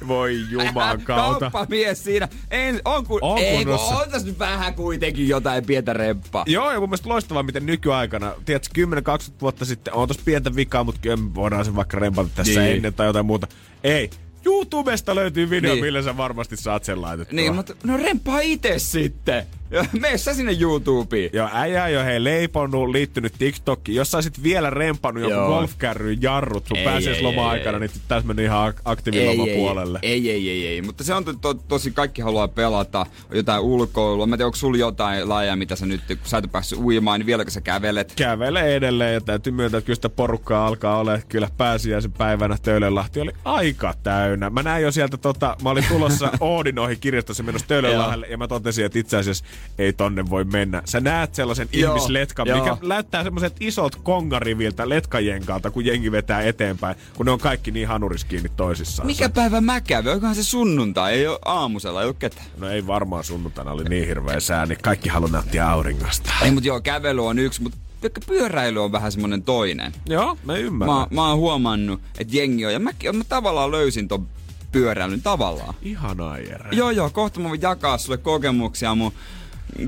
Voi 0.08 0.40
juman 0.50 1.00
kautta. 1.02 1.50
Kauppamies 1.50 2.04
siinä. 2.04 2.28
En, 2.50 2.80
on 2.84 3.06
kun, 3.06 3.18
On 3.22 3.38
ei, 3.38 3.56
kun 3.56 3.64
kunnossa. 3.64 3.94
on 3.96 4.10
tässä 4.10 4.26
nyt 4.28 4.38
vähän 4.38 4.74
kuitenkin 4.74 5.28
jotain 5.28 5.66
pientä 5.66 5.92
remppaa. 5.92 6.44
Joo, 6.46 6.72
ja 6.72 6.80
mun 6.80 6.88
mielestä 6.88 7.08
loistavaa, 7.08 7.42
miten 7.42 7.66
nykyaikana, 7.66 8.32
tiedätkö, 8.44 8.86
10-20 9.30 9.32
vuotta 9.40 9.64
sitten 9.64 9.94
on 9.94 10.08
tossa 10.08 10.22
pientä 10.24 10.54
vikaa, 10.56 10.84
mutta 10.84 11.00
kyllä 11.00 11.18
voidaan 11.34 11.64
sen 11.64 11.76
vaikka 11.76 11.98
rempata 11.98 12.28
tässä 12.34 12.60
Niin. 12.60 12.76
ennen 12.76 12.94
tai 12.94 13.06
jotain 13.06 13.26
muuta. 13.26 13.46
Ei, 13.84 14.10
YouTubesta 14.46 15.14
löytyy 15.14 15.50
video, 15.50 15.74
Niin. 15.74 15.84
millä 15.84 16.02
sä 16.02 16.16
varmasti 16.16 16.56
saat 16.56 16.84
sen 16.84 17.02
laitettua. 17.02 17.36
Niin, 17.36 17.54
mutta 17.54 17.74
no 17.84 17.96
remppaa 17.96 18.40
itse 18.40 18.78
sitten. 18.78 19.46
Mene 20.00 20.18
sä 20.18 20.34
sinne 20.34 20.56
YouTubeen. 20.60 21.30
Joo, 21.32 21.48
äijä 21.52 21.88
jo 21.88 22.04
hei 22.04 22.24
leiponnut, 22.24 22.90
liittynyt 22.90 23.32
TikTokkiin. 23.38 23.96
Jos 23.96 24.10
sä 24.10 24.16
olisit 24.16 24.42
vielä 24.42 24.70
rempannut 24.70 25.22
joku 25.22 25.34
Joo. 25.34 25.46
golfkärryyn 25.48 26.22
jarrut 26.22 26.66
sun 26.66 26.78
pääsiäisloma-aikana, 26.84 27.78
niin 27.78 27.90
tässä 28.08 28.26
meni 28.26 28.44
ihan 28.44 28.72
ak- 28.72 28.80
aktiiviloma 28.84 29.44
puolelle. 29.54 29.98
Ei, 30.02 30.30
ei, 30.30 30.50
ei, 30.50 30.66
ei, 30.66 30.82
mutta 30.82 31.04
se 31.04 31.14
on 31.14 31.24
to, 31.24 31.32
to, 31.32 31.54
tosi, 31.54 31.90
kaikki 31.90 32.22
haluaa 32.22 32.48
pelata, 32.48 33.06
jotain 33.32 33.62
ulkoilua. 33.62 34.26
Mä 34.26 34.34
en 34.34 34.38
tiedä, 34.38 34.46
onko 34.46 34.56
sulla 34.56 34.78
jotain 34.78 35.28
laajaa, 35.28 35.56
mitä 35.56 35.76
sä 35.76 35.86
nyt, 35.86 36.00
kun 36.06 36.16
sä 36.24 36.38
et 36.38 36.44
ole 36.44 36.50
päässyt 36.52 36.78
uimaan, 36.78 37.20
niin 37.20 37.26
vieläkö 37.26 37.50
sä 37.50 37.60
kävelet? 37.60 38.12
Kävelee 38.16 38.76
edelleen 38.76 39.14
ja 39.14 39.20
täytyy 39.20 39.52
myöntää, 39.52 39.78
että 39.78 39.86
kyllä 39.86 39.94
sitä 39.94 40.08
porukkaa 40.08 40.66
alkaa 40.66 40.98
olla. 40.98 41.18
Kyllä 41.28 41.48
pääsiäisen 41.56 42.12
päivänä 42.12 42.56
Töölönlahti 42.62 43.20
oli 43.20 43.32
aika 43.44 43.94
täynnä. 44.02 44.50
Mä 44.50 44.62
näin 44.62 44.82
jo 44.82 44.92
sieltä, 44.92 45.16
tota, 45.16 45.56
mä 45.62 45.70
olin 45.70 45.84
tulossa 45.88 46.30
Oodin 46.40 46.78
ohi 46.78 46.96
kirjastossa 46.96 47.42
menossa 47.42 47.68
Töölönlahdelle 47.68 48.26
ja 48.26 48.38
mä 48.38 48.48
totesin, 48.48 48.84
että 48.84 48.98
itse 48.98 49.16
asiassa 49.16 49.44
ei 49.78 49.92
tonne 49.92 50.30
voi 50.30 50.44
mennä. 50.44 50.82
Sä 50.84 51.00
näet 51.00 51.34
sellaisen 51.34 51.68
Joo, 51.72 51.94
ihmisletkan, 51.94 52.46
joo. 52.46 52.58
mikä 52.58 52.76
näyttää 52.82 53.24
semmoiset 53.24 53.56
isot 53.60 53.96
kongariviltä 53.96 54.88
letkajenkalta, 54.88 55.70
kun 55.70 55.84
jengi 55.84 56.12
vetää 56.12 56.42
eteenpäin, 56.42 56.96
kun 57.16 57.26
ne 57.26 57.32
on 57.32 57.38
kaikki 57.38 57.70
niin 57.70 57.88
hanuris 57.88 58.24
kiinni 58.24 58.50
toisissaan. 58.56 59.06
Mikä 59.06 59.28
päivä 59.28 59.60
mä 59.60 59.80
kävin? 59.80 60.12
Onkohan 60.12 60.34
se 60.34 60.44
sunnuntai? 60.44 61.14
Ei 61.14 61.26
ole 61.26 61.38
aamusella, 61.44 62.02
ei 62.02 62.06
ole 62.06 62.14
ketään. 62.18 62.46
No 62.58 62.68
ei 62.70 62.86
varmaan 62.86 63.24
sunnuntaina 63.24 63.72
oli 63.72 63.84
niin 63.84 64.06
hirveä 64.06 64.40
sää, 64.40 64.66
niin 64.66 64.78
kaikki 64.82 65.08
haluaa 65.08 65.32
nauttia 65.32 65.70
auringosta. 65.70 66.30
Ei, 66.42 66.50
mutta 66.50 66.68
joo, 66.68 66.80
kävely 66.80 67.26
on 67.26 67.38
yksi, 67.38 67.62
mutta 67.62 67.78
pelkkä 68.00 68.20
pyöräily 68.26 68.84
on 68.84 68.92
vähän 68.92 69.12
semmonen 69.12 69.42
toinen. 69.42 69.92
Joo, 70.06 70.38
mä 70.44 70.56
ymmärrän. 70.56 70.96
Mä, 70.96 71.06
mä 71.10 71.28
oon 71.28 71.38
huomannut, 71.38 72.00
että 72.18 72.36
jengi 72.36 72.66
on, 72.66 72.72
ja 72.72 72.78
mäkin 72.78 73.16
mä 73.16 73.24
tavallaan 73.28 73.70
löysin 73.70 74.08
ton 74.08 74.26
pyöräilyn 74.72 75.22
tavallaan. 75.22 75.74
Ihanaa, 75.82 76.38
Jere. 76.38 76.68
Joo, 76.72 76.90
joo, 76.90 77.10
kohta 77.10 77.40
mä 77.40 77.48
voin 77.48 77.62
jakaa 77.62 77.98
sulle 77.98 78.16
kokemuksia 78.16 78.94
mun 78.94 79.12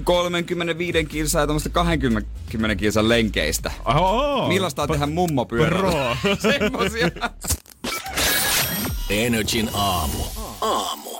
35 0.04 1.04
kilsaa 1.04 1.42
ja 1.42 1.46
tuommoista 1.46 1.68
20 1.70 2.30
kilsan 2.76 3.08
lenkeistä. 3.08 3.72
Oho, 3.84 4.48
Millaista 4.48 4.82
on 4.82 4.88
tehdä 4.88 5.06
mummopyörällä? 5.06 6.16
Semmosia. 6.38 7.10
Energin 9.10 9.70
aamu. 9.72 10.18
Aamu. 10.60 11.15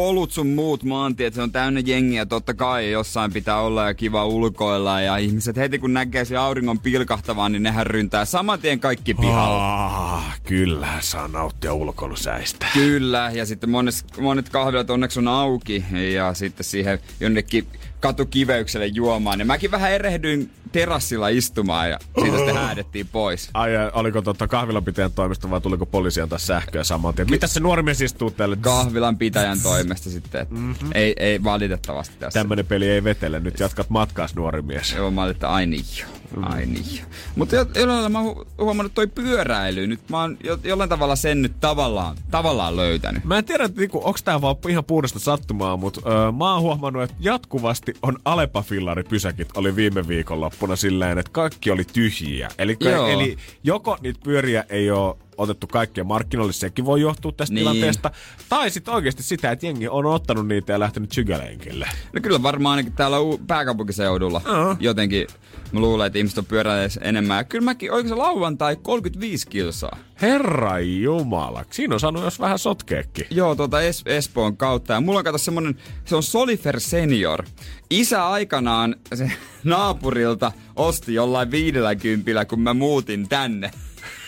Polut 0.00 0.32
sun 0.32 0.46
muut 0.46 0.82
maantiet, 0.82 1.34
se 1.34 1.42
on 1.42 1.52
täynnä 1.52 1.80
jengiä 1.84 2.26
totta 2.26 2.54
kai. 2.54 2.90
Jossain 2.90 3.32
pitää 3.32 3.60
olla 3.60 3.86
ja 3.86 3.94
kiva 3.94 4.24
ulkoilla 4.24 5.00
ja 5.00 5.16
ihmiset 5.16 5.56
heti 5.56 5.78
kun 5.78 5.94
näkee 5.94 6.24
se 6.24 6.36
auringon 6.36 6.78
pilkahtavan, 6.78 7.52
niin 7.52 7.62
nehän 7.62 7.86
ryntää 7.86 8.24
saman 8.24 8.60
tien 8.60 8.80
kaikki 8.80 9.14
pihalla. 9.14 9.84
Ah, 10.14 10.40
kyllä, 10.42 10.88
saa 11.00 11.28
nauttia 11.28 11.74
ulkoilusäistä. 11.74 12.66
Kyllä, 12.74 13.30
ja 13.34 13.46
sitten 13.46 13.70
monet, 13.70 13.94
monet 14.20 14.48
kahvilat 14.48 14.90
onneksi 14.90 15.18
on 15.18 15.28
auki 15.28 15.84
ja 16.14 16.34
sitten 16.34 16.64
siihen 16.64 16.98
jonnekin 17.20 17.66
katukiveykselle 18.00 18.86
juomaan. 18.86 19.38
Ja 19.38 19.44
mäkin 19.44 19.70
vähän 19.70 19.92
erehdyin 19.92 20.50
terassilla 20.72 21.28
istumaan 21.28 21.90
ja 21.90 21.98
siitä 22.22 22.36
sitten 22.36 22.56
häädettiin 22.56 23.08
pois. 23.08 23.50
Ai, 23.54 23.70
oliko 23.92 24.22
tota 24.22 24.48
kahvilanpitäjän 24.48 25.12
toimesta 25.12 25.50
vai 25.50 25.60
tuliko 25.60 25.86
poliisi 25.86 26.20
antaa 26.20 26.38
sähköä 26.38 26.84
saman 26.84 27.14
tien? 27.14 27.30
Mitä 27.30 27.46
se 27.46 27.60
nuori 27.60 27.82
mies 27.82 28.00
istuu 28.00 28.30
tälle? 28.30 28.56
Kahvilan 28.56 29.18
pitäjän 29.18 29.60
toimesta 29.60 30.10
sitten. 30.10 30.46
Mm-hmm. 30.50 30.90
Ei, 30.94 31.14
ei 31.16 31.44
valitettavasti 31.44 32.14
tässä. 32.18 32.40
Tämmönen 32.40 32.66
peli 32.66 32.88
ei 32.88 33.04
vetele. 33.04 33.40
Nyt 33.40 33.60
jatkat 33.60 33.90
matkaas 33.90 34.34
nuori 34.34 34.62
mies. 34.62 34.92
Joo, 34.92 35.10
mä 35.10 35.22
olin, 35.22 35.30
että 35.30 35.48
ai 35.48 35.66
niin 35.66 35.84
jo. 36.00 36.19
Ai 36.42 36.66
niin. 36.66 37.00
Mutta 37.36 37.56
jo, 37.56 37.66
jollain 37.74 37.88
lailla 37.88 38.08
mä 38.08 38.20
oon 38.20 38.36
hu- 38.36 38.46
huomannut 38.58 38.94
toi 38.94 39.06
pyöräily. 39.06 39.86
Nyt 39.86 40.00
mä 40.08 40.20
oon 40.20 40.36
jo, 40.44 40.58
jollain 40.64 40.90
tavalla 40.90 41.16
sen 41.16 41.42
nyt 41.42 41.52
tavallaan, 41.60 42.16
tavallaan 42.30 42.76
löytänyt. 42.76 43.24
Mä 43.24 43.38
en 43.38 43.44
tiedä, 43.44 43.64
että 43.64 43.80
niinku, 43.80 43.98
onko 43.98 44.18
tää 44.24 44.40
vaan 44.40 44.56
ihan 44.68 44.84
puhdasta 44.84 45.18
sattumaa, 45.18 45.76
mutta 45.76 46.00
öö, 46.06 46.32
mä 46.32 46.52
oon 46.52 46.62
huomannut, 46.62 47.02
että 47.02 47.16
jatkuvasti 47.20 47.94
on 48.02 48.18
Alepa-fillaripysäkit 48.24 49.48
oli 49.54 49.76
viime 49.76 50.08
viikonloppuna 50.08 50.76
silleen, 50.76 51.18
että 51.18 51.32
kaikki 51.32 51.70
oli 51.70 51.84
tyhjiä. 51.84 52.48
Eli, 52.58 52.76
eli 53.12 53.36
joko 53.64 53.98
niitä 54.00 54.20
pyöriä 54.24 54.64
ei 54.68 54.90
ole 54.90 55.16
otettu 55.40 55.66
kaikkia 55.66 56.04
markkinoille, 56.04 56.52
sekin 56.52 56.84
voi 56.84 57.00
johtua 57.00 57.32
tästä 57.32 57.54
Niin. 57.54 57.60
tilanteesta. 57.62 58.10
Tai 58.48 58.70
sitten 58.70 58.94
oikeasti 58.94 59.22
sitä, 59.22 59.50
että 59.50 59.66
jengi 59.66 59.88
on 59.88 60.06
ottanut 60.06 60.48
niitä 60.48 60.72
ja 60.72 60.80
lähtenyt 60.80 61.12
sygälenkille. 61.12 61.88
No 62.12 62.20
kyllä 62.20 62.42
varmaan 62.42 62.76
ainakin 62.76 62.92
täällä 62.96 63.20
u- 63.20 63.40
pääkaupunkiseudulla 63.46 64.40
Joo. 64.46 64.76
jotenkin 64.80 65.26
mä 65.72 65.80
luulen, 65.80 66.06
että 66.06 66.18
ihmiset 66.18 66.38
on 66.38 66.44
pyöräilleet 66.46 66.98
enemmän. 67.00 67.36
Ja 67.36 67.44
kyllä 67.44 67.64
mäkin, 67.64 67.92
oliko 67.92 68.08
se 68.08 68.14
lauantai 68.14 68.76
35 68.82 69.46
kilsaa? 69.46 69.98
Herra 70.22 70.78
Jumala, 70.78 71.64
siinä 71.70 71.94
on 71.94 72.00
saanut 72.00 72.22
jos 72.24 72.40
vähän 72.40 72.58
sotkeekin. 72.58 73.26
Joo, 73.30 73.54
tuota 73.54 73.80
es- 73.80 74.02
Espoon 74.06 74.56
kautta. 74.56 74.92
Ja 74.92 75.00
mulla 75.00 75.18
on 75.18 75.24
kato 75.24 75.38
semmonen, 75.38 75.76
se 76.04 76.16
on 76.16 76.22
Solifer 76.22 76.80
Senior. 76.80 77.44
Isä 77.90 78.28
aikanaan 78.28 78.96
se 79.14 79.32
naapurilta 79.64 80.52
osti 80.76 81.14
jollain 81.14 81.50
viidellä 81.50 81.94
kympillä, 81.94 82.44
kun 82.44 82.60
mä 82.60 82.74
muutin 82.74 83.28
tänne. 83.28 83.70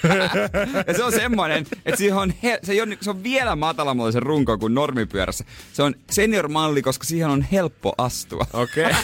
ja 0.86 0.94
se 0.94 1.05
on 1.05 1.12
semmoinen, 1.12 1.66
että 1.86 1.98
siihen 1.98 2.16
on 2.16 2.32
he, 2.42 2.59
se, 2.62 2.82
ole, 2.82 2.98
se 3.00 3.11
on 3.11 3.22
vielä 3.22 3.57
matalammalla 3.57 4.12
se 4.12 4.20
runko 4.20 4.59
kuin 4.59 4.74
normipyörässä. 4.74 5.44
Se 5.72 5.82
on 5.82 5.94
senior-malli, 6.11 6.82
koska 6.82 7.05
siihen 7.05 7.30
on 7.30 7.42
helppo 7.42 7.92
astua. 7.98 8.46
Okei. 8.53 8.84
Okay. 8.84 8.94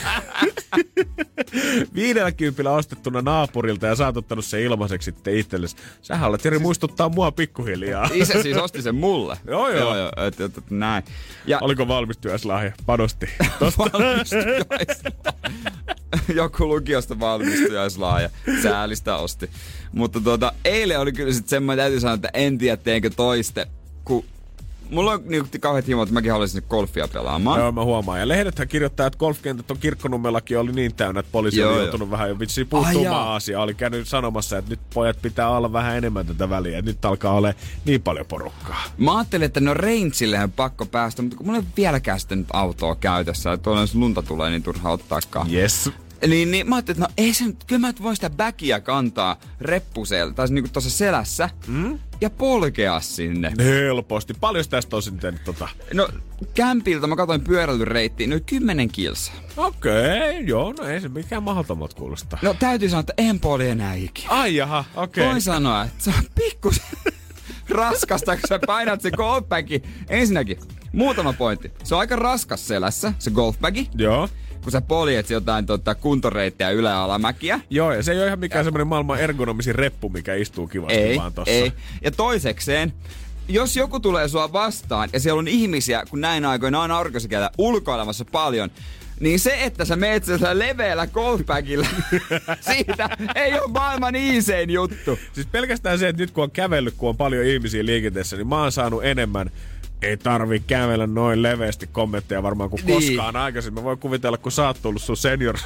Viidellä 1.95 2.33
kympillä 2.33 2.71
ostettuna 2.71 3.23
naapurilta 3.23 3.87
ja 3.87 3.95
saat 3.95 4.17
ottanut 4.17 4.45
sen 4.45 4.61
ilmaiseksi 4.61 5.05
sitten 5.05 5.37
itsellesi. 5.37 5.77
Sähän 6.03 6.29
olet 6.29 6.45
Jeri 6.45 6.59
muistuttaa 6.59 7.09
mua 7.09 7.33
pikkuhiljaa. 7.33 8.11
Isä 8.15 8.43
siis 8.43 8.57
osti 8.57 8.83
sen 8.83 8.95
mulle. 8.95 9.37
Joo, 9.47 9.69
joo. 9.69 9.79
joo, 9.79 9.97
joo 9.97 10.13
et, 10.27 10.41
et, 10.41 10.59
et, 10.59 10.71
näin. 10.71 11.05
Ja 11.47 11.59
Oliko 11.61 11.89
valmistujaslahja? 11.89 12.73
Panosti. 12.87 13.29
Tosta. 13.59 13.83
valmistujaislahja. 13.93 15.49
Joku 16.35 16.69
lukiosta 16.69 17.21
valmistujaislahja. 17.21 18.31
Säälistä 18.63 19.17
osti. 19.17 19.51
Mutta 19.93 20.21
tuota, 20.21 20.53
eilen 20.65 21.01
oli 21.01 21.13
kyllä 21.13 21.33
sitten 21.33 21.51
semmoinen, 21.51 21.83
täytyy 21.83 22.01
sanoa, 22.01 22.15
että 22.15 22.31
en 22.35 22.59
tiedä 22.59 22.77
teenkö 22.77 23.11
toiste, 23.11 23.67
kun 24.05 24.25
mulla 24.91 25.13
on 25.13 25.23
niinku 25.27 25.49
kauheat 25.61 25.87
himot, 25.87 26.03
että 26.09 26.15
mäkin 26.15 26.33
haluaisin 26.33 26.63
golfia 26.69 27.09
pelaamaan. 27.09 27.61
Joo, 27.61 27.73
mä 27.73 27.85
huomaan. 27.85 28.21
Ja 28.21 28.29
lehdethän 28.29 28.69
kirjoittaa, 28.69 29.07
että 29.07 29.19
golfkentät 29.19 29.71
on 29.71 29.79
kirkkonummellakin 29.79 30.59
oli 30.59 30.73
niin 30.73 30.95
täynnä, 30.95 31.21
että 31.21 31.33
poliisi 31.33 31.61
Joo, 31.61 31.69
oli 31.71 31.77
joo. 31.77 31.85
joutunut 31.85 32.11
vähän 32.11 32.29
jo 32.29 32.39
vitsi 32.39 32.65
puuttumaan 32.65 33.03
jaa. 33.05 33.35
asiaan. 33.35 33.65
Oli 33.65 33.75
käynyt 33.75 34.09
sanomassa, 34.09 34.59
että 34.59 34.71
nyt 34.71 34.81
pojat 34.95 35.23
pitää 35.23 35.49
olla 35.51 35.73
vähän 35.73 35.97
enemmän 35.97 36.27
tätä 36.27 36.51
väliä. 36.51 36.83
Nyt 36.83 37.05
alkaa 37.05 37.35
olla 37.35 37.55
niin 37.85 38.03
paljon 38.03 38.27
porukkaa. 38.27 38.85
Mä 38.99 39.17
ajattelin, 39.19 39.47
että 39.47 39.61
no 39.61 39.75
Rangeillehän 39.75 40.53
pakko 40.53 40.87
päästä, 40.87 41.23
mutta 41.23 41.37
kun 41.37 41.47
mulla 41.47 41.59
ei 41.59 41.65
ole 41.65 41.73
vieläkään 41.77 42.21
sitten 42.21 42.39
nyt 42.39 42.49
autoa 42.53 42.95
käytössä, 42.97 43.53
että 43.53 43.65
tuolla 43.65 43.81
jos 43.81 43.95
lunta 43.95 44.23
tulee, 44.23 44.51
niin 44.51 44.63
turha 44.63 44.91
ottaakaan. 44.91 45.53
Yes. 45.53 45.91
Niin, 46.27 46.51
niin 46.51 46.69
mä 46.69 46.75
ajattelin, 46.75 47.03
että 47.03 47.09
no 47.09 47.27
ei 47.27 47.35
se 47.35 47.47
nyt, 47.47 47.65
kyllä 47.65 47.81
mä 47.81 47.87
nyt 47.87 48.03
voin 48.03 48.17
sitä 48.17 48.31
backia 48.31 48.81
kantaa 48.81 49.37
reppusella, 49.61 50.33
tai 50.33 50.49
niinku 50.49 50.71
tuossa 50.73 50.91
selässä, 50.91 51.51
mm? 51.67 51.99
ja 52.21 52.31
polkea 52.31 53.01
sinne. 53.01 53.53
Helposti. 53.59 54.35
Paljon 54.41 54.65
tästä 54.71 54.97
on 54.97 55.03
sitten 55.03 55.41
tota. 55.45 55.69
No, 55.95 56.09
kämpiltä 56.55 57.07
mä 57.07 57.17
katsoin 57.17 57.41
pyöräilyreittiin, 57.41 58.31
noin 58.31 58.45
10 58.45 58.89
kilsaa. 58.89 59.35
Okei, 59.57 60.31
okay, 60.31 60.45
joo, 60.45 60.75
no 60.79 60.85
ei 60.85 61.01
se 61.01 61.09
mikään 61.09 61.43
mahdottomat 61.43 61.95
kuulostaa. 61.95 62.39
No 62.43 62.55
täytyy 62.55 62.89
sanoa, 62.89 63.01
että 63.01 63.15
en 63.19 63.41
poli 63.41 63.69
enää 63.69 63.95
ikinä. 63.95 64.29
Ai 64.31 64.57
jaha, 64.57 64.85
okei. 64.95 65.27
Voin 65.27 65.43
sanoa, 65.43 65.85
että 65.85 66.05
se 66.05 66.11
on 66.11 66.25
pikkus 66.35 66.83
raskasta, 67.69 68.37
kun 68.37 68.49
sä 68.49 68.61
painat 68.67 69.01
se 69.01 69.11
golfbagi. 69.11 69.83
Ensinnäkin, 70.09 70.59
muutama 70.93 71.33
pointti. 71.33 71.73
Se 71.85 71.95
on 71.95 72.01
aika 72.01 72.17
raskas 72.17 72.69
selässä, 72.69 73.13
se 73.19 73.31
golfbagi. 73.31 73.89
Joo. 73.95 74.29
Kun 74.69 74.73
sä 74.73 74.81
poljet 74.81 75.31
jotain 75.31 75.67
tota, 75.67 75.95
kuntoreittejä 75.95 76.71
ylä- 76.71 76.91
ja 76.91 77.05
alamäkiä. 77.05 77.61
Joo, 77.71 77.93
ja 77.93 78.03
se 78.03 78.13
ei 78.13 78.19
ole 78.19 78.27
ihan 78.27 78.39
mikään 78.39 78.65
semmoinen 78.65 78.87
maailman 78.87 79.21
ergonomisin 79.21 79.75
reppu, 79.75 80.09
mikä 80.09 80.35
istuu 80.35 80.67
kivasti 80.67 80.95
Ei, 80.95 81.17
vaan 81.17 81.33
tossa. 81.33 81.53
ei. 81.53 81.73
Ja 82.05 82.11
toisekseen, 82.11 82.93
jos 83.49 83.77
joku 83.77 84.01
tulee 84.01 84.29
sua 84.29 84.53
vastaan 84.53 85.09
ja 85.13 85.21
siellä 85.21 85.39
on 85.39 85.49
ihmisiä, 85.49 86.03
kun 86.11 86.21
näin 86.21 86.45
aikoina 86.45 86.81
on 86.81 86.91
aurinkoisikällä 86.91 87.51
ulkoilemassa 87.59 88.25
paljon, 88.25 88.71
niin 89.21 89.41
se, 89.41 89.65
että 89.65 89.85
sä 89.85 89.97
meet 89.97 90.25
sillä 90.25 90.59
leveällä 90.59 91.07
golfbagillä, 91.07 91.89
siitä 92.75 93.09
ei 93.35 93.53
ole 93.53 93.71
maailman 93.71 94.17
iisein 94.17 94.71
juttu. 94.71 95.19
Siis 95.33 95.47
pelkästään 95.47 95.99
se, 95.99 96.09
että 96.09 96.23
nyt 96.23 96.31
kun 96.31 96.45
on 96.45 96.51
kävellyt, 96.51 96.95
kun 96.97 97.09
on 97.09 97.17
paljon 97.17 97.45
ihmisiä 97.45 97.87
liikenteessä, 97.87 98.37
niin 98.37 98.49
mä 98.49 98.63
oon 98.63 98.73
saanut 98.73 99.05
enemmän 99.05 99.51
ei 100.03 100.17
tarvi 100.17 100.61
kävellä 100.61 101.07
noin 101.07 101.43
leveästi 101.43 101.87
kommentteja 101.93 102.43
varmaan 102.43 102.71
kuin 102.71 102.83
Niin. 102.87 102.95
koskaan 103.17 103.37
aikaisemmin. 103.37 103.81
Mä 103.83 103.85
voin 103.85 103.99
kuvitella, 103.99 104.39
kun 104.39 104.53
sä 104.53 104.67
oot 104.67 104.83
tullut 104.83 105.03
sun 105.03 105.17
senior 105.17 105.57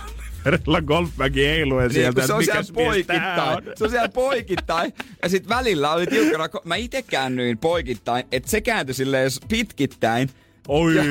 verellä 0.45 0.81
golfbagi 0.83 1.45
heiluen 1.47 1.89
Niin, 1.89 1.95
sieltä, 1.95 2.27
se 2.27 2.33
on 2.33 2.45
siellä 2.45 2.63
poikittain. 2.75 3.57
on. 3.57 3.63
Se 3.77 3.85
on 3.85 3.91
siellä 3.91 4.09
poikittain. 4.09 4.95
Ja 5.23 5.29
sit 5.29 5.49
välillä 5.49 5.93
oli 5.93 6.07
tiukkana, 6.07 6.49
mä 6.65 6.77
itse 6.77 7.03
käännyin 7.03 7.59
poikittain, 7.59 8.25
että 8.33 8.51
se 8.51 8.61
kääntyi 8.61 8.95
silleen 8.95 9.31
pitkittain. 9.49 10.29
Oi! 10.69 10.97
Ja, 10.97 11.05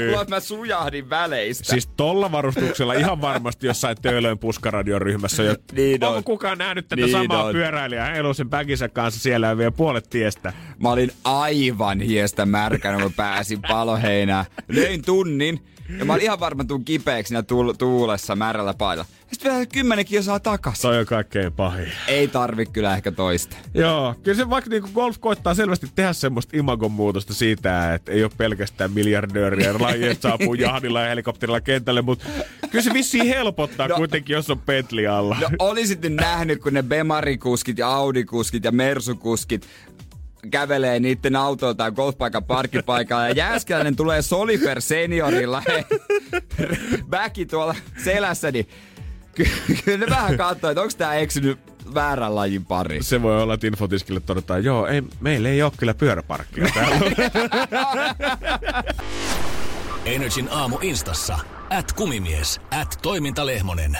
jolloin 0.00 0.30
mä 0.30 0.40
sujahdin 0.40 1.10
väleistä. 1.10 1.64
Siis 1.64 1.86
tolla 1.86 2.32
varustuksella 2.32 2.92
ihan 2.94 3.20
varmasti 3.20 3.66
jossain 3.66 3.96
Töölön 4.02 4.38
puskaradion 4.38 5.02
ryhmässä. 5.02 5.42
Jo, 5.42 5.54
Niin 5.72 6.04
onko 6.04 6.16
on. 6.16 6.24
kukaan 6.24 6.58
nähnyt 6.58 6.88
tätä 6.88 7.02
Niin 7.02 7.12
samaa 7.12 7.44
on. 7.44 7.52
pyöräilijää 7.52 8.10
heiluu 8.12 8.34
sen 8.34 8.50
päkinsä 8.50 8.88
kanssa 8.88 9.20
siellä 9.20 9.46
ja 9.46 9.58
vie 9.58 9.70
puolet 9.70 10.10
tiestä? 10.10 10.52
Mä 10.82 10.90
olin 10.90 11.10
aivan 11.24 12.00
hiestä 12.00 12.46
märkänä, 12.46 13.02
kun 13.02 13.12
pääsin 13.12 13.58
paloheinään. 13.68 14.44
Löin 14.68 15.02
tunnin 15.04 15.60
ja 15.98 16.04
mä 16.04 16.12
olin 16.12 16.22
ihan 16.24 16.40
varma 16.40 16.64
tuun 16.64 16.84
kipeäksi 16.84 17.28
siinä 17.28 17.40
tuul- 17.42 17.74
tuulessa 17.78 18.36
märällä 18.36 18.74
pailla. 18.74 19.04
Sitten 19.32 19.52
vielä 19.52 19.66
kymmenen 19.66 20.04
kilsaa 20.04 20.40
takas. 20.40 20.80
Se 20.82 20.88
on 20.88 21.06
kaikkein 21.06 21.52
pahin. 21.52 21.88
Ei 22.08 22.28
tarvi 22.28 22.66
kyllä 22.66 22.94
ehkä 22.96 23.12
toista. 23.12 23.56
Joo, 23.74 24.14
kyllä 24.22 24.36
se 24.36 24.50
vaikka 24.50 24.70
niinku 24.70 24.88
golf 24.94 25.16
koittaa 25.20 25.54
selvästi 25.54 25.86
tehdä 25.94 26.12
semmoista 26.12 26.56
imagon 26.56 26.92
muutosta 26.92 27.34
siitä, 27.34 27.94
että 27.94 28.12
ei 28.12 28.24
ole 28.24 28.30
pelkästään 28.36 28.92
miljardööriä 28.92 29.74
laji, 29.78 30.08
että 30.08 30.22
saapuu 30.28 30.54
jahdilla 30.68 31.00
ja 31.00 31.08
helikopterilla 31.08 31.60
kentälle, 31.60 32.02
mutta 32.02 32.24
kyllä 32.70 32.82
se 32.84 32.92
vissiin 32.94 33.26
helpottaa 33.26 33.88
No. 33.88 33.96
kuitenkin, 33.96 34.34
jos 34.34 34.50
on 34.50 34.60
Bentley 34.60 35.06
alla. 35.06 35.36
No 35.40 35.48
olisit 35.58 36.02
nyt 36.02 36.12
nähnyt, 36.14 36.62
kun 36.62 36.72
ne 36.74 36.82
Bemarikuskit 36.82 37.78
ja 37.78 37.88
Audikuskit 37.88 38.64
ja 38.64 38.72
Mersukuskit 38.72 39.66
kävelee 40.50 41.00
niiden 41.00 41.36
autoilta 41.36 41.90
golfpaikan 41.90 42.44
parkkipaikalla 42.44 43.28
ja 43.28 43.34
Jääskeläinen 43.34 43.96
tulee 43.96 44.22
Solifer 44.22 44.80
seniorilla 44.80 45.62
he, 45.68 45.86
backi 47.10 47.46
tuolla 47.46 47.74
selässä, 48.04 48.50
niin 48.50 48.68
ky- 49.34 49.48
kyllä 49.84 49.98
ne 49.98 50.06
vähän 50.10 50.36
katsoo, 50.36 50.70
että 50.70 50.80
onko 50.80 50.94
tää 50.98 51.14
eksynyt 51.14 51.58
väärän 51.94 52.34
lajin 52.34 52.64
pari. 52.64 53.02
Se 53.02 53.22
voi 53.22 53.42
olla, 53.42 53.54
että 53.54 53.66
infotiskille 53.66 54.20
todetaan, 54.20 54.64
joo, 54.64 54.86
ei, 54.86 55.02
meillä 55.20 55.48
ei 55.48 55.62
ole 55.62 55.72
kyllä 55.76 55.94
pyöräparkkia 55.94 56.68
täällä. 56.74 56.96
Energin 60.04 60.48
aamu 60.50 60.78
instassa. 60.82 61.38
At 61.70 61.92
kumimies. 61.92 62.60
At 62.80 62.98
toimintalehmonen. 63.02 63.96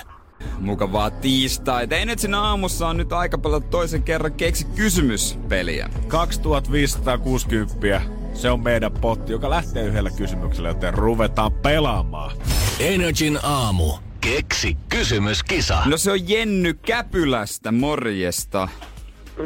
Mukavaa 0.60 1.10
tiistaita. 1.10 1.96
Ei 1.96 2.06
nyt 2.06 2.18
siinä 2.18 2.40
aamussa 2.40 2.88
on 2.88 2.96
nyt 2.96 3.12
aika 3.12 3.38
paljon 3.38 3.62
toisen 3.62 4.02
kerran 4.02 4.32
keksi 4.32 4.64
kysymyspeliä. 4.64 5.90
2560. 6.08 8.00
Se 8.34 8.50
on 8.50 8.60
meidän 8.60 8.92
potti, 8.92 9.32
joka 9.32 9.50
lähtee 9.50 9.84
yhdellä 9.84 10.10
kysymyksellä, 10.10 10.68
joten 10.68 10.94
ruvetaan 10.94 11.52
pelaamaan. 11.52 12.36
Energin 12.80 13.38
aamu. 13.42 13.92
Keksi 14.20 14.76
kysymyskisa. 14.88 15.78
No 15.86 15.96
se 15.96 16.12
on 16.12 16.28
Jenny 16.28 16.74
Käpylästä, 16.74 17.72
morjesta. 17.72 18.68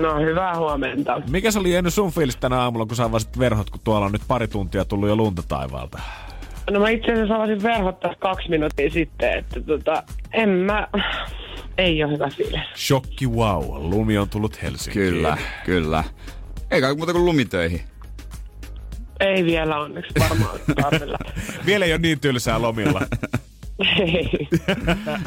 No 0.01 0.21
hyvää 0.21 0.57
huomenta. 0.57 1.23
Mikä 1.31 1.51
se 1.51 1.59
oli 1.59 1.73
Jenny 1.73 1.91
sun 1.91 2.13
fiilis 2.13 2.37
tänä 2.37 2.61
aamulla, 2.61 2.87
kun 2.87 2.97
sä 2.97 3.05
avasit 3.05 3.39
verhot, 3.39 3.71
kun 3.71 3.81
tuolla 3.85 4.07
on 4.07 4.13
nyt 4.13 4.23
pari 4.29 4.49
tuntia 4.49 4.85
tullut 4.85 5.09
jo 5.09 5.17
lunta 5.17 5.43
taivaalta? 5.49 5.99
No 6.71 6.81
mä 6.81 6.89
itse 6.89 7.13
asiassa 7.13 7.35
avasin 7.37 7.63
verhot 7.63 8.01
tässä 8.01 8.19
kaksi 8.21 8.49
minuuttia 8.49 8.91
sitten, 8.91 9.39
että 9.39 9.61
tota, 9.61 10.03
en 10.33 10.49
mä... 10.49 10.89
Ei 11.79 12.05
ole 12.05 12.13
hyvä 12.13 12.29
fiilis. 12.29 12.61
Shokki 12.77 13.27
wow, 13.27 13.91
lumi 13.91 14.19
on 14.19 14.29
tullut 14.29 14.63
Helsinkiin. 14.63 15.15
Kyllä, 15.15 15.39
kyllä. 15.65 16.05
Eikä 16.71 16.95
muuta 16.95 17.13
kuin 17.13 17.25
lumitöihin. 17.25 17.81
Ei 19.21 19.45
vielä 19.45 19.79
onneksi 19.79 20.15
varmaan 20.21 20.59
tarvilla. 20.83 21.19
Vielä 21.67 21.85
ei 21.85 21.93
ole 21.93 21.99
niin 21.99 22.21
tylsää 22.21 22.63
lomilla. 22.63 23.01
Ei. 23.99 24.49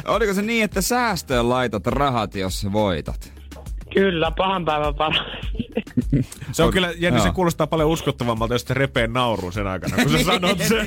Oliko 0.04 0.34
se 0.34 0.42
niin, 0.42 0.64
että 0.64 0.80
säästöön 0.80 1.48
laitat 1.48 1.86
rahat, 1.86 2.34
jos 2.34 2.72
voitat? 2.72 3.39
Kyllä, 3.94 4.30
pahan 4.30 4.64
päivän 4.64 4.94
paras. 4.94 5.22
Se 6.52 6.62
on 6.62 6.72
kyllä, 6.72 6.92
Jenni, 6.98 7.20
se 7.20 7.30
kuulostaa 7.30 7.66
paljon 7.66 7.88
uskottavammalta, 7.90 8.54
jos 8.54 8.64
te 8.64 8.74
repee 8.74 9.06
naurun 9.06 9.52
sen 9.52 9.66
aikana, 9.66 9.96
kun 9.96 10.10
sä 10.12 10.24
sanot 10.24 10.58
sen. 10.58 10.86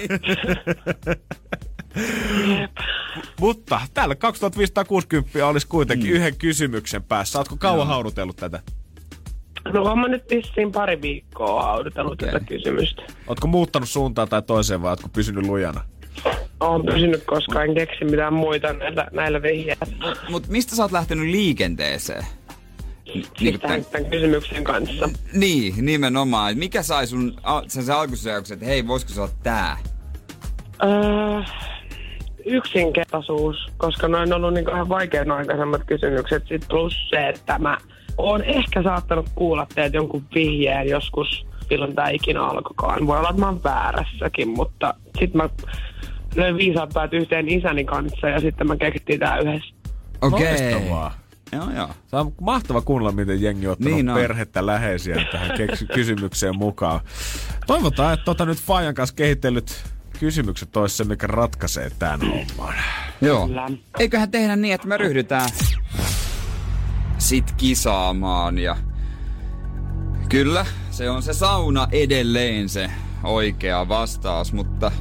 Mutta 3.39 3.81
täällä 3.93 4.15
2560 4.15 5.47
olisi 5.47 5.67
kuitenkin 5.67 6.09
Mm. 6.09 6.15
yhden 6.15 6.35
kysymyksen 6.37 7.03
päässä. 7.03 7.39
Ootko 7.39 7.55
kauan 7.59 7.87
haudutellut 7.87 8.35
tätä? 8.35 8.59
No 9.73 9.83
on 9.83 9.99
mä 9.99 10.07
nyt 10.07 10.23
vissiin 10.29 10.71
pari 10.71 11.01
viikkoa 11.01 11.63
haudutellut 11.63 12.13
Okei. 12.13 12.31
tätä 12.33 12.45
kysymystä. 12.45 13.01
Ootko 13.27 13.47
muuttanut 13.47 13.89
suuntaan 13.89 14.29
tai 14.29 14.41
toiseen 14.41 14.81
vai 14.81 14.89
ootko 14.89 15.09
pysynyt 15.13 15.45
lujana? 15.45 15.81
Oon 16.59 16.85
pysynyt, 16.85 17.23
koska 17.25 17.63
en 17.63 17.73
keksi 17.75 18.05
mitään 18.05 18.33
muita 18.33 18.73
näillä, 18.73 19.07
näillä 19.11 19.41
vihjeillä. 19.41 19.85
Mut 20.29 20.47
mistä 20.47 20.75
sä 20.75 20.83
oot 20.83 20.91
lähtenyt 20.91 21.25
liikenteeseen? 21.29 22.25
Ni- 23.05 23.23
Siis 23.37 23.55
tän- 23.55 23.59
tämän, 23.59 23.85
tämän 23.85 24.09
kysymyksen 24.11 24.63
kanssa. 24.63 25.09
Niin, 25.33 25.85
nimenomaan. 25.85 26.57
Mikä 26.57 26.83
sai 26.83 27.07
sun 27.07 27.33
sen, 27.67 27.83
sen 27.83 27.95
alkusyöksen, 27.95 28.55
että 28.55 28.65
hei, 28.65 28.87
voisiko 28.87 29.11
se 29.13 29.21
olla 29.21 29.31
tää? 29.43 29.77
Öö, 30.83 31.41
yksinkertaisuus, 32.45 33.57
koska 33.77 34.07
noin 34.07 34.33
on 34.33 34.37
ollut 34.37 34.53
niin 34.53 34.69
ihan 34.69 34.89
vaikean 34.89 35.31
aikaisemmat 35.31 35.81
kysymykset. 35.85 36.43
Sitten 36.47 36.69
plus 36.69 37.09
se, 37.09 37.27
että 37.29 37.59
mä 37.59 37.77
oon 38.17 38.43
ehkä 38.43 38.83
saattanut 38.83 39.29
kuulla 39.35 39.67
teiltä 39.75 39.97
jonkun 39.97 40.25
vihjeen 40.35 40.89
joskus, 40.89 41.45
milloin 41.69 41.95
tämä 41.95 42.09
ikinä 42.09 42.43
alkoikaan. 42.43 43.07
Voi 43.07 43.17
olla, 43.17 43.29
että 43.29 43.39
mä 43.39 43.45
oon 43.47 43.63
väärässäkin, 43.63 44.49
mutta 44.49 44.93
sitten 45.19 45.37
mä 45.41 45.49
löin 46.35 46.57
viisaat 46.57 46.89
päät 46.93 47.13
yhteen 47.13 47.49
isäni 47.49 47.85
kanssa 47.85 48.29
ja 48.29 48.39
sitten 48.39 48.67
mä 48.67 48.75
keksittiin 48.77 49.19
tää 49.19 49.37
yhdessä. 49.39 49.75
Okei. 50.21 50.73
Loistavaa. 50.73 51.22
Joo, 51.51 51.71
joo. 51.71 51.89
Se 52.07 52.15
on 52.15 52.33
mahtava 52.41 52.81
kuunnella, 52.81 53.11
miten 53.11 53.41
jengi 53.41 53.67
on 53.67 53.71
ottanut 53.73 53.93
Niin 53.93 54.09
on. 54.09 54.15
perhettä 54.15 54.65
läheisiä 54.65 55.25
tähän 55.31 55.49
kysymykseen 55.95 56.57
mukaan. 56.57 56.99
Toivotaan, 57.67 58.13
että 58.13 58.25
tota 58.25 58.45
nyt 58.45 58.57
Fajan 58.61 58.93
kanssa 58.95 59.15
kehitellyt 59.15 59.83
kysymykset 60.19 60.77
olisi 60.77 60.97
se, 60.97 61.03
mikä 61.03 61.27
ratkaisee 61.27 61.89
tämän 61.99 62.19
homman. 62.21 62.73
Joo. 63.21 63.47
Kyllä. 63.47 63.69
Eiköhän 63.99 64.31
tehdä 64.31 64.55
niin, 64.55 64.73
että 64.73 64.87
me 64.87 64.97
ryhdytään 64.97 65.49
sit 67.17 67.51
kisaamaan 67.57 68.57
ja 68.57 68.77
kyllä, 70.29 70.65
se 70.91 71.09
on 71.09 71.23
se 71.23 71.33
sauna 71.33 71.87
edelleen 71.91 72.69
se 72.69 72.91
oikea 73.23 73.87
vastaus, 73.89 74.53
mutta 74.53 74.91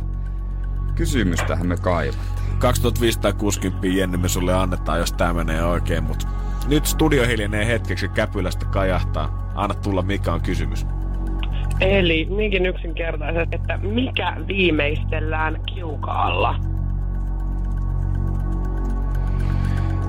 kysymystähän 0.95 1.67
me 1.67 1.77
kaivataan. 1.77 2.32
2560 2.63 3.87
Jenni 3.87 4.17
me 4.17 4.29
sulle 4.29 4.55
annetaan, 4.55 4.99
jos 4.99 5.13
tää 5.13 5.33
menee 5.33 5.65
oikein, 5.65 6.05
mutta 6.05 6.29
nyt 6.69 6.87
studio 6.87 7.27
hiljenee 7.27 7.67
hetkeksi 7.67 8.09
käpylästä 8.09 8.67
kajahtaa. 8.67 9.53
Anna 9.55 9.75
tulla, 9.75 10.03
mikä 10.03 10.33
on 10.33 10.41
kysymys. 10.41 10.87
Eli 11.81 12.29
niinkin 12.31 12.67
yksinkertaisesti, 12.67 13.57
että 13.57 13.79
mikä 13.79 14.37
viimeistellään 14.49 15.61
kiukaalla? 15.75 16.55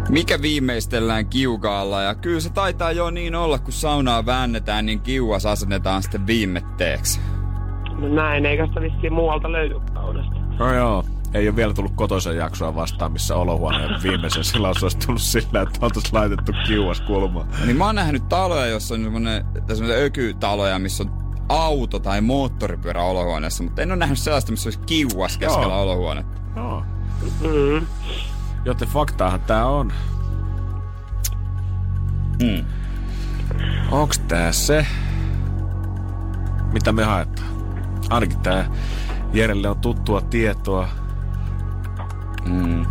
Mikä 0.10 0.42
viimeistellään 0.42 1.26
kiukaalla 1.26 2.02
ja 2.02 2.16
kyllä 2.16 2.40
se 2.40 2.50
taitaa 2.50 2.92
jo 2.92 3.10
niin 3.10 3.36
olla, 3.36 3.60
kun 3.60 3.74
saunaa 3.74 4.26
väännetään, 4.26 4.86
niin 4.86 5.00
kiuas 5.02 5.46
asennetaan 5.46 6.04
sitten 6.04 6.28
viimetteeksi. 6.28 7.20
No 8.00 8.08
näin, 8.08 8.46
eikä 8.46 8.68
sitä 8.68 8.82
vissiin 8.82 9.14
muualta 9.14 9.52
löydy 9.52 9.76
saunasta. 9.94 10.34
No 10.60 10.74
joo. 10.74 11.04
Ei 11.34 11.48
ole 11.48 11.56
vielä 11.56 11.74
tullut 11.74 11.94
kotoisen 11.96 12.38
jaksoa 12.38 12.76
vastaan, 12.76 13.12
missä 13.12 13.36
olohuoneen 13.36 14.04
viimeisen 14.04 14.44
silloin 14.44 14.80
se 14.80 14.86
olisi 14.86 14.98
tullut 14.98 15.22
sillä, 15.22 15.62
että 15.62 15.80
oltaisiin 15.82 16.14
laitettu 16.14 16.52
kiuas 16.68 17.02
kulmaan. 17.02 17.48
Niin 17.66 17.78
mä 17.78 17.86
oon 17.86 17.96
nähnyt 17.96 18.30
taloja, 18.30 18.66
jossa 18.66 18.94
on 18.94 19.04
semmonen 19.04 19.46
ökytaloja, 19.90 20.80
missä 20.80 21.04
on 21.04 21.24
auto 21.50 22.00
tai 22.00 22.22
moottoripyörä 22.22 23.04
olohuoneessa, 23.04 23.64
mutta 23.64 23.82
en 23.82 23.92
ole 23.92 24.00
nähnyt 24.00 24.20
sellaista, 24.20 24.52
missä 24.52 24.68
olisi 24.68 24.80
kiuas 24.80 25.38
keskellä 25.38 25.74
Joo. 25.74 25.82
olohuonetta. 25.82 26.42
Joo. 26.56 26.84
Mm. 27.42 27.88
Joten 28.66 28.88
faktaahan 28.88 29.42
tää 29.42 29.66
on. 29.66 29.94
Mm. 32.44 32.66
Onks 33.92 34.20
tää 34.20 34.52
se, 34.52 34.88
mitä 36.74 36.92
me 36.92 37.04
haetaan? 37.04 37.48
Ainakin 38.10 38.40
tää 38.40 38.72
Jerelle 39.34 39.70
on 39.70 39.78
tuttua 39.78 40.22
tietoa. 40.22 41.03
Mm. 42.46 42.86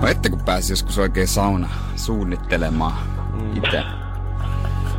No 0.00 0.08
ette 0.08 0.30
kun 0.30 0.40
pääsi 0.40 0.72
joskus 0.72 0.98
oikein 0.98 1.28
sauna 1.28 1.68
suunnittelemaan 1.96 2.92
mm. 3.32 3.56
itse. 3.56 3.82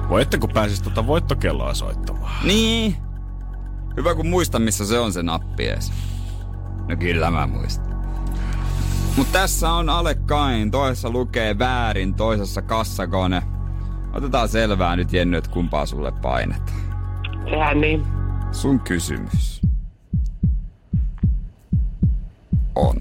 Voi 0.10 0.22
ette 0.22 0.38
kun 0.38 0.50
pääsis 0.54 0.82
tota 0.82 1.08
voittokelloa 1.08 1.74
soittamaan. 1.74 2.48
Niin. 2.48 2.96
Hyvä 3.98 4.16
kun 4.16 4.28
muistan, 4.28 4.62
missä 4.62 4.86
se 4.86 5.00
on 5.00 5.14
se 5.14 5.24
nappi 5.24 5.68
ees. 5.68 5.92
No 6.88 6.96
kyllä 6.98 7.32
mä 7.32 7.48
muistan. 7.48 7.90
Mut 9.18 9.32
tässä 9.32 9.72
on 9.72 9.90
Ale 9.90 10.16
Kain, 10.16 10.72
toisessa 10.72 11.10
lukee 11.10 11.60
väärin, 11.60 12.14
toisessa 12.14 12.62
kassakone. 12.62 13.44
Otetaan 14.14 14.50
selvää 14.50 14.96
nyt 14.96 15.14
Jenny, 15.14 15.38
että 15.38 15.52
kumpaa 15.52 15.86
sulle 15.86 16.12
painetaan. 16.12 16.80
Sehän 17.50 17.82
niin. 17.82 18.08
Sun 18.52 18.80
kysymys 18.80 19.59
on. 22.80 22.96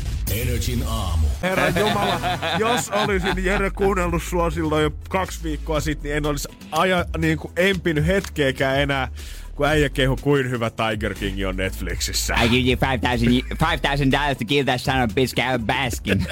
Energin 0.43 0.83
aamu. 0.87 1.27
Herra 1.43 1.69
Jumala, 1.69 2.21
jos 2.59 2.91
olisin 2.91 3.45
Jere 3.45 3.71
kuunnellut 3.71 4.23
sua 4.23 4.51
silloin 4.51 4.83
jo 4.83 4.91
kaksi 5.09 5.43
viikkoa 5.43 5.81
sitten, 5.81 6.09
niin 6.09 6.17
en 6.17 6.27
olisi 6.27 6.49
aja, 6.71 7.05
niin 7.19 7.39
kuin 7.39 7.53
empinyt 7.57 8.07
hetkeäkään 8.07 8.81
enää, 8.81 9.09
kun 9.55 9.67
äijä 9.67 9.89
kehu 9.89 10.17
kuin 10.17 10.51
hyvä 10.51 10.71
Tiger 10.71 11.15
King 11.15 11.49
on 11.49 11.57
Netflixissä. 11.57 12.35
I 12.45 12.49
give 12.49 12.71
you 12.71 12.77
five 12.91 12.99
thousand 12.99 13.31
five 13.59 13.79
thousand 13.83 14.13
dollars 14.13 14.39
to 14.39 14.45
kill 14.45 14.65
that 14.65 14.81
son 14.81 15.03
of 15.03 15.11
a 15.11 15.15
bitch 15.15 15.35
Baskin. 15.67 16.27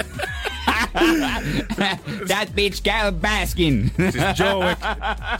That 2.27 2.55
bitch 2.55 2.83
Carol 2.83 3.11
Baskin. 3.11 3.91
Siis 3.97 4.39
Joe, 4.39 4.77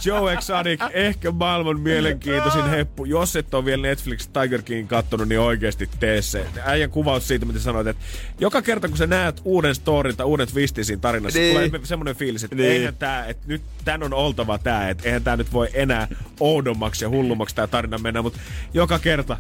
Joe 0.06 0.34
Exotic, 0.34 0.82
ehkä 0.94 1.32
maailman 1.32 1.80
mielenkiintoisin 1.80 2.70
heppu. 2.70 3.06
Jos 3.06 3.36
et 3.36 3.54
ole 3.54 3.66
vielä 3.66 3.82
Netflix 3.82 4.28
Tiger 4.28 4.62
King 4.62 4.88
kattonut, 4.88 5.28
niin 5.28 5.40
oikeasti 5.40 5.90
tee 6.00 6.22
se. 6.22 6.46
Äijän 6.66 6.90
kuvaus 6.90 7.28
siitä, 7.28 7.46
mitä 7.46 7.60
sanoit, 7.60 7.88
että 7.88 8.04
joka 8.40 8.62
kerta 8.62 8.88
kun 8.88 8.98
sä 8.98 9.08
näet 9.08 9.42
uuden 9.46 9.76
storin 9.76 10.18
tai 10.18 10.26
uuden 10.26 10.48
twistin 10.48 10.86
siinä 10.86 11.00
tarinassa, 11.02 11.40
Niin. 11.40 11.72
tulee 11.72 11.82
semmoinen 11.84 12.16
fiilis, 12.16 12.44
että 12.44 12.56
Niin. 12.56 12.64
niin. 12.70 12.80
eihän 12.80 12.96
tää, 12.96 13.26
että 13.26 13.44
nyt 13.48 13.62
tän 13.86 14.04
on 14.04 14.14
oltava 14.14 14.58
tää, 14.58 14.90
että 14.90 15.04
eihän 15.06 15.24
tää 15.24 15.38
nyt 15.38 15.54
voi 15.54 15.68
enää 15.74 16.08
oudommaksi 16.40 17.06
ja 17.06 17.10
hullummaksi 17.10 17.56
tää 17.56 17.68
tarina 17.68 17.98
mennä, 17.98 18.22
mutta 18.22 18.40
joka 18.74 19.00
kerta 19.00 19.38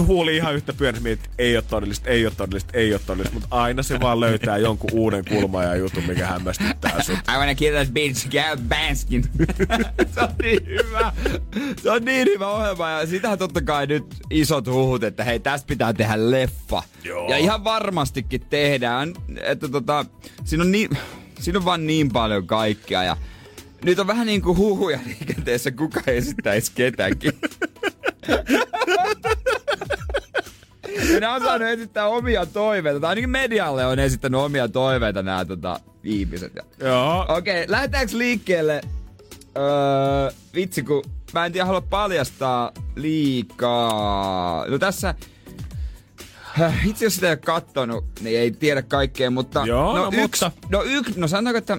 huuli 0.00 0.36
ihan 0.36 0.54
yhtä 0.54 0.72
pyörässä, 0.72 1.08
että 1.10 1.28
ei 1.38 1.56
ole 1.56 1.64
todellista, 1.70 2.08
ei 2.10 2.26
ole 2.26 2.32
todellista, 2.36 2.70
ei 2.78 2.92
ole 2.92 3.00
todellista, 3.06 3.34
mutta 3.34 3.48
aina 3.50 3.82
se 3.82 4.00
vaan 4.00 4.20
löytää 4.20 4.56
jonkun 4.58 4.90
uuden 4.92 5.24
kulman 5.24 5.43
ja 5.52 5.76
jutun, 5.76 6.04
mikä 6.06 6.26
hämmästyttää 6.26 7.02
sut. 7.02 7.18
I 7.18 7.36
wanna 7.36 7.54
kill 7.54 7.76
that 7.76 7.88
bitch 7.94 8.28
Carol 8.28 8.56
Baskin. 8.56 9.24
se 10.14 10.20
on 10.20 10.28
niin 10.42 10.66
hyvä. 10.66 11.12
Se 11.82 11.90
on 11.90 12.04
niin 12.04 12.28
hyvä 12.28 12.48
ohjelma 12.48 12.90
ja 12.90 13.06
sitähän 13.06 13.38
totta 13.38 13.62
kai 13.62 13.86
nyt 13.86 14.04
isot 14.30 14.66
huhut, 14.66 15.04
että 15.04 15.24
hei 15.24 15.40
tästä 15.40 15.66
pitää 15.66 15.92
tehdä 15.92 16.30
leffa. 16.30 16.82
Joo. 17.04 17.28
Ja 17.30 17.36
ihan 17.36 17.64
varmastikin 17.64 18.40
tehdään, 18.50 19.14
että 19.42 19.68
tota, 19.68 20.06
siinä 20.44 20.64
on, 20.64 20.72
niin, 20.72 20.90
siinä 21.40 21.58
on 21.58 21.64
vaan 21.64 21.86
niin 21.86 22.12
paljon 22.12 22.46
kaikkea 22.46 23.02
ja 23.02 23.16
nyt 23.84 23.98
on 23.98 24.06
vähän 24.06 24.26
niin 24.26 24.42
kuin 24.42 24.58
huhuja 24.58 24.98
liikenteessä, 25.06 25.70
kuka 25.70 26.00
esittäisi 26.06 26.72
ketäkin. 26.74 27.32
Ja 31.12 31.20
nämä 31.20 31.34
on 31.34 31.42
saanut 31.42 31.68
esittää 31.68 32.06
omia 32.06 32.46
toiveita, 32.46 33.00
tai 33.00 33.08
ainakin 33.08 33.30
medialle 33.30 33.86
on 33.86 33.98
esittänyt 33.98 34.40
omia 34.40 34.68
toiveita 34.68 35.22
nämä 35.22 35.44
tota, 35.44 35.80
ihmiset. 36.04 36.52
Joo. 36.80 37.26
Okei, 37.28 37.62
okay, 37.62 37.72
lähdetäänkö 37.72 38.18
liikkeelle? 38.18 38.80
Öö, 39.56 40.30
vitsi, 40.54 40.82
kun 40.82 41.04
mä 41.32 41.46
en 41.46 41.52
tiedä 41.52 41.66
halua 41.66 41.80
paljastaa 41.80 42.72
liikaa. 42.96 44.66
No 44.68 44.78
tässä, 44.78 45.14
Itse 46.84 47.04
jos 47.04 47.14
sitä 47.14 47.26
ei 47.26 47.30
ole 47.32 47.36
kattonut, 47.36 48.04
niin 48.20 48.38
ei 48.38 48.50
tiedä 48.50 48.82
kaikkea, 48.82 49.30
mutta... 49.30 49.62
Joo, 49.66 49.96
no 49.96 50.06
yksi, 50.06 50.20
mutta- 50.44 50.52
No, 50.70 50.82
yksi, 50.82 51.20
no 51.20 51.28
sanotaanko, 51.28 51.58
että 51.58 51.78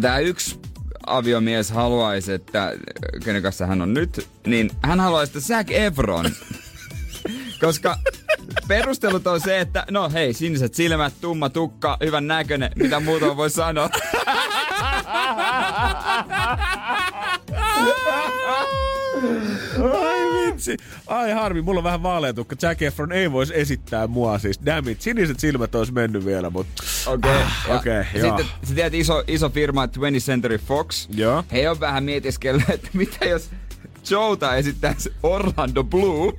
tämä 0.00 0.18
yksi 0.18 0.60
aviomies 1.06 1.70
haluaisi, 1.70 2.32
että 2.32 2.72
kenen 3.24 3.42
kanssa 3.42 3.66
hän 3.66 3.82
on 3.82 3.94
nyt, 3.94 4.28
niin 4.46 4.70
hän 4.82 5.00
haluaisi, 5.00 5.30
että 5.30 5.48
Zac 5.48 5.70
Efron. 5.70 6.30
Koska 7.62 7.98
perustelut 8.68 9.26
on 9.26 9.40
se, 9.40 9.60
että 9.60 9.84
no 9.90 10.10
hei, 10.10 10.32
siniset 10.32 10.74
silmät, 10.74 11.14
tumma 11.20 11.48
tukka, 11.48 11.96
hyvän 12.04 12.26
näköinen, 12.26 12.70
mitä 12.76 13.00
muuta 13.00 13.36
voi 13.36 13.50
sanoa. 13.50 13.90
Ai 20.00 20.46
vitsi. 20.46 20.76
Ai 21.06 21.32
harmi, 21.32 21.62
mulla 21.62 21.78
on 21.78 21.84
vähän 21.84 22.02
vaaleatukka. 22.02 22.56
Jack 22.62 22.82
Efron 22.82 23.12
ei 23.12 23.32
voisi 23.32 23.52
esittää 23.56 24.06
mua 24.06 24.38
siis. 24.38 24.60
Damn 24.66 24.88
it, 24.88 25.00
siniset 25.00 25.40
silmät 25.40 25.74
olisi 25.74 25.92
mennyt 25.92 26.24
vielä, 26.24 26.50
mutta... 26.50 26.82
Okei. 27.06 27.30
Ah, 27.30 27.76
okei, 27.76 28.04
joo. 28.14 28.38
Sitten 28.38 28.46
sä 28.68 28.74
tiedät 28.74 28.94
iso, 28.94 29.24
iso 29.26 29.50
firma 29.50 29.86
20th 29.86 29.90
Century 30.18 30.58
Fox. 30.58 31.08
Joo. 31.14 31.44
He 31.52 31.70
on 31.70 31.80
vähän 31.80 32.04
mietiskellyt, 32.04 32.70
että 32.70 32.88
mitä 32.92 33.24
jos 33.24 33.50
Joota 34.10 34.54
esittää 34.54 34.94
se 34.98 35.12
Orlando 35.22 35.84
Blue. 35.84 36.32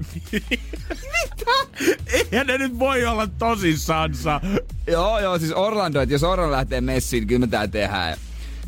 Eihän 2.08 2.48
ne 2.48 2.58
nyt 2.58 2.80
voi 2.80 3.06
olla 3.06 3.28
tosissansa. 3.28 4.42
joo, 4.88 5.20
joo, 5.20 5.40
siis 5.40 5.54
Orlando, 5.54 6.02
että 6.02 6.16
jos 6.16 6.24
Orlando 6.24 6.52
lähtee 6.52 6.82
messiin, 6.82 7.28
kyllä 7.28 7.40
me 7.40 7.48
tää 7.48 7.68
tehdään. 7.68 8.18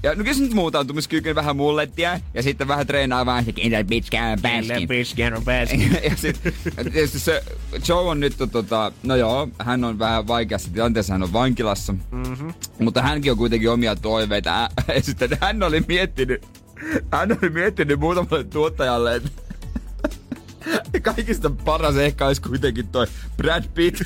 Ja 0.03 0.11
no 0.15 0.23
kyllä 0.23 0.33
se 0.33 0.41
nyt 0.41 0.53
muutautumiskyky 0.53 1.35
vähän 1.35 1.55
mullettia 1.55 2.19
ja 2.33 2.43
sitten 2.43 2.67
vähän 2.67 2.87
treenaa 2.87 3.25
vaan 3.25 3.45
se 3.45 3.51
Kinder 3.51 3.83
bitch 3.83 4.11
can 4.11 4.39
baskin. 4.41 5.99
ja 6.03 6.15
sitten 6.17 6.53
tietysti 6.91 7.19
se 7.19 7.43
Joe 7.87 7.99
on 8.09 8.19
nyt 8.19 8.33
tota, 8.51 8.91
no 9.03 9.15
joo, 9.15 9.49
hän 9.59 9.83
on 9.83 9.99
vähän 9.99 10.27
vaikeassa 10.27 10.73
tilanteessa, 10.73 11.13
hän 11.13 11.23
on 11.23 11.33
vankilassa. 11.33 11.93
Mm-hmm. 12.11 12.53
Mutta 12.79 13.01
hänkin 13.01 13.31
on 13.31 13.37
kuitenkin 13.37 13.71
omia 13.71 13.95
toiveita. 13.95 14.69
Ja 14.95 15.01
sitten 15.01 15.37
hän 15.41 15.63
oli 15.63 15.83
miettinyt, 15.87 16.47
hän 17.11 17.37
oli 17.41 17.49
miettinyt 17.49 17.99
muutamalle 17.99 18.43
tuottajalle, 18.43 19.15
että 19.15 19.29
kaikista 21.13 21.49
paras 21.49 21.95
ehkä 21.95 22.25
olisi 22.27 22.41
kuitenkin 22.41 22.87
toi 22.87 23.07
Brad 23.37 23.63
Pitt. 23.73 24.01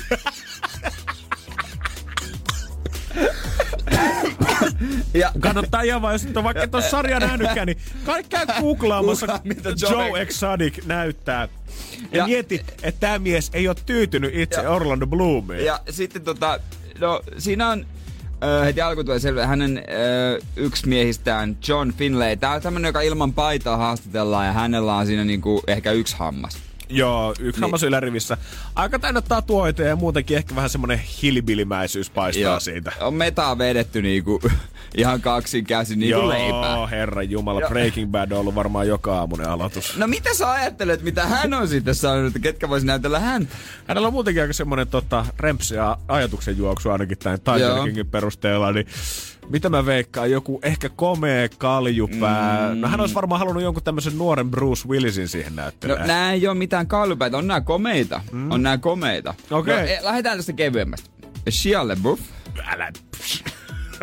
ja 5.14 5.32
Kannattaa 5.40 5.82
ihan 5.82 6.02
vaan, 6.02 6.14
jos 6.14 6.24
et 6.24 6.36
ole 6.36 6.44
vaikka 6.44 6.62
et 6.62 6.74
ole 6.74 6.82
sarjaa 6.82 7.20
nähnytkään, 7.20 7.66
niin 7.66 7.78
kaikkea 8.04 8.46
googlaamassa 8.60 9.26
Googlaa, 9.26 9.42
miltä 9.44 9.68
Joe- 9.70 9.90
Joe 9.92 10.22
Exotic 10.22 10.84
näyttää. 10.86 11.48
Ja, 12.12 12.18
Ja- 12.18 12.26
mieti, 12.26 12.64
että 12.82 13.00
tämä 13.00 13.18
mies 13.18 13.50
ei 13.52 13.68
ole 13.68 13.76
tyytynyt 13.86 14.34
itse 14.34 14.60
Ja- 14.60 14.70
Orlando 14.70 15.06
Bloomiin. 15.06 15.64
Ja 15.64 15.80
sitten 15.90 16.22
tota, 16.22 16.60
no 16.98 17.22
siinä 17.38 17.68
on 17.68 17.86
ö, 18.44 18.64
heti 18.64 18.80
alkuun 18.80 19.06
tulee 19.06 19.18
selvä, 19.18 19.46
hänen 19.46 19.78
ö, 19.78 20.40
yksi 20.56 20.88
miehistään 20.88 21.56
John 21.68 21.92
Finlay. 21.92 22.36
Tää 22.36 22.52
on 22.52 22.62
tämmönen, 22.62 22.88
joka 22.88 23.00
ilman 23.00 23.32
paitaa 23.32 23.76
haastatellaan 23.76 24.46
ja 24.46 24.52
hänellä 24.52 24.94
on 24.94 25.06
siinä 25.06 25.24
niinku 25.24 25.62
ehkä 25.66 25.92
yksi 25.92 26.16
hammas. 26.16 26.69
Joo, 26.90 27.30
yksi 27.30 27.42
niin. 27.44 27.60
hammas 27.60 27.82
ylärivissä. 27.82 28.36
Aika 28.74 28.98
täynnä 28.98 29.20
tatuoita 29.20 29.82
ja 29.82 29.96
muutenkin 29.96 30.36
ehkä 30.36 30.54
vähän 30.54 30.70
semmonen 30.70 30.98
hilbilimäisyys 31.22 32.10
paistaa 32.10 32.60
siitä. 32.60 32.92
On 33.00 33.14
metaa 33.14 33.58
vedetty 33.58 34.02
niinku 34.02 34.40
ihan 34.96 35.20
kaksin 35.20 35.64
käsin 35.64 35.98
niinku 35.98 36.18
Joo, 36.20 36.28
leipää. 36.28 36.86
herra 36.86 37.22
jumala, 37.22 37.60
Joo. 37.60 37.68
Breaking 37.68 38.10
Bad 38.10 38.32
on 38.32 38.38
ollut 38.38 38.54
varmaan 38.54 38.88
joka 38.88 39.18
aamunen 39.18 39.48
aloitus. 39.48 39.96
No 39.96 40.06
mitä 40.06 40.34
sä 40.34 40.50
ajattelet, 40.50 41.02
mitä 41.02 41.26
hän 41.26 41.54
on 41.54 41.68
sitten 41.68 41.94
sanonut, 41.94 42.26
että 42.26 42.38
ketkä 42.38 42.68
vois 42.68 42.84
näytellä 42.84 43.20
häntä? 43.20 43.54
Hänellä 43.86 44.06
on 44.06 44.12
muutenkin 44.12 44.42
aika 44.42 44.52
semmonen 44.52 44.88
tota, 44.88 45.26
rempsi 45.38 45.74
ja 45.74 45.98
ajatuksen 46.08 46.58
juoksu 46.58 46.90
ainakin 46.90 47.18
tämän 47.18 47.40
Tiger 47.40 47.60
Joo. 47.60 47.84
Kingin 47.84 48.06
perusteella, 48.06 48.72
niin 48.72 48.86
mitä 49.50 49.68
mä 49.68 49.86
veikkaan, 49.86 50.30
joku 50.30 50.60
ehkä 50.62 50.88
komea 50.88 51.48
kaljupää. 51.58 52.74
Mm. 52.74 52.80
No 52.80 52.88
hän 52.88 53.00
olisi 53.00 53.14
varmaan 53.14 53.38
halunnut 53.38 53.62
jonkun 53.62 53.82
tämmöisen 53.82 54.18
nuoren 54.18 54.50
Bruce 54.50 54.88
Willisin 54.88 55.28
siihen 55.28 55.56
No 55.56 55.62
näyttelemään. 55.62 56.08
nää 56.08 56.32
ei 56.32 56.46
oo 56.46 56.54
mitään 56.54 56.86
kallupäitä, 56.86 57.36
on 57.36 57.46
nää 57.46 57.60
komeita. 57.60 58.20
Mm. 58.32 58.50
On 58.50 58.62
nää 58.62 58.78
komeita. 58.78 59.34
Okei. 59.50 59.74
No, 59.74 59.80
e, 59.80 59.98
lähdetään 60.02 60.38
tästä 60.38 60.52
kevyemmästä. 60.52 61.10
Shia 61.50 61.88
LaBeouf. 61.88 62.20
Älä... 62.66 62.92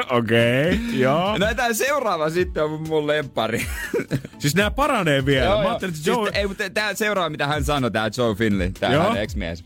Okei, 0.09 0.73
okay, 0.73 0.95
joo. 0.99 1.37
No 1.37 1.45
tää 1.55 1.73
seuraava 1.73 2.29
sitten 2.29 2.63
on 2.63 2.87
mun 2.87 3.07
lempari. 3.07 3.65
Siis 4.39 4.55
nämä 4.55 4.71
paranee 4.71 5.25
vielä. 5.25 5.45
Joo, 5.45 5.61
Mä 5.61 5.69
ajattelin, 5.69 5.93
että 5.93 6.03
siis, 6.03 6.17
Joe... 6.17 6.31
ei, 6.33 6.47
mutta 6.47 6.69
tää 6.69 6.93
seuraava, 6.93 7.29
mitä 7.29 7.47
hän 7.47 7.63
sanoi, 7.63 7.91
tää 7.91 8.09
Joe 8.17 8.35
Finley, 8.35 8.71
tää 8.71 9.17
ex-mies. 9.21 9.63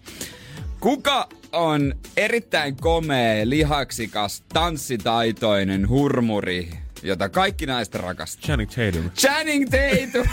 Kuka 0.79 1.29
on 1.51 1.95
erittäin 2.17 2.75
komea, 2.75 3.49
lihaksikas, 3.49 4.43
tanssitaitoinen 4.53 5.89
hurmuri, 5.89 6.69
jota 7.03 7.29
kaikki 7.29 7.65
naiset 7.65 7.95
rakastaa? 7.95 8.41
Channing 8.45 8.71
Tatum. 8.71 9.11
Channing 9.11 9.65
Tatum! 9.69 10.27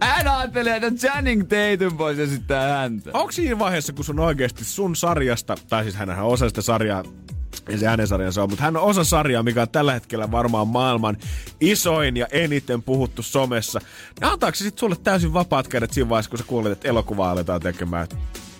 Hän 0.00 0.28
ajattelee, 0.28 0.76
että 0.76 0.90
Channing 0.90 1.42
Tatum 1.42 1.98
voisi 1.98 2.22
esittää 2.22 2.78
häntä. 2.78 3.10
Onko 3.14 3.32
siinä 3.32 3.58
vaiheessa, 3.58 3.92
kun 3.92 4.04
sun 4.04 4.20
oikeasti 4.20 4.64
sun 4.64 4.96
sarjasta, 4.96 5.54
tai 5.68 5.82
siis 5.82 5.94
hänhän 5.94 6.24
osa 6.24 6.48
sitä 6.48 6.62
sarjaa, 6.62 7.04
ei 7.68 7.78
se 7.78 7.86
hänen 7.86 8.06
sarjansa 8.06 8.42
on, 8.42 8.50
mutta 8.50 8.64
hän 8.64 8.76
on 8.76 8.82
osa 8.82 9.04
sarjaa, 9.04 9.42
mikä 9.42 9.62
on 9.62 9.68
tällä 9.68 9.92
hetkellä 9.92 10.30
varmaan 10.30 10.68
maailman 10.68 11.16
isoin 11.60 12.16
ja 12.16 12.26
eniten 12.32 12.82
puhuttu 12.82 13.22
somessa. 13.22 13.80
Ja 14.20 14.30
antaako 14.30 14.54
se 14.54 14.64
sitten 14.64 14.80
sulle 14.80 14.96
täysin 15.04 15.34
vapaat 15.34 15.68
kädet 15.68 15.92
siinä 15.92 16.08
vaiheessa, 16.08 16.30
kun 16.30 16.38
sä 16.38 16.44
kuulet, 16.46 16.72
että 16.72 16.88
elokuvaa 16.88 17.30
aletaan 17.30 17.60
tekemään? 17.60 18.08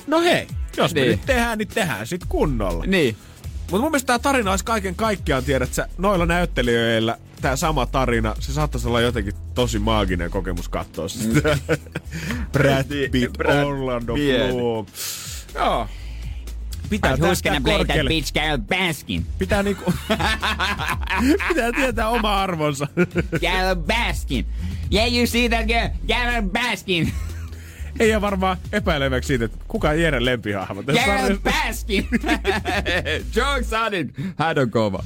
No 0.07 0.21
hei, 0.21 0.47
jos 0.77 0.95
me 0.95 1.01
Niin. 1.01 1.11
nyt 1.11 1.27
tehdään, 1.27 1.59
niin 1.59 1.69
tehdään 1.69 2.07
sit 2.07 2.23
kunnolla. 2.29 2.85
Niin. 2.87 3.17
Mutta 3.61 3.83
mun 3.83 3.91
mielestä 3.91 4.07
tämä 4.07 4.19
tarina 4.19 4.51
olisi 4.51 4.65
kaiken 4.65 4.95
kaikkiaan, 4.95 5.45
tiedät 5.45 5.75
sä, 5.75 5.89
noilla 5.99 6.27
näyttelijöillä 6.27 7.19
tämä 7.41 7.57
sama 7.57 7.87
tarina, 7.87 8.35
se 8.41 8.53
saattaisi 8.53 8.89
olla 8.89 9.01
jotenkin 9.01 9.35
tosi 9.55 9.79
maaginen 9.79 10.31
kokemus 10.31 10.69
katsoa 10.69 11.09
sitä. 11.09 11.59
Brad 12.53 13.09
Pitt, 13.11 13.39
Brad 13.39 13.65
Orlando. 13.65 14.15
Bloom. 14.15 14.87
Joo. 15.55 15.89
Pitää 16.91 17.17
who's 17.17 17.21
tästä 17.21 17.49
gonna 17.49 17.61
play 17.61 17.85
that 17.85 18.07
bitch 18.09 18.33
Carol 18.35 18.59
Baskin? 18.59 19.27
Pitää 19.39 19.63
niinku... 19.63 19.85
Pitää 21.49 21.73
tietää 21.77 22.09
oma 22.09 22.43
arvonsa. 22.43 22.87
Carol 23.41 23.77
Baskin. 23.77 24.47
Yeah, 24.93 25.15
you 25.15 25.27
see 25.27 25.49
that 25.49 25.67
girl? 25.67 25.89
Carol 26.09 26.49
Baskin. 26.49 27.13
Ei 28.01 28.09
jää 28.09 28.21
varmaan 28.21 28.57
epäileväksi 28.73 29.29
siitä, 29.29 29.45
että 29.45 29.59
kuka 29.69 29.89
on 29.89 30.01
Jeren 30.01 30.25
lempihahmo. 30.25 30.83
Carol. 30.83 31.37
Baskin. 31.39 32.09
Joe 33.37 33.59
Exotic, 33.59 34.09
hän 34.39 34.59
on 34.59 34.71
kova. 34.71 35.05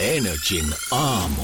Energin 0.00 0.66
aamu. 0.90 1.42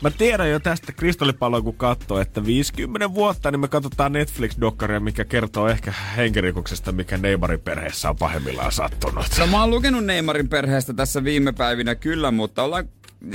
Mä 0.00 0.10
tiedän 0.10 0.50
jo 0.50 0.60
tästä 0.60 0.92
kristallipalloa, 0.92 1.60
kun 1.62 1.76
katsoo, 1.76 2.20
että 2.20 2.46
50 2.46 3.14
vuotta, 3.14 3.50
niin 3.50 3.60
me 3.60 3.68
katsotaan 3.68 4.12
Netflix-dokkaria, 4.12 5.00
mikä 5.00 5.24
kertoo 5.24 5.68
ehkä 5.68 5.92
henkirikoksesta, 6.16 6.92
mikä 6.92 7.18
Neymarin 7.18 7.60
perheessä 7.60 8.10
on 8.10 8.16
pahimmillaan 8.16 8.72
sattunut. 8.72 9.26
No 9.38 9.46
mä 9.46 9.60
oon 9.60 9.70
lukenut 9.70 10.04
Neymarin 10.04 10.48
perheestä 10.48 10.92
tässä 10.92 11.24
viime 11.24 11.52
päivinä 11.52 11.94
kyllä, 11.94 12.30
mutta 12.30 12.62
ollaan 12.62 12.88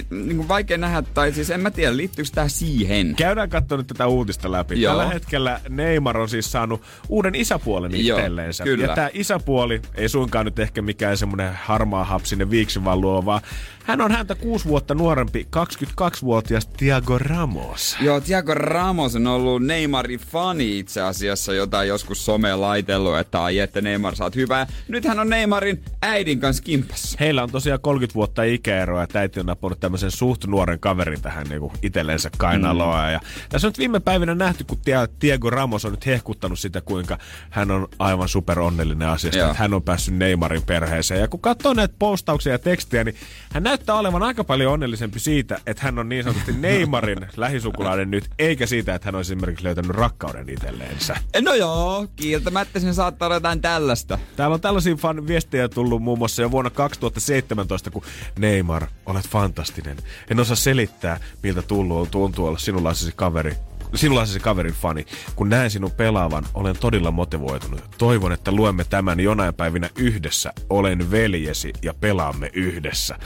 niin 0.09 0.37
kuin 0.37 0.47
vaikea 0.47 0.77
nähdä, 0.77 1.01
tai 1.01 1.31
siis 1.31 1.49
en 1.49 1.61
mä 1.61 1.71
tiedä, 1.71 1.97
liittyykö 1.97 2.29
tää 2.33 2.47
siihen? 2.47 3.15
Käydään 3.15 3.49
katsomaan 3.49 3.79
nyt 3.79 3.87
tätä 3.87 4.07
uutista 4.07 4.51
läpi. 4.51 4.81
Joo. 4.81 4.91
Tällä 4.97 5.13
hetkellä 5.13 5.61
Neymar 5.69 6.17
on 6.17 6.29
siis 6.29 6.51
saanut 6.51 6.81
uuden 7.09 7.35
isäpuolen 7.35 8.05
Joo, 8.05 8.17
itselleensä. 8.17 8.63
kyllä. 8.63 8.85
Ja 8.85 8.95
tämä 8.95 9.09
isäpuoli 9.13 9.81
ei 9.95 10.09
suinkaan 10.09 10.45
nyt 10.45 10.59
ehkä 10.59 10.81
mikään 10.81 11.17
semmoinen 11.17 11.53
harmaa 11.63 12.03
hapsinen 12.03 12.49
viiksivan 12.49 13.01
luo, 13.01 13.25
vaan 13.25 13.41
hän 13.85 14.01
on 14.01 14.11
häntä 14.11 14.35
kuusi 14.35 14.65
vuotta 14.65 14.95
nuorempi, 14.95 15.47
22-vuotias 15.55 16.67
Tiago 16.67 17.17
Ramos. 17.17 17.97
Joo, 18.01 18.21
Tiago 18.21 18.53
Ramos 18.53 19.15
on 19.15 19.27
ollut 19.27 19.63
Neymarin 19.63 20.19
fani 20.19 20.79
itse 20.79 21.01
asiassa, 21.01 21.53
jota 21.53 21.83
joskus 21.83 22.25
someen 22.25 22.61
laitellut, 22.61 23.17
että 23.17 23.43
ai 23.43 23.59
että 23.59 23.81
Neymar 23.81 24.15
saat 24.15 24.35
hyvää. 24.35 24.67
Nyt 24.87 25.05
hän 25.05 25.19
on 25.19 25.29
Neymarin 25.29 25.83
äidin 26.01 26.39
kanssa 26.39 26.63
kimpassa. 26.63 27.17
Heillä 27.19 27.43
on 27.43 27.51
tosiaan 27.51 27.79
30 27.81 28.15
vuotta 28.15 28.43
ikäeroa, 28.43 29.03
että 29.03 29.19
äiti 29.19 29.39
on 29.39 29.45
naponut 29.45 29.75
saanut 29.75 29.79
tämmöisen 29.79 30.11
suht 30.11 30.45
nuoren 30.45 30.79
kaverin 30.79 31.21
tähän 31.21 31.47
niinku 31.47 31.71
itsellensä 31.81 32.29
kainaloa. 32.37 33.05
Mm. 33.05 33.13
Ja 33.13 33.19
tässä 33.49 33.67
on 33.67 33.69
nyt 33.69 33.79
viime 33.79 33.99
päivinä 33.99 34.35
nähty, 34.35 34.63
kun 34.63 34.77
Diego 35.21 35.49
Ramos 35.49 35.85
on 35.85 35.91
nyt 35.91 36.05
hehkuttanut 36.05 36.59
sitä, 36.59 36.81
kuinka 36.81 37.17
hän 37.49 37.71
on 37.71 37.87
aivan 37.99 38.29
super 38.29 38.59
onnellinen 38.59 39.07
asiasta, 39.07 39.37
Joo. 39.37 39.47
että 39.47 39.59
hän 39.59 39.73
on 39.73 39.83
päässyt 39.83 40.15
Neymarin 40.15 40.63
perheeseen. 40.63 41.21
Ja 41.21 41.27
kun 41.27 41.39
katsoo 41.39 41.73
näitä 41.73 41.95
postauksia 41.99 42.51
ja 42.51 42.59
tekstejä, 42.59 43.03
niin 43.03 43.15
hän 43.51 43.63
näyttää 43.63 43.74
olevan 43.89 44.23
aika 44.23 44.43
paljon 44.43 44.73
onnellisempi 44.73 45.19
siitä, 45.19 45.59
että 45.67 45.83
hän 45.83 45.99
on 45.99 46.09
niin 46.09 46.23
sanotusti 46.23 46.53
Neymarin 46.53 47.27
lähisukulainen 47.37 48.11
nyt, 48.11 48.29
eikä 48.39 48.65
siitä, 48.65 48.95
että 48.95 49.07
hän 49.07 49.15
olisi 49.15 49.33
esimerkiksi 49.33 49.63
löytänyt 49.63 49.91
rakkauden 49.91 50.49
itselleensä. 50.49 51.17
No 51.41 51.53
joo, 51.53 52.07
kieltämättä 52.15 52.79
siinä 52.79 52.93
saattaa 52.93 53.25
olla 53.25 53.35
jotain 53.35 53.61
tällaista. 53.61 54.19
Täällä 54.35 54.53
on 54.53 54.61
tällaisia 54.61 54.95
fan 54.95 55.27
viestejä 55.27 55.69
tullut 55.69 56.01
muun 56.01 56.17
muassa 56.17 56.41
jo 56.41 56.51
vuonna 56.51 56.69
2017, 56.69 57.91
kun 57.91 58.03
Neymar, 58.39 58.87
olet 59.05 59.27
fantastinen. 59.27 59.97
En 60.31 60.39
osaa 60.39 60.55
selittää, 60.55 61.19
miltä 61.43 61.61
tullut 61.61 62.11
tuntuu 62.11 62.45
olla 62.45 62.57
sinunlaisesi 62.57 63.13
kaveri. 63.15 63.55
Sinunlaisesi 63.97 64.39
kaverin 64.39 64.73
fani. 64.73 65.05
Kun 65.35 65.49
näen 65.49 65.71
sinun 65.71 65.91
pelaavan, 65.91 66.45
olen 66.53 66.77
todella 66.79 67.11
motivoitunut. 67.11 67.81
Toivon, 67.97 68.31
että 68.31 68.51
luemme 68.51 68.83
tämän 68.83 69.19
jonain 69.19 69.53
päivinä 69.53 69.89
yhdessä. 69.97 70.53
Olen 70.69 71.11
veljesi 71.11 71.73
ja 71.81 71.93
pelaamme 71.93 72.49
yhdessä. 72.53 73.19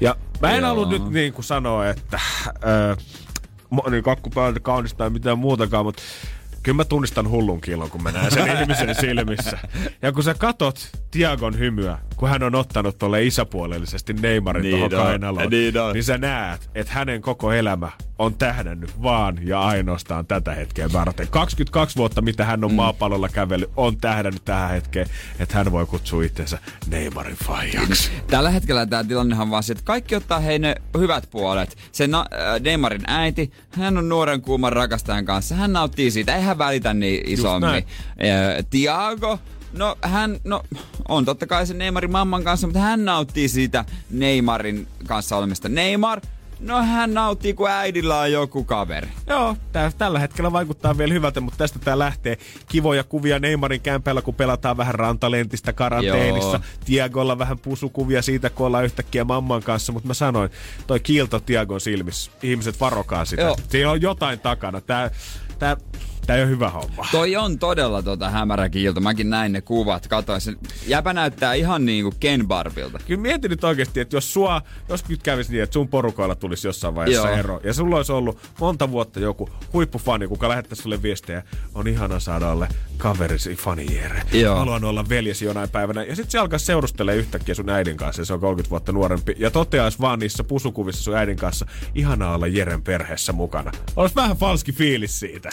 Ja 0.00 0.16
mä 0.40 0.50
en 0.50 0.60
Joo. 0.60 0.68
halua 0.68 0.88
nyt 0.88 1.10
niin 1.10 1.32
kuin 1.32 1.44
sanoa, 1.44 1.88
että 1.88 2.16
äh, 2.16 2.96
niin 3.90 4.02
kakku 4.02 4.30
päältä 4.30 4.60
kaunista 4.60 4.98
tai 4.98 5.10
mitään 5.10 5.38
muutakaan, 5.38 5.84
mutta 5.84 6.02
kyllä 6.62 6.76
mä 6.76 6.84
tunnistan 6.84 7.28
hullun 7.28 7.60
kilon, 7.60 7.90
kun 7.90 8.02
mä 8.02 8.12
näen 8.12 8.30
sen 8.30 8.60
ihmisen 8.60 8.94
silmissä. 8.94 9.58
Ja 10.02 10.12
kun 10.12 10.22
sä 10.22 10.34
katot 10.34 10.90
Tiagon 11.10 11.58
hymyä, 11.58 11.98
kun 12.16 12.28
hän 12.28 12.42
on 12.42 12.54
ottanut 12.54 12.98
tolle 12.98 13.24
isäpuolellisesti 13.24 14.12
Neymarin 14.12 14.62
Niin 14.62 14.72
tuohon 14.72 14.94
on, 14.94 15.06
kainaloon, 15.06 15.50
niin 15.50 15.74
niin 15.92 16.04
sä 16.04 16.18
näet, 16.18 16.70
että 16.74 16.92
hänen 16.92 17.20
koko 17.20 17.52
elämä 17.52 17.90
on 18.20 18.34
tähdännyt 18.34 19.02
vaan 19.02 19.38
ja 19.42 19.60
ainoastaan 19.60 20.26
tätä 20.26 20.54
hetkeä 20.54 20.92
varten. 20.92 21.28
22 21.28 21.96
vuotta, 21.96 22.22
mitä 22.22 22.44
hän 22.44 22.64
on 22.64 22.70
mm. 22.70 22.74
maapallolla 22.74 23.28
kävellyt, 23.28 23.70
on 23.76 23.96
tähdännyt 23.96 24.44
tähän 24.44 24.70
hetkeen, 24.70 25.06
että 25.38 25.56
hän 25.56 25.72
voi 25.72 25.86
kutsua 25.86 26.22
itsensä 26.22 26.58
Neymarin 26.86 27.36
faijaksi. 27.44 28.10
Tällä 28.26 28.50
hetkellä 28.50 28.86
tämä 28.86 29.04
tilannehan 29.04 29.42
on 29.46 29.50
vaan 29.50 29.62
se, 29.62 29.72
että 29.72 29.84
kaikki 29.84 30.16
ottaa 30.16 30.40
hei 30.40 30.58
ne 30.58 30.74
hyvät 30.98 31.28
puolet. 31.30 31.76
Se 31.92 32.06
na- 32.06 32.26
äh, 32.32 32.60
Neymarin 32.60 33.02
äiti, 33.06 33.52
hän 33.70 33.98
on 33.98 34.08
nuoren 34.08 34.42
kuuman 34.42 34.72
rakastajan 34.72 35.24
kanssa. 35.24 35.54
Hän 35.54 35.72
nauttii 35.72 36.10
siitä, 36.10 36.36
ei 36.36 36.42
hän 36.42 36.58
välitä 36.58 36.94
niin 36.94 37.28
isommin. 37.28 37.74
Äh, 37.74 37.84
Tiago, 38.70 39.38
no 39.72 39.96
hän, 40.02 40.36
no 40.44 40.62
on 41.08 41.24
totta 41.24 41.46
kai 41.46 41.66
se 41.66 41.74
Neymarin 41.74 42.12
mamman 42.12 42.44
kanssa, 42.44 42.66
mutta 42.66 42.80
hän 42.80 43.04
nauttii 43.04 43.48
siitä 43.48 43.84
Neymarin 44.10 44.86
kanssa 45.06 45.36
olemista. 45.36 45.68
Neymar, 45.68 46.20
no 46.60 46.82
hän 46.82 47.14
nauttii, 47.14 47.54
kun 47.54 47.70
äidillä 47.70 48.18
on 48.18 48.32
joku 48.32 48.64
kaveri. 48.64 49.08
Joo, 49.26 49.56
tää, 49.72 49.92
tällä 49.98 50.18
hetkellä 50.18 50.52
vaikuttaa 50.52 50.98
vielä 50.98 51.14
hyvältä, 51.14 51.40
mutta 51.40 51.58
tästä 51.58 51.78
tää 51.78 51.98
lähtee 51.98 52.38
kivoja 52.68 53.04
kuvia 53.04 53.38
Neymarin 53.38 53.80
kämpällä, 53.80 54.22
kun 54.22 54.34
pelataan 54.34 54.76
vähän 54.76 54.94
rantalentistä 54.94 55.72
karanteenissa. 55.72 56.50
Joo. 56.50 56.84
Tiagolla 56.84 57.38
vähän 57.38 57.58
pusukuvia 57.58 58.22
siitä, 58.22 58.50
kun 58.50 58.66
ollaan 58.66 58.84
yhtäkkiä 58.84 59.24
mamman 59.24 59.62
kanssa, 59.62 59.92
mutta 59.92 60.06
mä 60.06 60.14
sanoin, 60.14 60.50
toi 60.86 61.00
kiilto 61.00 61.40
Tiagon 61.40 61.80
silmissä, 61.80 62.30
ihmiset 62.42 62.80
varokaa 62.80 63.24
sitä. 63.24 63.42
Joo. 63.42 63.56
Siinä 63.68 63.90
on 63.90 64.02
jotain 64.02 64.40
takana. 64.40 64.80
Tää, 64.80 65.10
tää, 65.58 65.76
tää 66.26 66.36
ei 66.36 66.42
ole 66.42 66.50
hyvä 66.50 66.70
homma. 66.70 67.06
Toi 67.12 67.36
on 67.36 67.58
todella 67.58 68.02
tota 68.02 68.30
hämärä 68.30 68.68
kiilto. 68.68 69.00
Mäkin 69.00 69.30
näin 69.30 69.52
ne 69.52 69.60
kuvat. 69.60 70.06
Katoin 70.06 70.40
sen. 70.40 70.56
Jäpä 70.86 71.12
näyttää 71.12 71.54
ihan 71.54 71.86
niinku 71.86 72.14
Ken 72.20 72.48
Barbilta. 72.48 72.98
Kyllä 73.06 73.20
mieti 73.20 73.48
nyt 73.48 73.64
oikeasti, 73.64 74.00
että 74.00 74.16
jos 74.16 74.32
sua, 74.32 74.62
jos 74.88 75.08
nyt 75.08 75.22
kävisi 75.22 75.52
niin, 75.52 75.62
että 75.62 75.74
sun 75.74 75.88
porukoilla 75.88 76.34
tulisi 76.34 76.68
jossain 76.68 76.94
vaiheessa 76.94 77.28
Joo. 77.28 77.38
ero, 77.38 77.60
ja 77.64 77.74
sulla 77.74 77.96
olisi 77.96 78.12
ollut 78.12 78.38
monta 78.60 78.90
vuotta 78.90 79.20
joku 79.20 79.50
huippufani, 79.72 80.28
kuka 80.28 80.48
lähettäisi 80.48 80.82
sulle 80.82 81.02
viestejä, 81.02 81.42
on 81.74 81.88
ihana 81.88 82.20
saada 82.20 82.48
olla 82.50 82.68
kaverisi 82.98 83.54
fani 83.54 83.94
Jere. 83.94 84.22
Joo. 84.32 84.56
Haluan 84.56 84.84
olla 84.84 85.08
veljesi 85.08 85.44
jonain 85.44 85.70
päivänä. 85.70 86.02
Ja 86.02 86.16
sitten 86.16 86.30
se 86.30 86.38
alkaa 86.38 86.58
seurustella 86.58 87.12
yhtäkkiä 87.12 87.54
sun 87.54 87.70
äidin 87.70 87.96
kanssa, 87.96 88.22
ja 88.22 88.26
se 88.26 88.32
on 88.32 88.40
30 88.40 88.70
vuotta 88.70 88.92
nuorempi, 88.92 89.34
ja 89.38 89.50
toteaisi 89.50 90.00
vaan 90.00 90.18
niissä 90.18 90.44
pusukuvissa 90.44 91.02
sun 91.02 91.16
äidin 91.16 91.36
kanssa, 91.36 91.66
ihana 91.94 92.34
olla 92.34 92.46
Jeren 92.46 92.82
perheessä 92.82 93.32
mukana. 93.32 93.72
Olisi 93.96 94.14
vähän 94.14 94.36
falski 94.36 94.72
fiilis 94.72 95.20
siitä. 95.20 95.50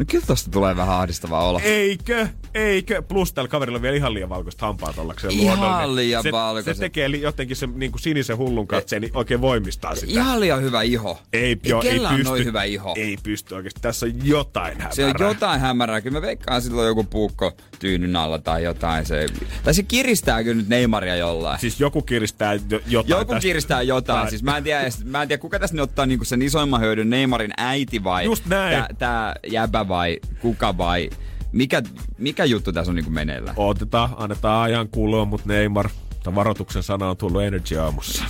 No 0.00 0.04
kyllä 0.10 0.26
tosta 0.26 0.50
tulee 0.50 0.76
vähän 0.76 0.96
ahdistavaa 0.96 1.48
olla. 1.48 1.60
Eikö? 1.60 2.28
Eikö? 2.54 3.02
Plus 3.02 3.32
tällä 3.32 3.48
kaverilla 3.48 3.76
on 3.78 3.82
vielä 3.82 3.96
ihan 3.96 4.14
liian 4.14 4.28
valkoiset 4.28 4.60
hampaat 4.60 4.98
ollakseen 4.98 5.32
Ihan 5.32 5.60
luonnollinen. 5.60 5.96
liian 5.96 6.22
se, 6.22 6.32
valkoiset. 6.32 6.76
Se 6.76 6.80
tekee 6.80 7.10
li, 7.10 7.20
jotenkin 7.20 7.56
sen 7.56 7.72
niin 7.76 7.92
kuin 7.92 8.00
sinisen 8.00 8.36
hullun 8.36 8.66
katseen, 8.66 9.02
niin 9.02 9.16
oikein 9.16 9.40
voimistaa 9.40 9.94
sitä. 9.94 10.12
Ihan 10.12 10.40
liian 10.40 10.62
hyvä 10.62 10.82
iho. 10.82 11.18
ei, 11.32 11.42
ei 11.44 11.58
joo, 11.64 11.82
ei 11.82 11.90
kellään 11.90 12.16
pysty. 12.16 12.28
noin 12.30 12.44
hyvä 12.44 12.62
iho. 12.64 12.94
Ei 12.96 13.16
pysty 13.22 13.54
oikeasti. 13.54 13.80
Tässä 13.80 14.06
on 14.06 14.12
jotain 14.26 14.72
hämärää. 14.72 14.94
Se 14.94 15.04
on 15.06 15.14
jotain 15.20 15.60
hämärää. 15.60 16.00
Kyllä 16.00 16.16
mä 16.20 16.22
veikkaan 16.26 16.62
silloin 16.62 16.86
joku 16.88 17.04
puukko 17.04 17.52
tyynyn 17.80 18.16
alla 18.16 18.38
tai 18.38 18.62
jotain. 18.64 19.06
Se, 19.06 19.26
tai 19.64 19.74
se 19.74 19.82
kiristää 19.82 20.42
kyllä 20.44 20.56
nyt 20.56 20.68
Neymaria 20.68 21.16
jollain. 21.16 21.60
Siis 21.60 21.80
joku 21.80 22.02
kiristää 22.02 22.54
jo, 22.54 22.60
jotain 22.86 23.10
Joku 23.10 23.24
tästä. 23.32 23.40
kiristää 23.40 23.82
jotain. 23.82 24.20
Tai- 24.20 24.30
Siis 24.30 24.42
mä 24.42 24.56
en 24.56 24.64
tiedä, 24.64 24.80
edes- 24.80 25.04
mä 25.04 25.22
en 25.22 25.28
tiedä 25.28 25.40
kuka 25.40 25.58
tässä 25.58 25.76
nyt 25.76 25.82
ottaa 25.82 26.06
niinku 26.06 26.24
sen 26.24 26.42
isoimman 26.42 26.80
hyödyn, 26.80 27.10
Neymarin 27.10 27.50
äiti 27.56 28.04
vai 28.04 28.24
Just 28.24 28.46
näin. 28.46 28.76
Tää, 28.76 28.88
tää 28.98 29.34
jäbä 29.50 29.88
vai 29.88 30.18
kuka 30.40 30.78
vai 30.78 31.10
mikä, 31.52 31.82
mikä 32.18 32.44
juttu 32.44 32.72
tässä 32.72 32.90
on 32.90 32.94
niinku 32.96 33.10
meneillään? 33.10 33.54
Otetaan, 33.58 34.10
annetaan 34.16 34.62
ajan 34.62 34.88
kulua, 34.88 35.24
mutta 35.24 35.48
Neymar, 35.48 35.88
tämä 36.22 36.34
varoituksen 36.34 36.82
sana 36.82 37.10
on 37.10 37.16
tullut 37.16 37.42
Energy 37.42 37.78
aamussa. 37.78 38.24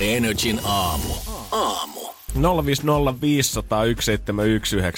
Energin 0.00 0.60
aamu. 0.64 1.14
Aamu. 1.52 2.13
050501719 2.36 2.40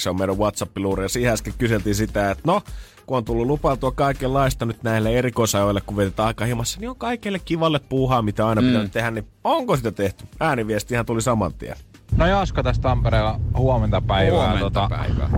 on 0.09 0.17
meidän 0.17 0.37
WhatsApp-luuri 0.37 1.03
ja 1.03 1.09
siihen 1.09 1.33
äsken 1.33 1.53
kyseltiin 1.57 1.95
sitä, 1.95 2.31
että 2.31 2.43
no, 2.45 2.61
kun 3.05 3.17
on 3.17 3.25
tullut 3.25 3.47
lupailtua 3.47 3.91
kaikenlaista 3.91 4.65
nyt 4.65 4.83
näille 4.83 5.17
erikoisajoille, 5.17 5.81
kun 5.81 5.97
vietetään 5.97 6.27
aika 6.27 6.45
himassa, 6.45 6.79
niin 6.79 6.89
on 6.89 6.95
kaikille 6.95 7.39
kivalle 7.39 7.79
puuhaa, 7.89 8.21
mitä 8.21 8.47
aina 8.47 8.61
mm. 8.61 8.67
pitää 8.67 8.87
tehdä, 8.87 9.11
niin 9.11 9.27
onko 9.43 9.77
sitä 9.77 9.91
tehty? 9.91 10.25
Ääniviestihän 10.39 11.05
tuli 11.05 11.21
saman 11.21 11.53
tien. 11.53 11.75
No 12.17 12.27
Jaska 12.27 12.63
tästä 12.63 12.81
Tampereella 12.81 13.39
huomenta 13.57 14.01
päivää. 14.01 14.39
Huomenta 14.39 14.59
tota, 14.59 14.87
päivää. 14.89 15.29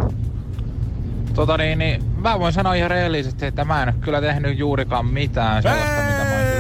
tota 1.34 1.58
niin, 1.58 1.80
niin, 1.80 2.04
mä 2.18 2.40
voin 2.40 2.54
sanoa 2.54 2.74
ihan 2.74 2.92
rehellisesti, 2.92 3.46
että 3.46 3.66
mä 3.66 3.84
en 3.84 3.90
ole 3.90 3.98
kyllä 4.02 4.22
tehnyt 4.22 4.58
juurikaan 4.58 5.06
mitään 5.06 5.64
sellaista, 5.64 6.02
mitä 6.02 6.24
mä 6.24 6.36
olisin 6.36 6.59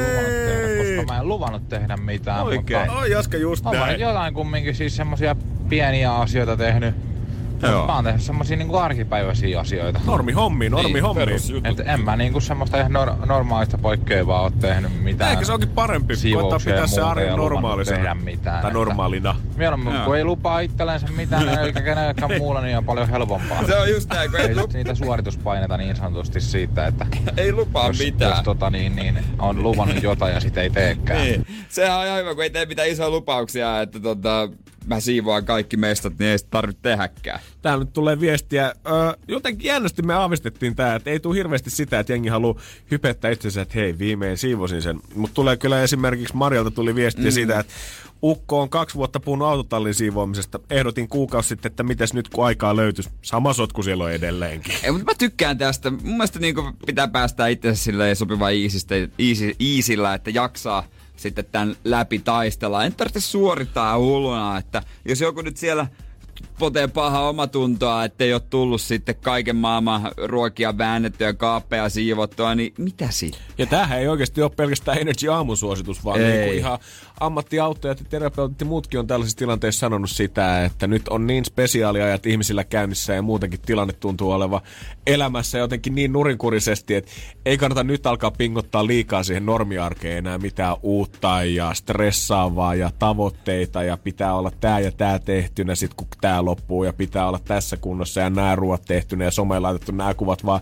koska 0.99 1.13
mä 1.13 1.19
en 1.19 1.27
luvannut 1.27 1.69
tehdä 1.69 1.97
mitään. 1.97 2.45
Mutta 2.45 2.93
Oi 2.93 3.11
Jaska, 3.11 3.37
just 3.37 3.65
on 3.65 3.75
mä 3.75 3.79
näin. 3.79 3.91
nyt 3.91 4.01
jotain 4.01 4.33
kumminkin 4.33 4.75
siis 4.75 4.95
semmosia 4.95 5.35
pieniä 5.69 6.15
asioita 6.15 6.57
tehnyt. 6.57 7.08
Joo. 7.61 7.87
Mä 7.87 7.95
oon 7.95 8.03
tehnyt 8.03 8.21
semmosia 8.21 8.57
niinku 8.57 8.75
arkipäiväisiä 8.75 9.59
asioita. 9.59 9.99
Normi 10.05 10.31
hommi, 10.31 10.69
normi 10.69 10.93
Niin, 10.93 11.03
hommi. 11.03 11.23
Et 11.63 11.79
en 11.85 12.01
mä 12.01 12.15
niinku 12.15 12.39
semmoista 12.39 12.77
ihan 12.77 12.91
nor- 12.91 13.25
normaalista 13.25 13.77
poikkeavaa 13.77 14.41
oo 14.41 14.49
tehnyt 14.49 15.03
mitään. 15.03 15.31
Eikö 15.31 15.45
se 15.45 15.53
onkin 15.53 15.69
parempi, 15.69 16.13
koittaa 16.33 16.59
pitää 16.59 16.87
se 16.87 17.01
arjen 17.01 17.35
normaalisena. 17.35 17.97
tehdä 17.97 18.15
mitään, 18.15 18.61
Tai 18.61 18.73
normaalina. 18.73 19.35
Mieluummin, 19.57 19.93
kun 20.05 20.17
ei 20.17 20.23
lupaa 20.23 20.59
itsellensä 20.59 21.07
mitään, 21.07 21.49
eikä 21.65 21.81
kenellekään 21.81 22.31
muulla, 22.37 22.61
niin 22.61 22.77
on 22.77 22.85
paljon 22.85 23.09
helpompaa. 23.09 23.65
Se 23.67 23.75
on 23.77 23.89
just 23.89 24.09
näin, 24.09 24.31
kun 24.31 24.39
ei, 24.39 24.55
sit 24.55 24.73
niitä 24.73 24.95
suorituspaineita 24.95 25.77
niin 25.77 25.95
sanotusti 25.95 26.41
siitä, 26.41 26.87
että 26.87 27.05
ei 27.37 27.53
lupaa 27.53 27.87
jos, 27.87 27.99
mitään. 27.99 28.31
jos 28.31 28.41
tota, 28.43 28.69
niin, 28.69 28.95
niin, 28.95 29.19
on 29.39 29.63
luvannut 29.63 30.03
jotain 30.03 30.33
ja 30.33 30.39
sitä 30.39 30.61
ei 30.61 30.69
teekään. 30.69 31.21
Niin. 31.21 31.45
Sehän 31.69 31.99
on 31.99 32.05
ihan 32.05 32.19
hyvä, 32.19 32.35
kun 32.35 32.43
ei 32.43 32.49
tee 32.49 32.65
mitään 32.65 32.87
isoja 32.89 33.09
lupauksia, 33.09 33.81
että 33.81 33.99
tota, 33.99 34.49
mä 34.89 34.99
siivoan 34.99 35.45
kaikki 35.45 35.77
mestat, 35.77 36.19
niin 36.19 36.31
ei 36.31 36.37
sitä 36.37 36.49
tarvitse 36.51 36.81
tehdäkään. 36.81 37.39
Täällä 37.61 37.83
nyt 37.83 37.93
tulee 37.93 38.19
viestiä. 38.19 38.65
Öö, 38.65 39.13
jotenkin 39.27 39.67
jännästi 39.67 40.01
me 40.01 40.13
aavistettiin 40.13 40.75
tää, 40.75 40.95
että 40.95 41.09
ei 41.09 41.19
tule 41.19 41.35
hirveästi 41.35 41.69
sitä, 41.69 41.99
että 41.99 42.13
jengi 42.13 42.29
haluaa 42.29 42.61
hypettää 42.91 43.31
itsensä, 43.31 43.61
että 43.61 43.79
hei, 43.79 43.99
viimein 43.99 44.37
siivosin 44.37 44.81
sen. 44.81 44.99
Mutta 45.15 45.35
tulee 45.35 45.57
kyllä 45.57 45.83
esimerkiksi 45.83 46.35
Marjalta 46.35 46.71
tuli 46.71 46.95
viestiä 46.95 47.25
mm. 47.25 47.31
siitä, 47.31 47.59
että 47.59 47.73
Ukko 48.23 48.61
on 48.61 48.69
kaksi 48.69 48.95
vuotta 48.95 49.19
puhunut 49.19 49.47
autotallin 49.47 49.93
siivoamisesta. 49.93 50.59
Ehdotin 50.69 51.07
kuukausi 51.07 51.49
sitten, 51.49 51.69
että 51.69 51.83
mites 51.83 52.13
nyt 52.13 52.29
kun 52.29 52.45
aikaa 52.45 52.75
löytyisi. 52.75 53.09
Sama 53.21 53.53
sotku 53.53 53.83
siellä 53.83 54.03
on 54.03 54.11
edelleenkin. 54.11 54.73
Ei, 54.83 54.91
mutta 54.91 55.05
mä 55.05 55.15
tykkään 55.17 55.57
tästä. 55.57 55.89
Mun 55.89 56.01
mielestä 56.03 56.39
niin 56.39 56.55
pitää 56.85 57.07
päästä 57.07 57.47
itsensä 57.47 57.83
silleen 57.83 58.15
sopivan 58.15 58.53
iisistä, 58.53 58.95
iisi, 59.19 59.55
iisillä, 59.61 60.13
että 60.13 60.29
jaksaa 60.29 60.83
sitten 61.19 61.45
tämän 61.51 61.75
läpi 61.83 62.19
taistella. 62.19 62.85
En 62.85 62.93
tarvitse 62.93 63.21
suorittaa 63.21 63.97
hulluna, 63.97 64.57
että 64.57 64.83
jos 65.05 65.21
joku 65.21 65.41
nyt 65.41 65.57
siellä 65.57 65.87
potee 66.59 66.87
paha 66.87 67.29
omatuntoa, 67.29 68.03
että 68.03 68.23
ei 68.23 68.33
ole 68.33 68.41
tullut 68.49 68.81
sitten 68.81 69.15
kaiken 69.15 69.55
maailman 69.55 70.11
ruokia 70.17 70.77
väännettyä, 70.77 71.33
kaappeja 71.33 71.89
siivottua, 71.89 72.55
niin 72.55 72.73
mitä 72.77 73.07
sitten? 73.09 73.41
Ja 73.57 73.65
tämähän 73.65 73.99
ei 73.99 74.07
oikeasti 74.07 74.41
ole 74.41 74.51
pelkästään 74.55 74.97
Energy 74.97 75.29
aamusuositus, 75.29 76.05
vaan 76.05 76.21
Ei. 76.21 76.31
niin 76.31 76.45
kuin 76.45 76.57
ihan 76.57 76.79
ammattiauttajat 77.19 77.99
ja 77.99 78.05
terapeutit 78.09 78.59
ja 78.59 78.65
muutkin 78.65 78.99
on 78.99 79.07
tällaisissa 79.07 79.37
tilanteissa 79.37 79.79
sanonut 79.79 80.09
sitä, 80.09 80.65
että 80.65 80.87
nyt 80.87 81.07
on 81.07 81.27
niin 81.27 81.45
spesiaaliajat 81.45 82.25
ihmisillä 82.25 82.63
käynnissä 82.63 83.13
ja 83.13 83.21
muutenkin 83.21 83.61
tilanne 83.61 83.93
tuntuu 83.93 84.31
oleva 84.31 84.61
elämässä 85.07 85.57
jotenkin 85.57 85.95
niin 85.95 86.13
nurinkurisesti, 86.13 86.95
että 86.95 87.11
ei 87.45 87.57
kannata 87.57 87.83
nyt 87.83 88.07
alkaa 88.07 88.31
pingottaa 88.31 88.87
liikaa 88.87 89.23
siihen 89.23 89.45
normiarkeen 89.45 90.17
enää 90.17 90.37
mitään 90.37 90.77
uutta 90.81 91.43
ja 91.43 91.73
stressaavaa 91.73 92.75
ja 92.75 92.91
tavoitteita 92.99 93.83
ja 93.83 93.97
pitää 93.97 94.35
olla 94.35 94.51
tää 94.59 94.79
ja 94.79 94.91
tää 94.91 95.19
tehtynä 95.19 95.75
sit 95.75 95.93
kun 95.93 96.07
tää 96.21 96.45
loppuu 96.45 96.83
ja 96.83 96.93
pitää 96.93 97.27
olla 97.27 97.39
tässä 97.45 97.77
kunnossa 97.77 98.21
ja 98.21 98.29
nämä 98.29 98.55
ruoat 98.55 98.81
tehtynä 98.85 99.25
ja 99.25 99.31
someen 99.31 99.63
laitettu 99.63 99.91
nämä 99.91 100.13
kuvat 100.13 100.45
vaan 100.45 100.61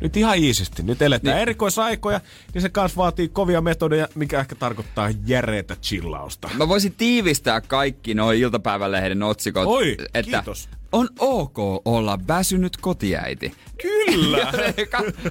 nyt 0.00 0.16
ihan 0.16 0.38
iisisti. 0.38 0.82
Nyt 0.82 1.02
eletään 1.02 1.34
niin. 1.36 1.42
erikoisaikoja, 1.42 2.20
niin 2.54 2.62
se 2.62 2.68
kanssa 2.68 2.96
vaatii 2.96 3.28
kovia 3.28 3.60
metodeja, 3.60 4.08
mikä 4.14 4.40
ehkä 4.40 4.54
tarkoittaa 4.54 5.10
järeetä 5.26 5.76
chillausta. 5.76 6.50
Mä 6.54 6.68
voisin 6.68 6.94
tiivistää 6.94 7.60
kaikki 7.60 8.14
nuo 8.14 8.32
iltapäivälehden 8.32 9.22
otsikot, 9.22 9.66
Oi, 9.66 9.96
että 10.14 10.30
kiitos. 10.30 10.68
On 10.94 11.08
ok 11.18 11.58
olla 11.84 12.18
väsynyt 12.28 12.76
kotiäiti. 12.76 13.54
Kyllä! 13.82 14.52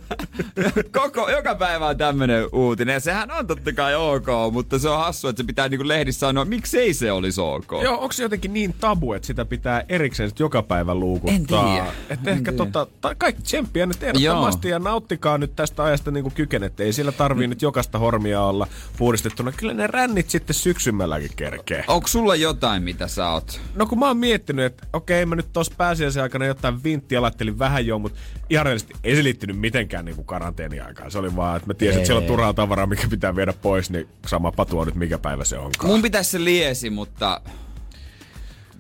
Koko, 1.01 1.29
joka 1.29 1.55
päivä 1.55 1.87
on 1.87 1.97
tämmönen 1.97 2.45
uutinen. 2.51 2.93
Ja 2.93 2.99
sehän 2.99 3.31
on 3.31 3.47
totta 3.47 3.73
kai 3.73 3.95
ok, 3.95 4.27
mutta 4.51 4.79
se 4.79 4.89
on 4.89 4.97
hassu, 4.97 5.27
että 5.27 5.43
se 5.43 5.47
pitää 5.47 5.69
niinku 5.69 5.87
lehdissä 5.87 6.19
sanoa, 6.19 6.45
miksei 6.45 6.93
se 6.93 7.11
olisi 7.11 7.41
ok. 7.41 7.71
Joo, 7.83 7.93
onko 7.93 8.11
se 8.11 8.23
jotenkin 8.23 8.53
niin 8.53 8.75
tabu, 8.79 9.13
että 9.13 9.25
sitä 9.25 9.45
pitää 9.45 9.83
erikseen 9.89 10.29
sit 10.29 10.39
joka 10.39 10.63
päivä 10.63 10.95
luukuttaa? 10.95 11.35
En 11.35 11.45
tiedä. 11.75 11.91
Että 12.09 12.31
ehkä 12.31 12.51
tiedä. 12.51 12.65
tota, 12.65 12.87
tai 13.01 13.15
kaikki 13.17 13.41
tsemppiä 13.41 13.85
nyt 13.85 14.03
ehdottomasti 14.03 14.69
ja 14.69 14.79
nauttikaa 14.79 15.37
nyt 15.37 15.55
tästä 15.55 15.83
ajasta 15.83 16.11
niin 16.11 16.23
kuin 16.23 16.33
kykenette. 16.33 16.83
Ei 16.83 16.93
sillä 16.93 17.11
tarvii 17.11 17.47
nyt 17.47 17.61
jokaista 17.61 17.99
hormia 17.99 18.41
olla 18.41 18.67
puhdistettuna. 18.97 19.51
Kyllä 19.51 19.73
ne 19.73 19.87
rännit 19.87 20.29
sitten 20.29 20.53
syksymälläkin 20.53 21.31
kerkee. 21.35 21.83
Onko 21.87 22.07
sulla 22.07 22.35
jotain, 22.35 22.83
mitä 22.83 23.07
sä 23.07 23.29
oot? 23.29 23.61
No 23.75 23.85
kun 23.85 23.99
mä 23.99 24.07
oon 24.07 24.17
miettinyt, 24.17 24.65
että 24.65 24.87
okei 24.93 25.25
mä 25.25 25.35
nyt 25.35 25.52
tuossa 25.53 25.73
pääsiäisen 25.77 26.23
aikana 26.23 26.45
jotain 26.45 26.83
vinttiä 26.83 27.21
laittelin 27.21 27.59
vähän 27.59 27.85
jo, 27.85 27.99
mutta 27.99 28.19
ihan 28.49 28.65
reellisesti 28.65 28.93
ei 29.03 29.15
se 29.15 29.23
liittynyt 29.23 29.59
mitenkään 29.59 30.05
niin 30.05 30.25
karanteeniaikaan. 30.25 31.11
Se 31.11 31.17
oli 31.17 31.35
vaan, 31.35 31.57
että 31.57 31.67
mä 31.67 31.73
tiesin, 31.73 31.97
että 31.97 32.07
siellä 32.07 32.21
on 32.21 32.27
turhaa 32.27 32.53
tavaraa, 32.53 32.85
mikä 32.85 33.07
pitää 33.09 33.35
viedä 33.35 33.53
pois, 33.53 33.89
niin 33.89 34.07
sama 34.27 34.51
patua 34.51 34.85
nyt 34.85 34.95
mikä 34.95 35.17
päivä 35.17 35.43
se 35.43 35.57
onkaan. 35.57 35.91
Mun 35.91 36.01
pitäisi 36.01 36.31
se 36.31 36.43
liesi, 36.43 36.89
mutta... 36.89 37.41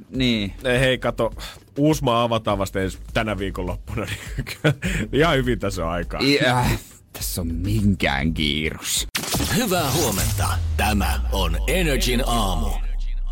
Niin. 0.09 0.53
Ei, 0.63 0.79
hei, 0.79 0.97
kato, 0.97 1.33
Uusmaa 1.77 2.23
avataan 2.23 2.57
vasta 2.57 2.81
ensi 2.81 2.97
tänä 3.13 3.37
viikonloppuna, 3.37 4.05
niin 4.05 5.09
ihan 5.11 5.35
hyvin 5.35 5.59
tässä 5.59 5.85
on 5.85 5.91
aikaa. 5.91 6.19
I, 6.23 6.39
äh, 6.45 6.79
tässä 7.13 7.41
on 7.41 7.47
minkään 7.47 8.33
kiirus. 8.33 9.07
Hyvää 9.55 9.91
huomenta. 9.91 10.47
Tämä 10.77 11.21
on 11.31 11.57
Energin 11.67 12.23
aamu. 12.25 12.69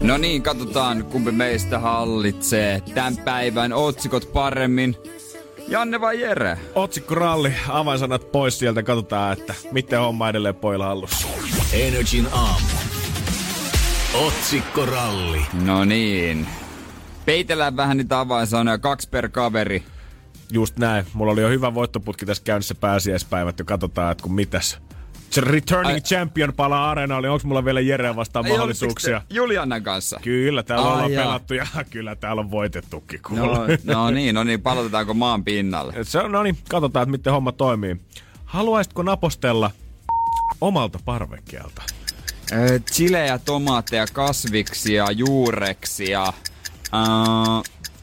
No 0.02 0.18
niin, 0.18 0.43
katsotaan 0.43 1.06
kumpi 1.06 1.32
meistä 1.32 1.80
hallitsee 1.80 2.82
tämän 2.93 3.18
päivän 3.18 3.74
otsikot 3.74 4.34
paremmin. 4.34 4.95
Janne 5.68 6.02
vai 6.02 6.22
Jere? 6.22 6.58
Otsikko 6.76 7.16
ralli, 7.16 7.54
avainsanat 7.70 8.32
pois 8.32 8.60
sieltä, 8.60 8.84
katsotaan, 8.84 9.34
että 9.34 9.54
miten 9.72 9.99
homma 9.99 10.30
edelleen 10.30 10.56
poilla 10.56 10.86
hallussa. 10.86 11.28
Energin 11.74 12.28
aamu. 12.32 12.68
Otsikkoralli. 14.28 15.41
No 15.66 15.86
niin. 15.86 16.47
Peitellään 17.26 17.78
vähän 17.78 17.97
niitä 17.97 18.20
avainsanoja, 18.20 18.78
kaksi 18.78 19.10
per 19.10 19.30
kaveri. 19.30 19.84
Just 20.52 20.78
näin, 20.78 21.06
mulla 21.14 21.32
oli 21.32 21.41
jo 21.41 21.49
hyvä 21.49 21.74
voittoputki 21.74 22.26
tässä 22.26 22.43
käynnissä 22.43 22.76
pääsiäispäivät 22.76 23.60
ja 23.60 23.66
katsotaan, 23.66 24.12
että 24.12 24.22
kun 24.22 24.34
mitäs. 24.34 24.78
Returning 25.38 25.94
Ai- 25.94 26.02
champion 26.02 26.54
palaa 26.54 26.92
areenalle, 26.92 27.30
onko 27.30 27.48
mulla 27.48 27.66
vielä 27.66 27.80
Jere 27.80 28.16
vastaan 28.16 28.46
Ei 28.46 28.52
mahdollisuuksia? 28.52 29.22
Juliannan 29.30 29.84
kanssa. 29.84 30.20
Kyllä, 30.24 30.64
täällä 30.64 30.86
Ai 30.88 30.94
ollaan 30.94 31.12
jaa. 31.12 31.24
pelattu 31.24 31.54
ja 31.54 31.68
kyllä 31.90 32.16
täällä 32.16 32.40
on 32.40 32.52
voitettukin. 32.52 33.20
No, 33.30 33.48
kuule. 33.48 33.80
no 33.84 34.12
niin, 34.12 34.36
no 34.36 34.44
niin, 34.44 34.62
palautetaankko 34.62 35.14
maan 35.14 35.44
pinnalle? 35.44 35.94
Se 36.04 36.20
on, 36.20 36.32
no 36.32 36.44
niin, 36.44 36.58
katsotaan, 36.70 37.04
että 37.04 37.12
miten 37.12 37.34
homma 37.34 37.52
toimii. 37.52 38.02
Haluaisitko 38.46 39.04
napostella 39.04 39.72
omalta 40.62 41.00
parvekkeelta? 41.06 41.82
Ö, 42.52 42.80
chilejä, 42.92 43.38
tomaatteja, 43.40 44.06
kasviksia, 44.14 45.12
juureksia, 45.12 46.24
äh, 46.28 46.34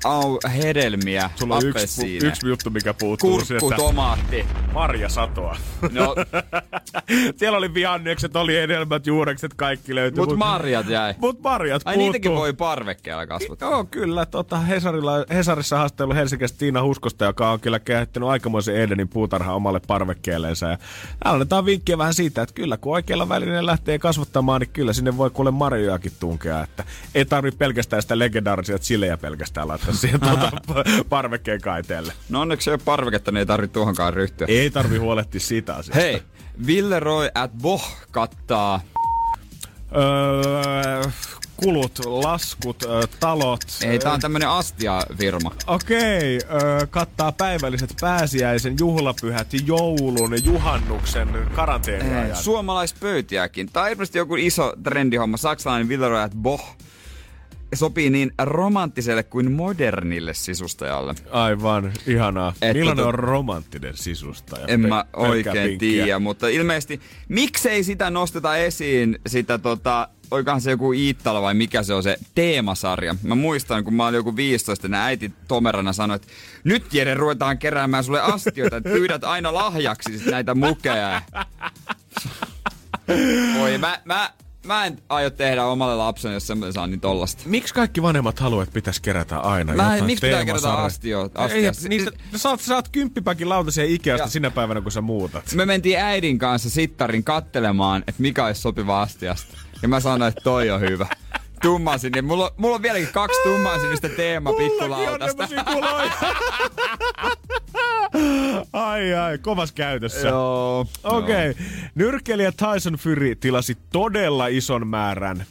au, 0.08 0.38
hedelmiä, 0.62 1.30
Sulla 1.36 1.56
on 1.56 1.66
yksi, 1.66 2.16
yksi 2.26 2.48
juttu, 2.48 2.70
mikä 2.70 2.94
puuttuu 2.94 3.30
Kurkku, 3.30 3.46
sieltä. 3.46 3.76
tomaatti. 3.76 4.46
Marjasatoa. 4.72 5.56
No, 5.92 6.14
Siellä 7.36 7.58
oli 7.58 7.74
vihannekset, 7.74 8.36
oli 8.36 8.54
hedelmät, 8.54 9.06
juurekset, 9.06 9.54
kaikki 9.54 9.94
löytyi. 9.94 10.26
mut 10.26 10.36
marjat 10.38 10.88
jäi. 10.88 11.14
Mut 11.18 11.42
marjat 11.42 11.82
Ai 11.84 11.94
puuttuu. 11.94 12.12
niitäkin 12.12 12.34
voi 12.34 12.52
parvekkeella 12.52 13.26
kasvattaa. 13.26 13.70
Joo, 13.70 13.84
kyllä. 13.84 14.26
Tota, 14.26 14.58
Hesarilla, 14.58 15.12
Hesarissa 15.34 15.76
haastellut 15.78 16.16
Helsingistä 16.16 16.58
Tiina 16.58 16.82
Huskosta, 16.82 17.24
joka 17.24 17.50
on 17.50 17.60
kyllä 17.60 17.78
kehittänyt 17.78 18.28
aikamoisen 18.28 18.76
Edenin 18.76 19.08
puutarha 19.08 19.54
omalle 19.54 19.80
parvekkeellensa. 19.86 20.66
Ja 20.68 20.78
annetaan 21.24 21.64
vinkkiä 21.64 21.98
vähän 21.98 22.14
siitä, 22.14 22.42
että 22.42 22.54
kyllä 22.54 22.76
kun 22.76 22.92
oikealla 22.92 23.28
välinen 23.28 23.66
lähtee 23.66 23.98
kasvattamaan, 23.98 24.60
niin 24.60 24.70
kyllä 24.72 24.92
sinne 24.92 25.16
voi 25.16 25.30
kuule 25.30 25.50
marjojakin 25.50 26.12
tunkea. 26.20 26.62
Että 26.62 26.84
ei 27.14 27.24
tarvi 27.24 27.50
pelkästään 27.50 28.02
sitä 28.02 28.18
legendaarisia 28.18 28.78
chilejä 28.78 29.16
pelkästään 29.16 29.68
laittaa 29.68 29.94
siihen 29.98 30.20
tuota 30.20 30.50
parvekkeen 31.08 31.60
kaiteelle. 31.60 32.12
No 32.28 32.40
onneksi 32.40 32.70
ei 32.70 32.74
ole 32.74 32.80
parveketta, 32.84 33.30
niin 33.30 33.38
ei 33.38 33.46
tarvitse 33.46 33.72
tuohonkaan 33.74 34.14
ryhtyä. 34.14 34.46
Ei 34.50 34.70
tarvi 34.70 34.96
huolehtia 34.96 35.40
siitä 35.40 35.74
asiasta. 35.74 36.00
Hei, 36.00 36.22
Ville 36.66 37.00
Roy 37.00 37.28
at 37.34 37.52
Boh 37.52 37.96
kattaa 38.10 38.80
Öö, 39.96 41.10
kulut, 41.56 41.98
laskut, 42.06 42.82
öö, 42.82 43.02
talot. 43.20 43.60
Ei, 43.84 43.98
tää 43.98 44.12
on 44.12 44.20
tämmönen 44.20 44.48
Astia-firma. 44.48 45.52
Okei, 45.66 46.38
öö, 46.50 46.86
kattaa 46.90 47.32
päivälliset 47.32 47.94
pääsiäisen, 48.00 48.76
juhlapyhät, 48.80 49.48
joulun, 49.66 50.44
juhannuksen, 50.44 51.28
karanteeniajan. 51.54 52.36
Suomalaispöytiäkin. 52.36 53.72
Tää 53.72 53.82
on 53.82 53.90
ilmeisesti 53.90 54.18
joku 54.18 54.36
iso 54.36 54.72
trendihomma. 54.82 55.36
Saksalainen 55.36 55.88
Villeroy 55.88 56.28
Boh 56.36 56.76
sopii 57.74 58.10
niin 58.10 58.32
romanttiselle 58.42 59.22
kuin 59.22 59.52
modernille 59.52 60.34
sisustajalle. 60.34 61.14
Aivan, 61.30 61.92
ihanaa. 62.06 62.52
Et 62.62 62.76
Millainen 62.76 63.04
tota- 63.04 63.08
on 63.08 63.14
romanttinen 63.14 63.96
sisustaja? 63.96 64.66
En 64.66 64.82
Pe- 64.82 64.88
mä 64.88 65.04
oikein 65.12 65.78
tiedä, 65.78 66.18
mutta 66.18 66.48
ilmeisesti 66.48 67.00
miksei 67.28 67.84
sitä 67.84 68.10
nosteta 68.10 68.56
esiin, 68.56 69.18
sitä 69.26 69.58
tota, 69.58 70.08
oikohan 70.30 70.60
se 70.60 70.70
joku 70.70 70.92
Iittala 70.92 71.42
vai 71.42 71.54
mikä 71.54 71.82
se 71.82 71.94
on 71.94 72.02
se 72.02 72.16
teemasarja. 72.34 73.14
Mä 73.22 73.34
muistan, 73.34 73.84
kun 73.84 73.94
mä 73.94 74.06
olin 74.06 74.16
joku 74.16 74.36
15, 74.36 74.86
ja 74.86 75.04
äiti 75.04 75.32
tomerana 75.48 75.92
sanoi, 75.92 76.16
että 76.16 76.28
nyt 76.64 76.94
Jere 76.94 77.14
ruvetaan 77.14 77.58
keräämään 77.58 78.04
sulle 78.04 78.20
astioita, 78.20 78.76
että 78.76 78.90
pyydät 78.90 79.24
aina 79.24 79.54
lahjaksi 79.54 80.18
sit 80.18 80.26
näitä 80.26 80.54
mukeja. 80.54 81.22
Oi, 83.62 83.78
mä, 83.78 84.00
mä, 84.04 84.30
mä 84.68 84.86
en 84.86 84.98
aio 85.08 85.30
tehdä 85.30 85.64
omalle 85.64 85.96
lapselle, 85.96 86.34
jos 86.34 86.46
semmoinen 86.46 86.72
saa 86.72 86.86
niin 86.86 87.00
tollasta. 87.00 87.42
Miksi 87.46 87.74
kaikki 87.74 88.02
vanhemmat 88.02 88.40
haluavat, 88.40 88.62
että 88.62 88.74
pitäisi 88.74 89.02
kerätä 89.02 89.38
aina 89.38 89.72
Mä 89.74 89.82
en- 89.82 89.88
jotain 89.92 90.04
miksi 90.04 90.26
pitää 90.26 90.44
kerätä 90.44 90.72
astio- 90.72 91.30
Ei, 91.52 91.68
astia? 91.68 91.88
niistä, 91.88 92.10
saat, 92.36 92.60
saat 92.60 92.88
kymppipäkin 92.88 93.48
lautasia 93.48 93.84
Ikeasta 93.84 94.24
Ja- 94.26 94.30
sinä 94.30 94.50
päivänä, 94.50 94.80
kun 94.80 94.92
sä 94.92 95.00
muutat. 95.00 95.54
Me 95.54 95.66
mentiin 95.66 95.98
äidin 95.98 96.38
kanssa 96.38 96.70
sittarin 96.70 97.24
kattelemaan, 97.24 98.04
että 98.06 98.22
mikä 98.22 98.44
olisi 98.46 98.60
sopiva 98.60 99.02
astiasta. 99.02 99.56
Ja 99.82 99.88
mä 99.88 100.00
sanoin, 100.00 100.28
että 100.28 100.40
toi 100.44 100.70
on 100.70 100.80
hyvä. 100.80 101.06
Tummasin, 101.62 102.12
niin 102.12 102.24
mulla, 102.24 102.52
mulla 102.56 102.74
on 102.74 102.82
vieläkin 102.82 103.08
kaksi 103.12 103.40
tummansinistä 103.42 104.08
teema 104.08 104.52
pikkulautasta. 104.52 105.48
Ai 108.72 109.14
ai, 109.14 109.38
kovas 109.38 109.72
käytössä. 109.72 110.28
Joo. 110.28 110.86
Okei. 111.04 111.50
Okay. 111.50 111.64
Nyrkkeilijä 111.94 112.52
Tyson 112.52 112.94
Fury 112.94 113.34
tilasi 113.34 113.78
todella 113.92 114.46
ison 114.46 114.86
määrän 114.86 115.46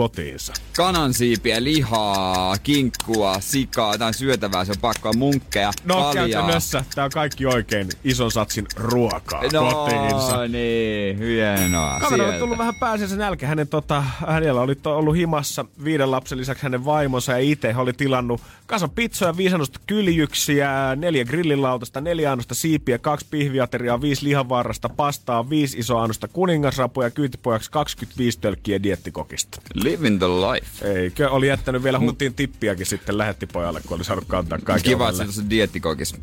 kotiinsa. 0.00 0.52
Kanansiipiä, 0.76 1.64
lihaa, 1.64 2.58
kinkkua, 2.58 3.40
sikaa, 3.40 3.94
jotain 3.94 4.14
syötävää, 4.14 4.64
se 4.64 4.72
on 4.72 4.78
pakkoa, 4.80 5.12
munkkeja, 5.12 5.72
No 5.84 5.94
kaljaa. 5.94 6.12
käytännössä 6.14 6.84
tää 6.94 7.04
on 7.04 7.10
kaikki 7.10 7.46
oikein 7.46 7.88
ison 8.04 8.32
satsin 8.32 8.66
ruokaa 8.76 9.40
kotiinsa. 9.40 10.36
No 10.36 10.46
niin, 10.46 11.18
hienoa. 11.18 12.00
Kaveri 12.00 12.24
on 12.24 12.34
tullut 12.34 12.58
vähän 12.58 12.74
pääsiäisen 12.74 13.18
nälkä. 13.18 13.46
Hänen, 13.46 13.68
tota, 13.68 14.04
hänellä 14.26 14.60
oli 14.60 14.74
to, 14.74 14.96
ollut 14.96 15.16
himassa 15.16 15.64
viiden 15.84 16.10
lapsen 16.10 16.38
lisäksi 16.38 16.62
hänen 16.62 16.84
vaimonsa 16.84 17.32
ja 17.32 17.38
itse 17.38 17.74
oli 17.76 17.92
tilannut 17.92 18.40
kasan 18.66 18.90
pizzoja, 18.90 19.36
viisi 19.36 19.54
annosta 19.54 19.80
kyljyksiä, 19.86 20.70
neljä 20.96 21.24
grillilautasta, 21.24 22.00
neljä 22.00 22.32
annosta 22.32 22.54
siipiä, 22.54 22.98
kaksi 22.98 23.26
pihviateriaa, 23.30 24.00
viisi 24.00 24.24
lihavarrasta, 24.24 24.88
pastaa, 24.88 25.50
viisi 25.50 25.78
isoa 25.78 26.02
annosta 26.02 26.28
kuningasrapuja 26.28 27.06
ja 27.06 27.10
kyytipojaksi 27.10 27.70
25 27.70 28.40
tölkkiä 28.40 28.82
diettikokista. 28.82 29.62
Living 29.90 30.18
the 30.18 30.28
life. 30.28 30.88
Eikö? 30.88 31.30
Oli 31.30 31.48
jättänyt 31.48 31.82
vielä 31.82 31.98
huntiin 31.98 32.34
tippiäkin 32.34 32.86
sitten 32.86 33.18
lähetti 33.18 33.46
pojalle, 33.46 33.80
kun 33.86 33.96
oli 33.96 34.04
saanut 34.04 34.24
kantaa 34.28 34.58
kaiken 34.64 34.90
Kiva, 34.90 35.08
että 35.08 35.32
se 35.32 35.42
diettikokis. 35.50 36.14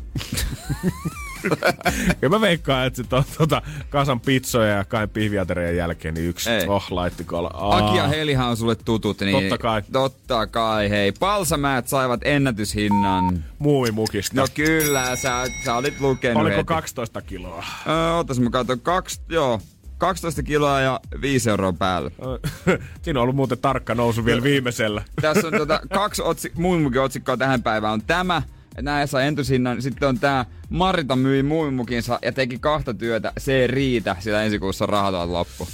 Ja 2.22 2.28
mä 2.30 2.40
veikkaan, 2.40 2.86
että 2.86 2.96
sit 2.96 3.12
on 3.12 3.24
tota, 3.38 3.62
kasan 3.90 4.20
pizzoja 4.20 4.76
ja 4.76 4.84
kahden 4.84 5.08
pihviaterien 5.08 5.76
jälkeen 5.76 6.14
niin 6.14 6.28
yksi, 6.28 6.50
Ei. 6.50 6.66
oh, 6.66 6.86
laittiko 6.90 7.38
olla. 7.38 7.50
Aa. 7.54 7.76
Aki 7.76 7.96
ja 7.96 8.08
Helihan 8.08 8.48
on 8.48 8.56
sulle 8.56 8.76
tutut, 8.76 9.20
niin... 9.20 9.32
Totta 9.40 9.58
kai. 9.58 9.82
Totta 9.92 10.46
kai, 10.46 10.90
hei. 10.90 11.12
Palsamäät 11.12 11.88
saivat 11.88 12.20
ennätyshinnan. 12.24 13.44
Muumimukista. 13.58 14.36
No 14.36 14.46
kyllä, 14.54 15.16
sä, 15.16 15.46
sä 15.64 15.74
olit 15.74 16.00
lukenut 16.00 16.42
Oliko 16.42 16.56
heti. 16.56 16.66
12 16.66 17.22
kiloa? 17.22 17.64
Öö, 17.88 18.12
otas 18.12 18.40
mä 18.40 18.50
katson, 18.50 18.80
kaksi, 18.80 19.20
joo, 19.28 19.60
12 19.98 20.42
kiloa 20.42 20.80
ja 20.80 21.00
5 21.20 21.50
euroa 21.50 21.72
päällä. 21.72 22.10
Siinä 23.02 23.20
on 23.20 23.22
ollut 23.22 23.36
muuten 23.36 23.58
tarkka 23.58 23.94
nousu 23.94 24.24
vielä 24.24 24.42
viimeisellä. 24.42 25.02
Tässä 25.22 25.46
on 25.46 25.52
tota, 25.58 25.80
kaksi 25.94 26.22
otsi, 26.22 26.52
muimukin 26.54 27.00
otsikkoa 27.00 27.36
tähän 27.36 27.62
päivään. 27.62 27.92
On 27.92 28.02
tämä, 28.02 28.42
näin 28.82 29.08
saa 29.08 29.22
entusinnan. 29.22 29.82
Sitten 29.82 30.08
on 30.08 30.18
tämä 30.18 30.44
Marita 30.70 31.16
myi 31.16 31.42
muimukinsa 31.42 32.18
ja 32.22 32.32
teki 32.32 32.58
kahta 32.58 32.94
työtä. 32.94 33.32
Se 33.38 33.52
ei 33.60 33.66
riitä, 33.66 34.16
sillä 34.18 34.42
ensi 34.42 34.58
kuussa 34.58 34.86
rahat 34.86 35.14
on 35.14 35.32
loppu. 35.32 35.68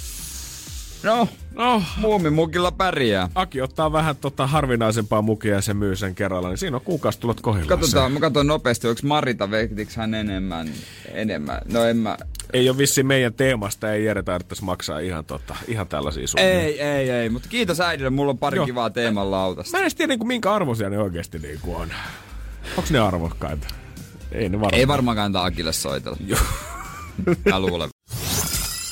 No, 1.03 1.27
No, 1.55 1.83
muumimukilla 1.97 2.71
pärjää. 2.71 3.29
Aki 3.35 3.61
ottaa 3.61 3.91
vähän 3.91 4.15
tota 4.15 4.47
harvinaisempaa 4.47 5.21
mukia 5.21 5.55
ja 5.55 5.61
se 5.61 5.73
myy 5.73 5.95
sen 5.95 6.15
kerralla, 6.15 6.49
niin 6.49 6.57
siinä 6.57 6.77
on 6.77 6.81
kuukausitulot 6.81 7.41
kohdillaan. 7.41 7.79
Katsotaan, 7.79 8.11
mä 8.11 8.19
katson 8.19 8.47
nopeasti, 8.47 8.87
onko 8.87 9.01
Marita, 9.03 9.51
veiktiks 9.51 9.95
hän 9.95 10.13
enemmän? 10.13 10.69
enemmän? 11.13 11.61
No 11.73 11.83
en 11.83 11.97
mä... 11.97 12.17
Ei 12.55 12.69
ole 12.69 12.77
vissiin 12.77 13.07
meidän 13.07 13.33
teemasta, 13.33 13.93
ei 13.93 14.05
Jere 14.05 14.23
tarvitsisi 14.23 14.63
maksaa 14.63 14.99
ihan, 14.99 15.25
tota, 15.25 15.55
ihan 15.67 15.87
tällaisia 15.87 16.27
summia. 16.27 16.49
Ei, 16.49 16.81
ei, 16.81 17.09
ei, 17.09 17.29
mutta 17.29 17.49
kiitos 17.49 17.79
äidille, 17.79 18.09
mulla 18.09 18.29
on 18.29 18.37
pari 18.37 18.55
Joo. 18.55 18.65
kivaa 18.65 18.89
teeman 18.89 19.31
lautasta. 19.31 19.71
Mä 19.71 19.77
en 19.77 19.83
edes 19.83 19.95
tiedä, 19.95 20.15
niin 20.15 20.27
minkä 20.27 20.53
arvoisia 20.53 20.89
ne 20.89 20.99
oikeasti 20.99 21.39
niin 21.39 21.59
on. 21.67 21.89
Onks 22.77 22.91
ne 22.91 22.99
arvokkaita? 22.99 23.67
Ei 24.31 24.49
ne 24.49 24.59
varmaan. 24.59 24.79
Ei 24.79 24.87
varmaankaan 24.87 25.25
antaa 25.25 25.45
Akille 25.45 25.73
soitella. 25.73 26.17
Joo. 26.25 26.39
Mä 27.49 27.59
luulen. 27.59 27.89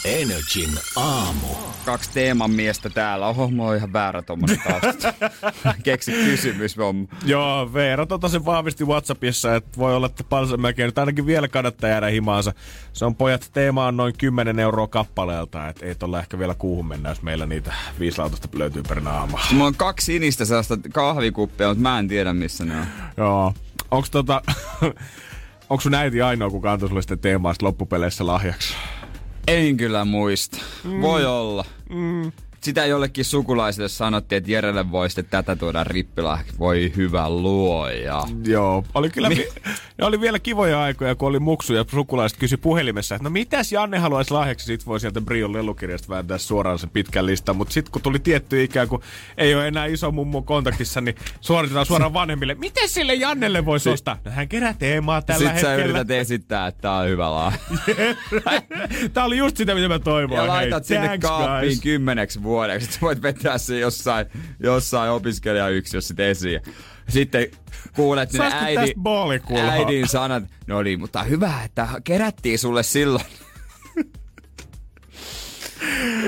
Energin 0.05 0.69
aamu. 0.95 1.47
Kaksi 1.85 2.09
teeman 2.13 2.51
miestä 2.51 2.89
täällä. 2.89 3.27
Oho, 3.27 3.47
mulla 3.47 3.69
on 3.69 3.77
ihan 3.77 3.93
väärä 3.93 4.21
tommonen 4.21 4.61
tausta. 4.63 5.13
Keksi 5.83 6.11
kysymys, 6.11 6.77
on. 6.77 7.07
Joo, 7.25 7.73
Veera 7.73 8.05
tota 8.05 8.29
sen 8.29 8.45
vahvisti 8.45 8.85
Whatsappissa, 8.85 9.55
että 9.55 9.77
voi 9.77 9.95
olla, 9.95 10.05
että 10.05 10.23
Palsamäki 10.23 10.83
nyt 10.83 10.97
ainakin 10.97 11.25
vielä 11.25 11.47
kannattaa 11.47 11.89
jäädä 11.89 12.07
himaansa. 12.07 12.53
Se 12.93 13.05
on 13.05 13.15
pojat, 13.15 13.49
teema 13.53 13.87
on 13.87 13.97
noin 13.97 14.13
10 14.17 14.59
euroa 14.59 14.87
kappaleelta, 14.87 15.67
että 15.67 15.85
ei 15.85 15.95
tolla 15.95 16.19
ehkä 16.19 16.39
vielä 16.39 16.55
kuuhun 16.55 16.87
mennä, 16.87 17.09
jos 17.09 17.21
meillä 17.21 17.45
niitä 17.45 17.73
viislautasta 17.99 18.47
löytyy 18.53 18.83
per 18.83 19.01
naama. 19.01 19.39
Mulla 19.51 19.65
on 19.65 19.75
kaksi 19.75 20.05
sinistä 20.05 20.45
sellaista 20.45 20.77
kahvikuppia, 20.93 21.67
mutta 21.67 21.81
mä 21.81 21.99
en 21.99 22.07
tiedä 22.07 22.33
missä 22.33 22.65
ne 22.65 22.79
on. 22.79 22.85
Joo. 23.17 23.53
Onks 23.91 24.09
tota... 24.09 24.41
Onko 25.69 25.81
sun 25.81 25.93
äiti 25.93 26.21
ainoa, 26.21 26.49
kuka 26.49 26.71
antoi 26.71 26.89
sulle 26.89 27.01
sitten 27.01 27.19
teemaa 27.19 27.53
sit 27.53 27.61
loppupeleissä 27.61 28.27
lahjaksi? 28.27 28.75
En 29.47 29.77
kyllä 29.77 30.05
muista. 30.05 30.57
Mm. 30.83 31.01
Voi 31.01 31.25
olla. 31.25 31.65
Mm. 31.89 32.31
Sitä 32.63 32.85
jollekin 32.85 33.25
sukulaisille 33.25 33.89
sanottiin, 33.89 34.37
että 34.37 34.51
Jerelle 34.51 34.91
voi 34.91 35.09
sitten 35.09 35.25
tätä 35.25 35.55
tuoda 35.55 35.83
rippilahjaksi. 35.83 36.59
Voi 36.59 36.91
hyvä 36.95 37.29
luoja. 37.29 38.23
Joo, 38.45 38.83
oli 38.93 39.09
kyllä 39.09 39.29
vi- 39.29 39.47
ne 39.97 40.05
oli 40.05 40.21
vielä 40.21 40.39
kivoja 40.39 40.81
aikoja, 40.83 41.15
kun 41.15 41.29
oli 41.29 41.39
muksu 41.39 41.73
ja 41.73 41.85
sukulaiset 41.91 42.39
kysyi 42.39 42.57
puhelimessa, 42.57 43.15
että 43.15 43.23
no 43.23 43.29
mitäs 43.29 43.71
Janne 43.71 43.97
haluaisi 43.97 44.31
lahjaksi, 44.33 44.65
sit 44.65 44.85
voi 44.85 44.99
sieltä 44.99 45.21
Brion 45.21 45.53
lelukirjasta 45.53 46.07
vääntää 46.09 46.37
suoraan 46.37 46.79
sen 46.79 46.89
pitkän 46.89 47.25
listan, 47.25 47.55
mutta 47.55 47.73
sitten 47.73 47.91
kun 47.91 48.01
tuli 48.01 48.19
tietty 48.19 48.63
ikään 48.63 48.87
kuin 48.87 49.01
ei 49.37 49.55
ole 49.55 49.67
enää 49.67 49.85
iso 49.85 50.11
mummo 50.11 50.41
kontaktissa, 50.41 51.01
niin 51.01 51.15
suoritetaan 51.41 51.85
suoraan 51.85 52.13
vanhemmille. 52.13 52.55
Miten 52.55 52.89
sille 52.89 53.13
Jannelle 53.13 53.65
voisi 53.65 53.89
ostaa? 53.89 54.17
No 54.25 54.31
hän 54.31 54.47
kerää 54.47 54.73
teemaa 54.79 55.21
tällä 55.21 55.39
Sitten 55.39 55.61
sä 55.61 55.69
hetkellä. 55.69 55.85
yrität 55.99 56.11
esittää, 56.11 56.67
että 56.67 56.81
tää 56.81 56.97
on 56.97 57.07
hyvä 57.07 57.31
lahja. 57.31 57.59
Tää 59.13 59.23
oli 59.25 59.37
just 59.37 59.57
sitä, 59.57 59.75
mitä 59.75 59.87
mä 59.87 59.99
toivoin. 59.99 60.35
Ja 60.37 60.41
Hei, 60.41 60.49
laitat 60.49 60.85
sinne 60.85 61.07
thanks, 61.07 61.27
kaappiin 61.27 61.81
kymmeneksi 61.81 62.43
vuodeksi. 62.53 62.85
Sitten 62.85 63.01
voit 63.01 63.21
vetää 63.21 63.57
sen 63.57 63.79
jossain, 63.79 64.25
jossain 64.59 65.11
opiskelijayksiössä 65.11 66.07
sit 66.07 66.19
esiin. 66.19 66.61
Sitten 67.09 67.47
kuulet 67.95 68.33
ne 68.33 68.39
äidin, 68.53 68.95
äidin 69.69 70.07
sanat. 70.07 70.43
No 70.67 70.81
niin, 70.83 70.99
mutta 70.99 71.23
hyvä, 71.23 71.53
että 71.65 71.87
kerättiin 72.03 72.59
sulle 72.59 72.83
silloin. 72.83 73.25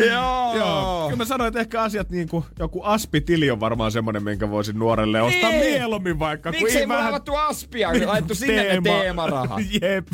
Joo. 0.09 0.55
Joo, 0.57 1.03
kyllä 1.05 1.17
mä 1.17 1.26
sanoin, 1.26 1.47
että 1.47 1.59
ehkä 1.59 1.82
asiat 1.82 2.09
niin 2.09 2.30
kuin 2.30 2.45
joku 2.59 2.82
aspitili 2.84 3.51
on 3.51 3.59
varmaan 3.59 3.91
semmonen, 3.91 4.23
minkä 4.23 4.49
voisin 4.49 4.80
nuorelle 4.80 5.21
ostaa 5.21 5.49
Niin. 5.49 5.61
mieluummin 5.73 6.19
vaikka. 6.19 6.51
Miksi 6.51 6.78
ei 6.78 6.88
vähän- 6.88 7.07
avattu 7.07 7.36
aspia, 7.36 7.91
kun 7.91 8.07
laittu 8.07 8.36
sinne 8.45 8.55
ne 8.55 8.63
Teema. 8.63 8.89
teemarahat? 8.99 9.61
Jep. 9.82 10.07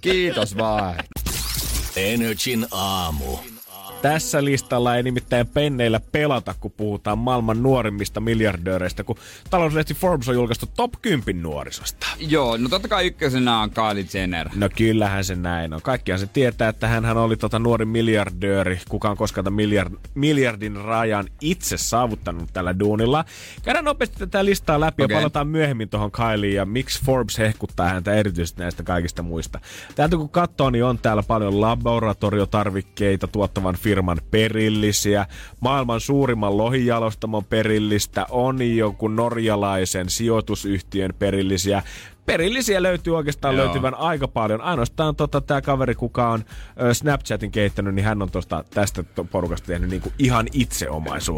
Kiitos 0.00 0.56
vaan. 0.56 0.94
Energin 1.96 2.66
aamu. 2.70 3.38
Tässä 4.02 4.44
listalla 4.44 4.96
ei 4.96 5.02
nimittäin 5.02 5.46
penneillä 5.46 6.00
pelata, 6.12 6.54
kun 6.60 6.70
puhutaan 6.70 7.18
maailman 7.18 7.62
nuorimmista 7.62 8.20
miljardööreistä, 8.20 9.04
kun 9.04 9.16
talouslehti 9.50 9.94
Forbes 9.94 10.28
on 10.28 10.34
julkaistu 10.34 10.66
top 10.76 10.92
10 11.02 11.42
nuorisosta. 11.42 12.06
Joo, 12.18 12.56
no 12.56 12.68
totta 12.68 12.88
kai 12.88 13.06
ykkösenä 13.06 13.60
on 13.60 13.70
Kylie 13.70 14.06
Jenner. 14.14 14.48
No 14.54 14.68
kyllähän 14.76 15.24
se 15.24 15.36
näin 15.36 15.74
on. 15.74 15.82
Kaikkihan 15.82 16.18
se 16.18 16.26
tietää, 16.26 16.68
että 16.68 16.88
hän 16.88 17.16
oli 17.16 17.36
tota 17.36 17.58
nuori 17.58 17.84
miljardööri, 17.84 18.80
kukaan 18.88 19.16
koskaan 19.16 19.44
tämän 19.44 19.56
miljard, 19.56 19.92
miljardin 20.14 20.76
rajan 20.76 21.26
itse 21.40 21.76
saavuttanut 21.76 22.50
tällä 22.52 22.78
duunilla. 22.78 23.24
Käydään 23.62 23.84
nopeasti 23.84 24.18
tätä 24.18 24.44
listaa 24.44 24.80
läpi 24.80 25.02
Okei. 25.02 25.14
ja 25.14 25.20
palataan 25.20 25.48
myöhemmin 25.48 25.88
tuohon 25.88 26.10
Kylieen 26.12 26.56
ja 26.56 26.64
miksi 26.64 27.04
Forbes 27.04 27.38
hehkuttaa 27.38 27.88
häntä 27.88 28.14
erityisesti 28.14 28.60
näistä 28.60 28.82
kaikista 28.82 29.22
muista. 29.22 29.60
Täältä 29.94 30.16
kun 30.16 30.28
katsoo, 30.28 30.70
niin 30.70 30.84
on 30.84 30.98
täällä 30.98 31.22
paljon 31.22 31.60
laboratoriotarvikkeita 31.60 33.26
tuottavan 33.26 33.74
firman 33.76 33.91
perillisiä, 34.30 35.26
maailman 35.60 36.00
suurimman 36.00 36.56
lohijalostamon 36.56 37.44
perillistä, 37.44 38.26
on 38.30 38.76
joku 38.76 39.08
norjalaisen 39.08 40.10
sijoitusyhtiön 40.10 41.14
perillisiä. 41.18 41.82
Perillisiä 42.26 42.82
löytyy 42.82 43.16
oikeastaan 43.16 43.56
Joo. 43.56 43.64
löytyvän 43.64 43.94
aika 43.94 44.28
paljon. 44.28 44.60
Ainoastaan 44.60 45.16
tota, 45.16 45.40
tämä 45.40 45.62
kaveri, 45.62 45.94
kuka 45.94 46.30
on 46.30 46.44
ö, 46.82 46.94
Snapchatin 46.94 47.50
kehittänyt, 47.50 47.94
niin 47.94 48.04
hän 48.04 48.22
on 48.22 48.30
tosta, 48.30 48.64
tästä 48.70 49.04
porukasta 49.30 49.66
tehnyt 49.66 49.90
niinku 49.90 50.12
ihan 50.18 50.46
itse 50.52 50.86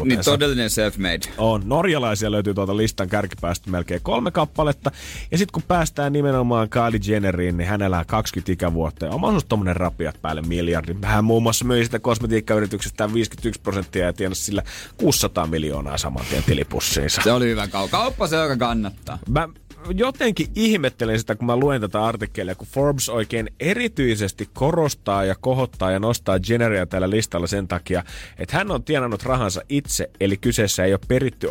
Niin 0.05 0.19
todellinen 0.25 0.69
self-made. 0.69 1.29
On. 1.37 1.61
Norjalaisia 1.65 2.31
löytyy 2.31 2.53
tuolta 2.53 2.77
listan 2.77 3.09
kärkipäästä 3.09 3.71
melkein 3.71 4.01
kolme 4.03 4.31
kappaletta. 4.31 4.91
Ja 5.31 5.37
sitten 5.37 5.53
kun 5.53 5.63
päästään 5.67 6.13
nimenomaan 6.13 6.69
Kylie 6.69 7.13
Jenneriin, 7.13 7.57
niin 7.57 7.67
hän 7.67 7.81
elää 7.81 8.05
20 8.05 8.51
ikävuotta. 8.51 9.05
Ja 9.05 9.11
omaisuus 9.11 9.45
tommonen 9.45 9.75
rapiat 9.75 10.21
päälle 10.21 10.41
miljardin. 10.41 10.97
Hän 11.03 11.25
muun 11.25 11.43
muassa 11.43 11.65
myi 11.65 11.85
sitä 11.85 11.99
kosmetiikkayrityksestään 11.99 13.13
51 13.13 13.61
prosenttia 13.61 14.05
ja 14.05 14.13
tienasi 14.13 14.43
sillä 14.43 14.63
600 14.97 15.47
miljoonaa 15.47 15.97
saman 15.97 16.25
tien 16.29 16.43
tilipussiinsa. 16.43 17.21
Se 17.21 17.31
oli 17.31 17.47
hyvä 17.47 17.67
kauppa. 17.67 17.97
Kauppa 17.97 18.27
se, 18.27 18.35
joka 18.35 18.57
kannattaa. 18.57 19.19
Mä 19.29 19.49
jotenkin 19.95 20.47
ihmettelen 20.55 21.19
sitä, 21.19 21.35
kun 21.35 21.45
mä 21.45 21.57
luen 21.57 21.81
tätä 21.81 22.03
artikkelia, 22.05 22.55
kun 22.55 22.67
Forbes 22.67 23.09
oikein 23.09 23.49
erityisesti 23.59 24.49
korostaa 24.53 25.25
ja 25.25 25.35
kohottaa 25.35 25.91
ja 25.91 25.99
nostaa 25.99 26.39
Jenneria 26.49 26.85
tällä 26.85 27.09
listalla 27.09 27.47
sen 27.47 27.67
takia, 27.67 28.03
että 28.37 28.57
hän 28.57 28.71
on 28.71 28.83
tienannut 28.83 29.23
rahansa 29.23 29.61
itse, 29.69 30.09
eli 30.19 30.37
kyseessä 30.37 30.83
ei 30.83 30.93
ole 30.93 30.99
peritty 31.07 31.47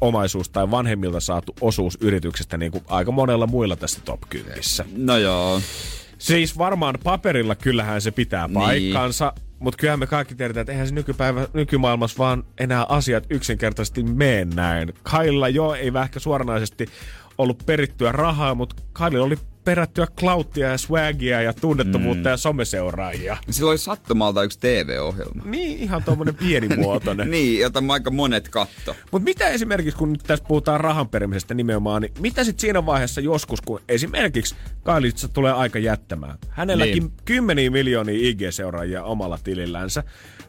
omaisuus, 0.00 0.48
tai 0.48 0.70
vanhemmilta 0.70 1.20
saatu 1.20 1.54
osuus 1.60 1.98
yrityksestä, 2.00 2.56
niin 2.56 2.72
kuin 2.72 2.84
aika 2.88 3.12
monella 3.12 3.46
muilla 3.46 3.76
tässä 3.76 4.00
top 4.04 4.20
10. 4.28 4.58
No 4.96 5.16
joo. 5.18 5.60
Siis 6.18 6.58
varmaan 6.58 6.98
paperilla 7.04 7.54
kyllähän 7.54 8.00
se 8.00 8.10
pitää 8.10 8.46
Niin. 8.46 8.54
paikkansa, 8.54 9.32
mutta 9.58 9.76
kyllähän 9.78 9.98
me 9.98 10.06
kaikki 10.06 10.34
tiedetään, 10.34 10.62
että 10.62 10.72
eihän 10.72 10.88
se 10.88 10.94
nykypäivä, 10.94 11.48
nykymaailmassa 11.52 12.18
vaan 12.18 12.44
enää 12.58 12.86
asiat 12.88 13.24
yksinkertaisesti 13.30 14.02
mene 14.02 14.44
näin. 14.54 14.92
Kailla 15.02 15.48
jo 15.48 15.74
ei 15.74 15.92
ehkä 16.04 16.18
suoranaisesti 16.20 16.86
ollut 17.42 17.62
perittyä 17.66 18.12
rahaa, 18.12 18.54
mutta 18.54 18.76
Kailla 18.92 19.24
oli 19.24 19.36
perättyä 19.64 20.06
klauttia 20.20 20.68
ja 20.68 20.78
swagia 20.78 21.42
ja 21.42 21.52
tunnettavuutta 21.52 22.28
mm. 22.28 22.30
ja 22.30 22.36
someseuraajia. 22.36 23.36
Sillä 23.50 23.70
oli 23.70 23.78
sattumalta 23.78 24.42
yksi 24.42 24.58
TV-ohjelma. 24.58 25.42
Niin, 25.44 25.78
ihan 25.78 26.04
tuommoinen 26.04 26.34
pienimuotoinen. 26.34 27.30
niin, 27.40 27.60
jota 27.60 27.82
aika 27.88 28.10
monet 28.10 28.48
katto. 28.48 28.96
Mutta 29.12 29.24
mitä 29.24 29.48
esimerkiksi, 29.48 29.98
kun 29.98 30.12
nyt 30.12 30.22
tässä 30.26 30.44
puhutaan 30.48 30.80
rahan 30.80 31.08
perimisestä 31.08 31.54
nimenomaan, 31.54 32.02
niin 32.02 32.12
mitä 32.20 32.44
sitten 32.44 32.60
siinä 32.60 32.86
vaiheessa 32.86 33.20
joskus, 33.20 33.60
kun 33.60 33.80
esimerkiksi 33.88 34.54
Kailitsa 34.82 35.28
tulee 35.28 35.52
aika 35.52 35.78
jättämään. 35.78 36.38
Hänelläkin 36.48 36.94
Niin. 36.94 37.02
niin. 37.02 37.12
kymmeniä 37.24 37.70
miljoonia 37.70 38.28
IG-seuraajia 38.28 39.02
omalla 39.02 39.38
tilillänsä. 39.44 40.04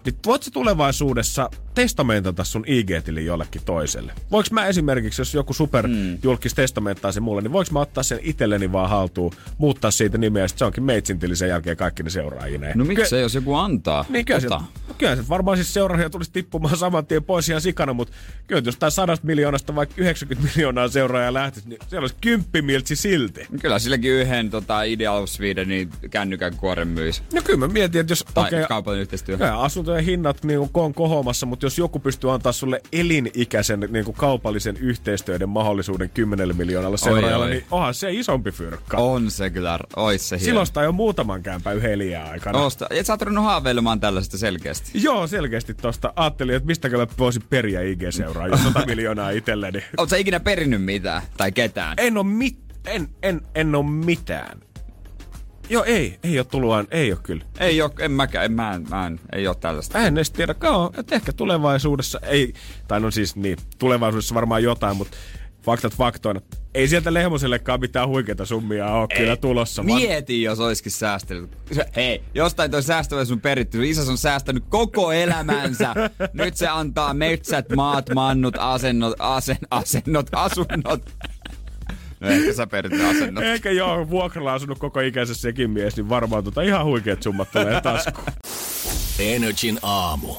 Niin 0.05 0.15
voit 0.25 0.43
sä 0.43 0.51
tulevaisuudessa 0.51 1.49
testamentata 1.73 2.43
sun 2.43 2.63
IG-tilin 2.67 3.25
jollekin 3.25 3.61
toiselle? 3.65 4.13
Voinko 4.31 4.47
mä 4.51 4.67
esimerkiksi, 4.67 5.21
jos 5.21 5.33
joku 5.33 5.53
super 5.53 5.87
mm. 5.87 6.17
julkis 6.23 6.53
testamenttaa 6.53 7.11
sen 7.11 7.23
mulle, 7.23 7.41
niin 7.41 7.51
voinko 7.51 7.73
mä 7.73 7.79
ottaa 7.79 8.03
sen 8.03 8.19
itselleni 8.21 8.71
vaan 8.71 8.89
haltuun, 8.89 9.33
muuttaa 9.57 9.91
siitä 9.91 10.17
nimeä, 10.17 10.43
ja 10.43 10.47
sit 10.47 10.57
se 10.57 10.65
onkin 10.65 10.83
meitsin 10.83 11.19
tili 11.19 11.35
sen 11.35 11.49
jälkeen 11.49 11.77
kaikki 11.77 12.03
ne 12.03 12.09
seuraajineen? 12.09 12.77
No 12.77 12.85
miksei, 12.85 13.21
jos 13.21 13.35
joku 13.35 13.55
antaa? 13.55 14.05
Niin 14.09 14.25
kyllä, 14.25 14.41
Ota. 14.45 14.61
se, 14.87 14.93
kyllä 14.97 15.15
se 15.15 15.29
varmaan 15.29 15.57
siis 15.57 15.73
seuraajia 15.73 16.09
tulisi 16.09 16.31
tippumaan 16.31 16.77
saman 16.77 17.05
tien 17.05 17.23
pois 17.23 17.49
ihan 17.49 17.61
sikana, 17.61 17.93
mutta 17.93 18.13
kyllä 18.47 18.61
jos 18.65 18.77
tää 18.77 18.89
sadasta 18.89 19.27
miljoonasta 19.27 19.75
vaikka 19.75 19.95
90 19.97 20.49
miljoonaa 20.49 20.87
seuraajaa 20.87 21.33
lähtisi, 21.33 21.69
niin 21.69 21.79
siellä 21.87 22.03
olisi 22.03 22.15
kymppimiltsi 22.21 22.95
silti. 22.95 23.47
Kyllä 23.61 23.79
silläkin 23.79 24.11
yhden 24.11 24.49
tota, 24.49 24.83
Ideal 24.83 25.27
Swedenin 25.27 25.89
kännykän 26.11 26.55
kuoren 26.55 26.87
myys. 26.87 27.23
No 27.33 27.41
kyllä 27.41 27.59
mä 27.59 27.67
mietin, 27.67 28.01
että 28.01 28.11
jos 28.11 28.25
Tai 28.33 28.47
okei, 28.47 28.65
kaupallinen 28.67 29.01
yhteistyö. 29.01 29.37
Kyllä, 29.37 29.61
asuntojen 29.61 30.05
hinnat 30.05 30.43
niin 30.43 30.59
on 30.73 30.93
kohomassa, 30.93 31.45
mutta 31.45 31.60
jos 31.65 31.77
joku 31.77 31.99
pystyy 31.99 32.31
antaa 32.33 32.51
sulle 32.51 32.81
elinikäisen 32.91 33.87
niin 33.89 34.05
kuin, 34.05 34.15
kaupallisen 34.15 34.77
yhteistyöiden 34.77 35.49
mahdollisuuden 35.49 36.09
10 36.09 36.57
miljoonalla 36.57 36.97
seuraajalle, 36.97 37.45
oi. 37.45 37.51
niin 37.51 37.63
onhan 37.71 37.93
se 37.93 38.11
isompi 38.11 38.51
fyrkka. 38.51 38.97
On 38.97 39.31
se 39.31 39.49
kyllä, 39.49 39.79
ois 39.95 40.29
se 40.29 40.35
hieno. 40.35 40.45
Silloin 40.45 40.67
sitä 40.67 40.81
jo 40.81 40.91
muutaman 40.91 41.43
kämpän 41.43 41.77
yhden 41.77 41.91
eliä 41.91 42.23
aikana. 42.23 42.59
Osta. 42.59 42.87
Et 42.89 43.05
sä 43.05 43.13
oot 43.13 43.35
haaveilemaan 43.35 43.99
tällaista 43.99 44.37
selkeästi. 44.37 44.91
Joo, 45.03 45.27
selkeästi 45.27 45.73
tosta. 45.73 46.13
Ajattelin, 46.15 46.55
että 46.55 46.67
mistäkö 46.67 46.97
mä 46.97 47.07
voisin 47.19 47.43
periä 47.49 47.81
IG-seuraa, 47.81 48.47
jos 48.47 48.63
100 48.63 48.85
miljoonaa 48.85 49.29
itselleni. 49.29 49.83
Oot 49.97 50.09
sä 50.09 50.17
ikinä 50.17 50.39
perinnyt 50.39 50.83
mitään? 50.83 51.21
Tai 51.37 51.51
ketään? 51.51 51.93
En 51.97 52.17
oo 52.17 52.23
mit, 52.23 52.57
en, 52.85 53.09
en, 53.23 53.41
en 53.55 53.75
oo 53.75 53.83
mitään. 53.83 54.59
Joo, 55.71 55.83
ei, 55.83 56.19
ei 56.23 56.37
oo 56.39 56.43
tullut, 56.43 56.73
ei 56.91 57.11
oo 57.11 57.19
kyllä. 57.23 57.43
Ei 57.59 57.81
oo, 57.81 57.89
en 57.99 58.11
mäkään, 58.11 58.45
en, 58.45 58.51
mä, 58.51 58.73
en, 58.73 58.85
mä 58.89 59.07
en, 59.07 59.19
ei 59.33 59.47
oo 59.47 59.53
tällaista. 59.55 59.97
Mä 59.99 60.07
en 60.07 60.17
edes 60.17 60.31
tiedä, 60.31 60.55
joo, 60.63 60.91
että 60.97 61.15
ehkä 61.15 61.33
tulevaisuudessa, 61.33 62.19
ei, 62.23 62.53
tai 62.87 62.99
no 62.99 63.11
siis 63.11 63.35
niin, 63.35 63.57
tulevaisuudessa 63.79 64.35
varmaan 64.35 64.63
jotain, 64.63 64.97
mutta 64.97 65.17
faktat 65.63 65.95
faktoina. 65.95 66.41
Ei 66.73 66.87
sieltä 66.87 67.13
Lehmosellekaan 67.13 67.79
mitään 67.79 68.07
huikeita 68.07 68.45
summia 68.45 68.91
ole 68.91 69.07
kyllä 69.17 69.35
tulossa. 69.35 69.87
vaan- 69.87 70.01
Mieti, 70.01 70.41
jos 70.41 70.59
oiskin 70.59 70.91
säästänyt. 70.91 71.57
Hei, 71.95 72.23
jostain 72.33 72.71
toi 72.71 72.83
säästöä 72.83 73.25
sun 73.25 73.41
peritty. 73.41 73.89
Isäs 73.89 74.09
on 74.09 74.17
säästänyt 74.17 74.63
koko 74.69 75.11
elämänsä. 75.11 75.93
Nyt 76.33 76.57
se 76.57 76.67
antaa 76.67 77.13
metsät, 77.13 77.65
maat, 77.75 78.05
mannut, 78.15 78.55
asennot, 78.59 79.13
asen, 79.19 79.57
asennot, 79.69 80.27
asunnot. 80.31 81.09
No 82.21 82.27
ehkä 82.27 82.53
sä 82.53 82.67
perit 82.67 82.91
ne 82.91 83.09
asennot. 83.09 83.43
Ehkä 83.43 83.71
joo, 83.71 84.09
vuokralla 84.09 84.53
asunut 84.53 84.79
koko 84.79 84.99
ikänsä 84.99 85.35
sekin 85.35 85.71
mies, 85.71 85.95
niin 85.95 86.09
varmaan 86.09 86.43
tota 86.43 86.61
ihan 86.61 86.85
huikeat 86.85 87.23
summat 87.23 87.51
tulee 87.51 87.81
taskuun. 87.81 88.27
Energin 89.19 89.79
aamu. 89.83 90.35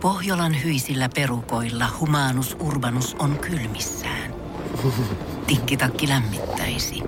Pohjolan 0.00 0.64
hyisillä 0.64 1.08
perukoilla 1.14 1.86
humanus 2.00 2.56
urbanus 2.60 3.16
on 3.18 3.38
kylmissään. 3.38 4.34
Tikkitakki 5.46 6.08
lämmittäisi. 6.08 7.02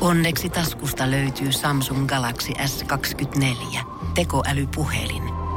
Onneksi 0.00 0.48
taskusta 0.48 1.10
löytyy 1.10 1.52
Samsung 1.52 2.06
Galaxy 2.06 2.52
S24. 2.52 3.78
Tekoälypuhelin. 4.14 5.43